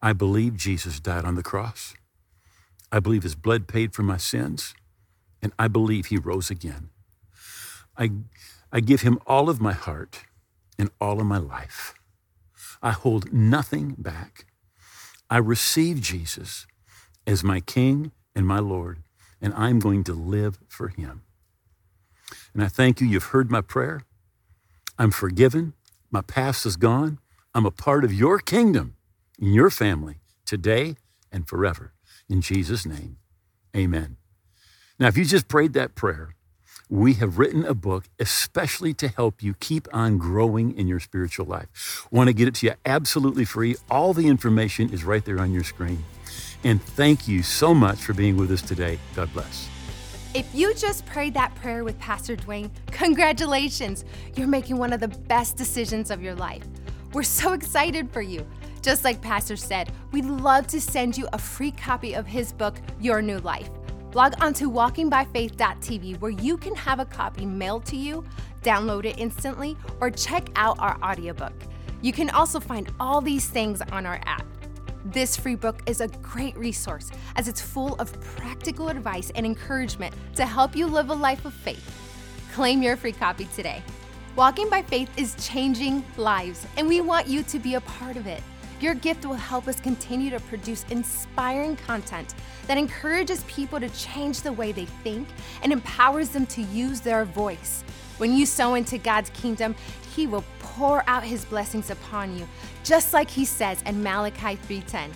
I 0.00 0.12
believe 0.12 0.56
Jesus 0.56 1.00
died 1.00 1.24
on 1.24 1.34
the 1.34 1.42
cross. 1.42 1.94
I 2.92 3.00
believe 3.00 3.24
his 3.24 3.34
blood 3.34 3.66
paid 3.66 3.92
for 3.92 4.04
my 4.04 4.18
sins, 4.18 4.72
and 5.42 5.52
I 5.58 5.66
believe 5.66 6.06
he 6.06 6.16
rose 6.16 6.48
again. 6.48 6.90
I, 7.98 8.12
I 8.70 8.78
give 8.78 9.00
him 9.00 9.18
all 9.26 9.50
of 9.50 9.60
my 9.60 9.72
heart 9.72 10.20
and 10.78 10.90
all 11.00 11.20
of 11.20 11.26
my 11.26 11.38
life. 11.38 11.96
I 12.86 12.92
hold 12.92 13.32
nothing 13.32 13.96
back. 13.98 14.46
I 15.28 15.38
receive 15.38 16.00
Jesus 16.00 16.68
as 17.26 17.42
my 17.42 17.58
King 17.58 18.12
and 18.32 18.46
my 18.46 18.60
Lord, 18.60 19.02
and 19.42 19.52
I'm 19.54 19.80
going 19.80 20.04
to 20.04 20.12
live 20.12 20.60
for 20.68 20.86
him. 20.86 21.22
And 22.54 22.62
I 22.62 22.68
thank 22.68 23.00
you. 23.00 23.08
You've 23.08 23.32
heard 23.34 23.50
my 23.50 23.60
prayer. 23.60 24.02
I'm 25.00 25.10
forgiven. 25.10 25.72
My 26.12 26.20
past 26.20 26.64
is 26.64 26.76
gone. 26.76 27.18
I'm 27.56 27.66
a 27.66 27.72
part 27.72 28.04
of 28.04 28.14
your 28.14 28.38
kingdom, 28.38 28.94
in 29.36 29.52
your 29.52 29.70
family, 29.70 30.20
today 30.44 30.94
and 31.32 31.48
forever. 31.48 31.92
In 32.28 32.40
Jesus' 32.40 32.86
name, 32.86 33.16
amen. 33.76 34.16
Now, 35.00 35.08
if 35.08 35.16
you 35.16 35.24
just 35.24 35.48
prayed 35.48 35.72
that 35.72 35.96
prayer, 35.96 36.35
we 36.88 37.14
have 37.14 37.38
written 37.38 37.64
a 37.64 37.74
book 37.74 38.04
especially 38.18 38.94
to 38.94 39.08
help 39.08 39.42
you 39.42 39.54
keep 39.54 39.88
on 39.92 40.18
growing 40.18 40.76
in 40.76 40.86
your 40.86 41.00
spiritual 41.00 41.46
life. 41.46 42.06
Want 42.10 42.28
to 42.28 42.34
get 42.34 42.48
it 42.48 42.54
to 42.56 42.66
you 42.66 42.72
absolutely 42.84 43.44
free? 43.44 43.76
All 43.90 44.12
the 44.12 44.28
information 44.28 44.92
is 44.92 45.04
right 45.04 45.24
there 45.24 45.40
on 45.40 45.52
your 45.52 45.64
screen. 45.64 46.04
And 46.62 46.82
thank 46.82 47.26
you 47.26 47.42
so 47.42 47.74
much 47.74 47.98
for 47.98 48.12
being 48.12 48.36
with 48.36 48.50
us 48.50 48.62
today. 48.62 48.98
God 49.14 49.32
bless. 49.32 49.68
If 50.34 50.46
you 50.54 50.74
just 50.74 51.06
prayed 51.06 51.34
that 51.34 51.54
prayer 51.56 51.82
with 51.82 51.98
Pastor 51.98 52.36
Duane, 52.36 52.70
congratulations! 52.90 54.04
You're 54.34 54.46
making 54.46 54.76
one 54.76 54.92
of 54.92 55.00
the 55.00 55.08
best 55.08 55.56
decisions 55.56 56.10
of 56.10 56.22
your 56.22 56.34
life. 56.34 56.62
We're 57.12 57.22
so 57.22 57.52
excited 57.52 58.10
for 58.10 58.20
you. 58.20 58.46
Just 58.82 59.02
like 59.02 59.22
Pastor 59.22 59.56
said, 59.56 59.90
we'd 60.12 60.26
love 60.26 60.66
to 60.68 60.80
send 60.80 61.16
you 61.16 61.26
a 61.32 61.38
free 61.38 61.70
copy 61.70 62.14
of 62.14 62.26
his 62.26 62.52
book, 62.52 62.76
Your 63.00 63.22
New 63.22 63.38
Life. 63.38 63.70
Log 64.16 64.32
on 64.40 64.54
to 64.54 64.70
walkingbyfaith.tv 64.70 66.20
where 66.20 66.30
you 66.30 66.56
can 66.56 66.74
have 66.74 67.00
a 67.00 67.04
copy 67.04 67.44
mailed 67.44 67.84
to 67.84 67.96
you, 67.96 68.24
download 68.62 69.04
it 69.04 69.18
instantly, 69.18 69.76
or 70.00 70.10
check 70.10 70.48
out 70.56 70.78
our 70.78 70.96
audiobook. 71.02 71.52
You 72.00 72.14
can 72.14 72.30
also 72.30 72.58
find 72.58 72.90
all 72.98 73.20
these 73.20 73.46
things 73.46 73.82
on 73.92 74.06
our 74.06 74.18
app. 74.24 74.46
This 75.04 75.36
free 75.36 75.54
book 75.54 75.82
is 75.84 76.00
a 76.00 76.08
great 76.08 76.56
resource 76.56 77.10
as 77.36 77.46
it's 77.46 77.60
full 77.60 77.94
of 77.96 78.18
practical 78.22 78.88
advice 78.88 79.30
and 79.34 79.44
encouragement 79.44 80.14
to 80.36 80.46
help 80.46 80.74
you 80.74 80.86
live 80.86 81.10
a 81.10 81.14
life 81.14 81.44
of 81.44 81.52
faith. 81.52 81.84
Claim 82.54 82.82
your 82.82 82.96
free 82.96 83.12
copy 83.12 83.46
today. 83.54 83.82
Walking 84.34 84.70
by 84.70 84.80
Faith 84.80 85.10
is 85.18 85.34
changing 85.46 86.02
lives, 86.16 86.66
and 86.78 86.88
we 86.88 87.02
want 87.02 87.26
you 87.26 87.42
to 87.42 87.58
be 87.58 87.74
a 87.74 87.82
part 87.82 88.16
of 88.16 88.26
it. 88.26 88.42
Your 88.80 88.94
gift 88.94 89.24
will 89.24 89.34
help 89.34 89.68
us 89.68 89.78
continue 89.80 90.28
to 90.30 90.40
produce 90.40 90.84
inspiring 90.90 91.76
content 91.76 92.34
that 92.66 92.76
encourages 92.76 93.42
people 93.44 93.80
to 93.80 93.88
change 93.90 94.42
the 94.42 94.52
way 94.52 94.72
they 94.72 94.84
think 94.84 95.26
and 95.62 95.72
empowers 95.72 96.28
them 96.28 96.44
to 96.46 96.60
use 96.62 97.00
their 97.00 97.24
voice. 97.24 97.84
When 98.18 98.36
you 98.36 98.44
sow 98.44 98.74
into 98.74 98.98
God's 98.98 99.30
kingdom, 99.30 99.74
He 100.14 100.26
will 100.26 100.44
pour 100.58 101.02
out 101.06 101.24
His 101.24 101.46
blessings 101.46 101.88
upon 101.90 102.38
you, 102.38 102.46
just 102.84 103.14
like 103.14 103.30
He 103.30 103.46
says 103.46 103.80
in 103.86 104.02
Malachi 104.02 104.58
3:10. 104.68 105.10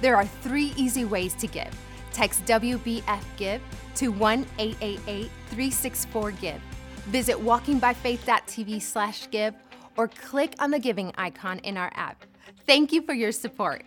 There 0.00 0.14
are 0.16 0.26
three 0.26 0.72
easy 0.76 1.04
ways 1.04 1.34
to 1.34 1.48
give. 1.48 1.74
Text 2.12 2.44
WBF 2.46 3.24
Give 3.36 3.60
to 3.96 4.12
1-888-364-GIVE. 4.12 6.60
Visit 7.06 7.36
walkingbyfaith.tv/give 7.36 9.54
or 9.96 10.08
click 10.08 10.54
on 10.58 10.70
the 10.70 10.78
giving 10.78 11.12
icon 11.16 11.58
in 11.60 11.76
our 11.76 11.90
app. 11.94 12.24
Thank 12.70 12.92
you 12.92 13.02
for 13.02 13.14
your 13.14 13.32
support. 13.32 13.82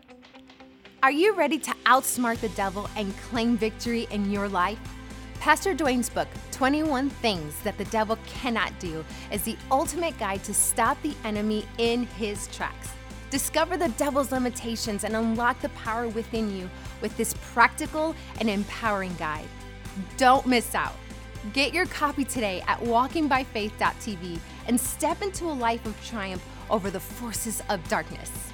Are 1.01 1.09
you 1.09 1.33
ready 1.35 1.57
to 1.57 1.71
outsmart 1.85 2.41
the 2.41 2.49
devil 2.49 2.89
and 2.97 3.17
claim 3.19 3.55
victory 3.55 4.07
in 4.11 4.29
your 4.29 4.49
life? 4.49 4.77
Pastor 5.39 5.73
Duane's 5.73 6.09
book, 6.09 6.27
21 6.51 7.09
Things 7.09 7.57
That 7.61 7.77
the 7.77 7.85
Devil 7.85 8.17
Cannot 8.25 8.77
Do, 8.81 9.05
is 9.31 9.43
the 9.43 9.55
ultimate 9.71 10.17
guide 10.19 10.43
to 10.43 10.53
stop 10.53 11.01
the 11.01 11.15
enemy 11.23 11.65
in 11.77 12.07
his 12.17 12.47
tracks. 12.47 12.89
Discover 13.29 13.77
the 13.77 13.87
devil's 13.87 14.33
limitations 14.33 15.05
and 15.05 15.15
unlock 15.15 15.61
the 15.61 15.69
power 15.69 16.09
within 16.09 16.53
you 16.53 16.69
with 16.99 17.15
this 17.15 17.35
practical 17.53 18.13
and 18.41 18.49
empowering 18.49 19.15
guide. 19.15 19.47
Don't 20.17 20.45
miss 20.45 20.75
out. 20.75 20.97
Get 21.53 21.73
your 21.73 21.85
copy 21.85 22.25
today 22.25 22.61
at 22.67 22.81
walkingbyfaith.tv 22.81 24.39
and 24.67 24.77
step 24.77 25.21
into 25.21 25.45
a 25.45 25.53
life 25.53 25.85
of 25.85 26.05
triumph 26.05 26.45
over 26.69 26.91
the 26.91 26.99
forces 26.99 27.61
of 27.69 27.87
darkness. 27.87 28.52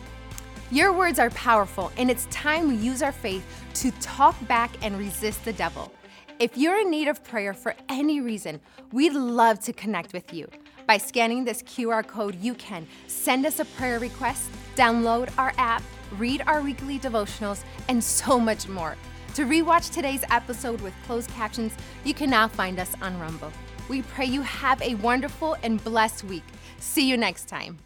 Your 0.72 0.94
words 0.94 1.18
are 1.18 1.32
powerful, 1.32 1.92
and 1.98 2.12
it's 2.12 2.28
time 2.28 2.68
we 2.68 2.76
use 2.76 3.02
our 3.02 3.12
faith 3.12 3.44
to 3.74 3.90
talk 4.02 4.36
back 4.48 4.70
and 4.84 5.00
resist 5.00 5.44
the 5.44 5.54
devil. 5.54 5.92
If 6.38 6.60
you're 6.60 6.78
in 6.78 6.92
need 6.92 7.08
of 7.08 7.24
prayer 7.24 7.56
for 7.56 7.74
any 7.90 8.22
reason, 8.22 8.62
we'd 8.92 9.14
love 9.14 9.60
to 9.62 9.74
connect 9.74 10.14
with 10.14 10.32
you. 10.32 10.48
By 10.86 10.98
scanning 10.98 11.44
this 11.44 11.64
QR 11.64 12.06
code, 12.06 12.36
you 12.36 12.54
can 12.54 12.86
send 13.08 13.48
us 13.48 13.60
a 13.60 13.66
prayer 13.66 13.98
request, 13.98 14.52
download 14.76 15.32
our 15.40 15.54
app, 15.58 15.82
read 16.20 16.44
our 16.46 16.62
weekly 16.62 17.00
devotionals, 17.00 17.64
and 17.88 18.04
so 18.04 18.40
much 18.40 18.68
more. 18.68 18.96
To 19.34 19.46
rewatch 19.46 19.92
today's 19.92 20.24
episode 20.30 20.82
with 20.82 20.94
closed 21.08 21.32
captions, 21.32 21.74
you 22.04 22.14
can 22.14 22.30
now 22.30 22.48
find 22.48 22.78
us 22.78 22.94
on 23.02 23.20
Rumble. 23.20 23.52
We 23.88 24.04
pray 24.04 24.26
you 24.26 24.44
have 24.44 24.80
a 24.84 24.94
wonderful 24.96 25.58
and 25.64 25.84
blessed 25.84 26.26
week. 26.26 26.44
See 26.78 27.10
you 27.10 27.18
next 27.18 27.48
time. 27.48 27.80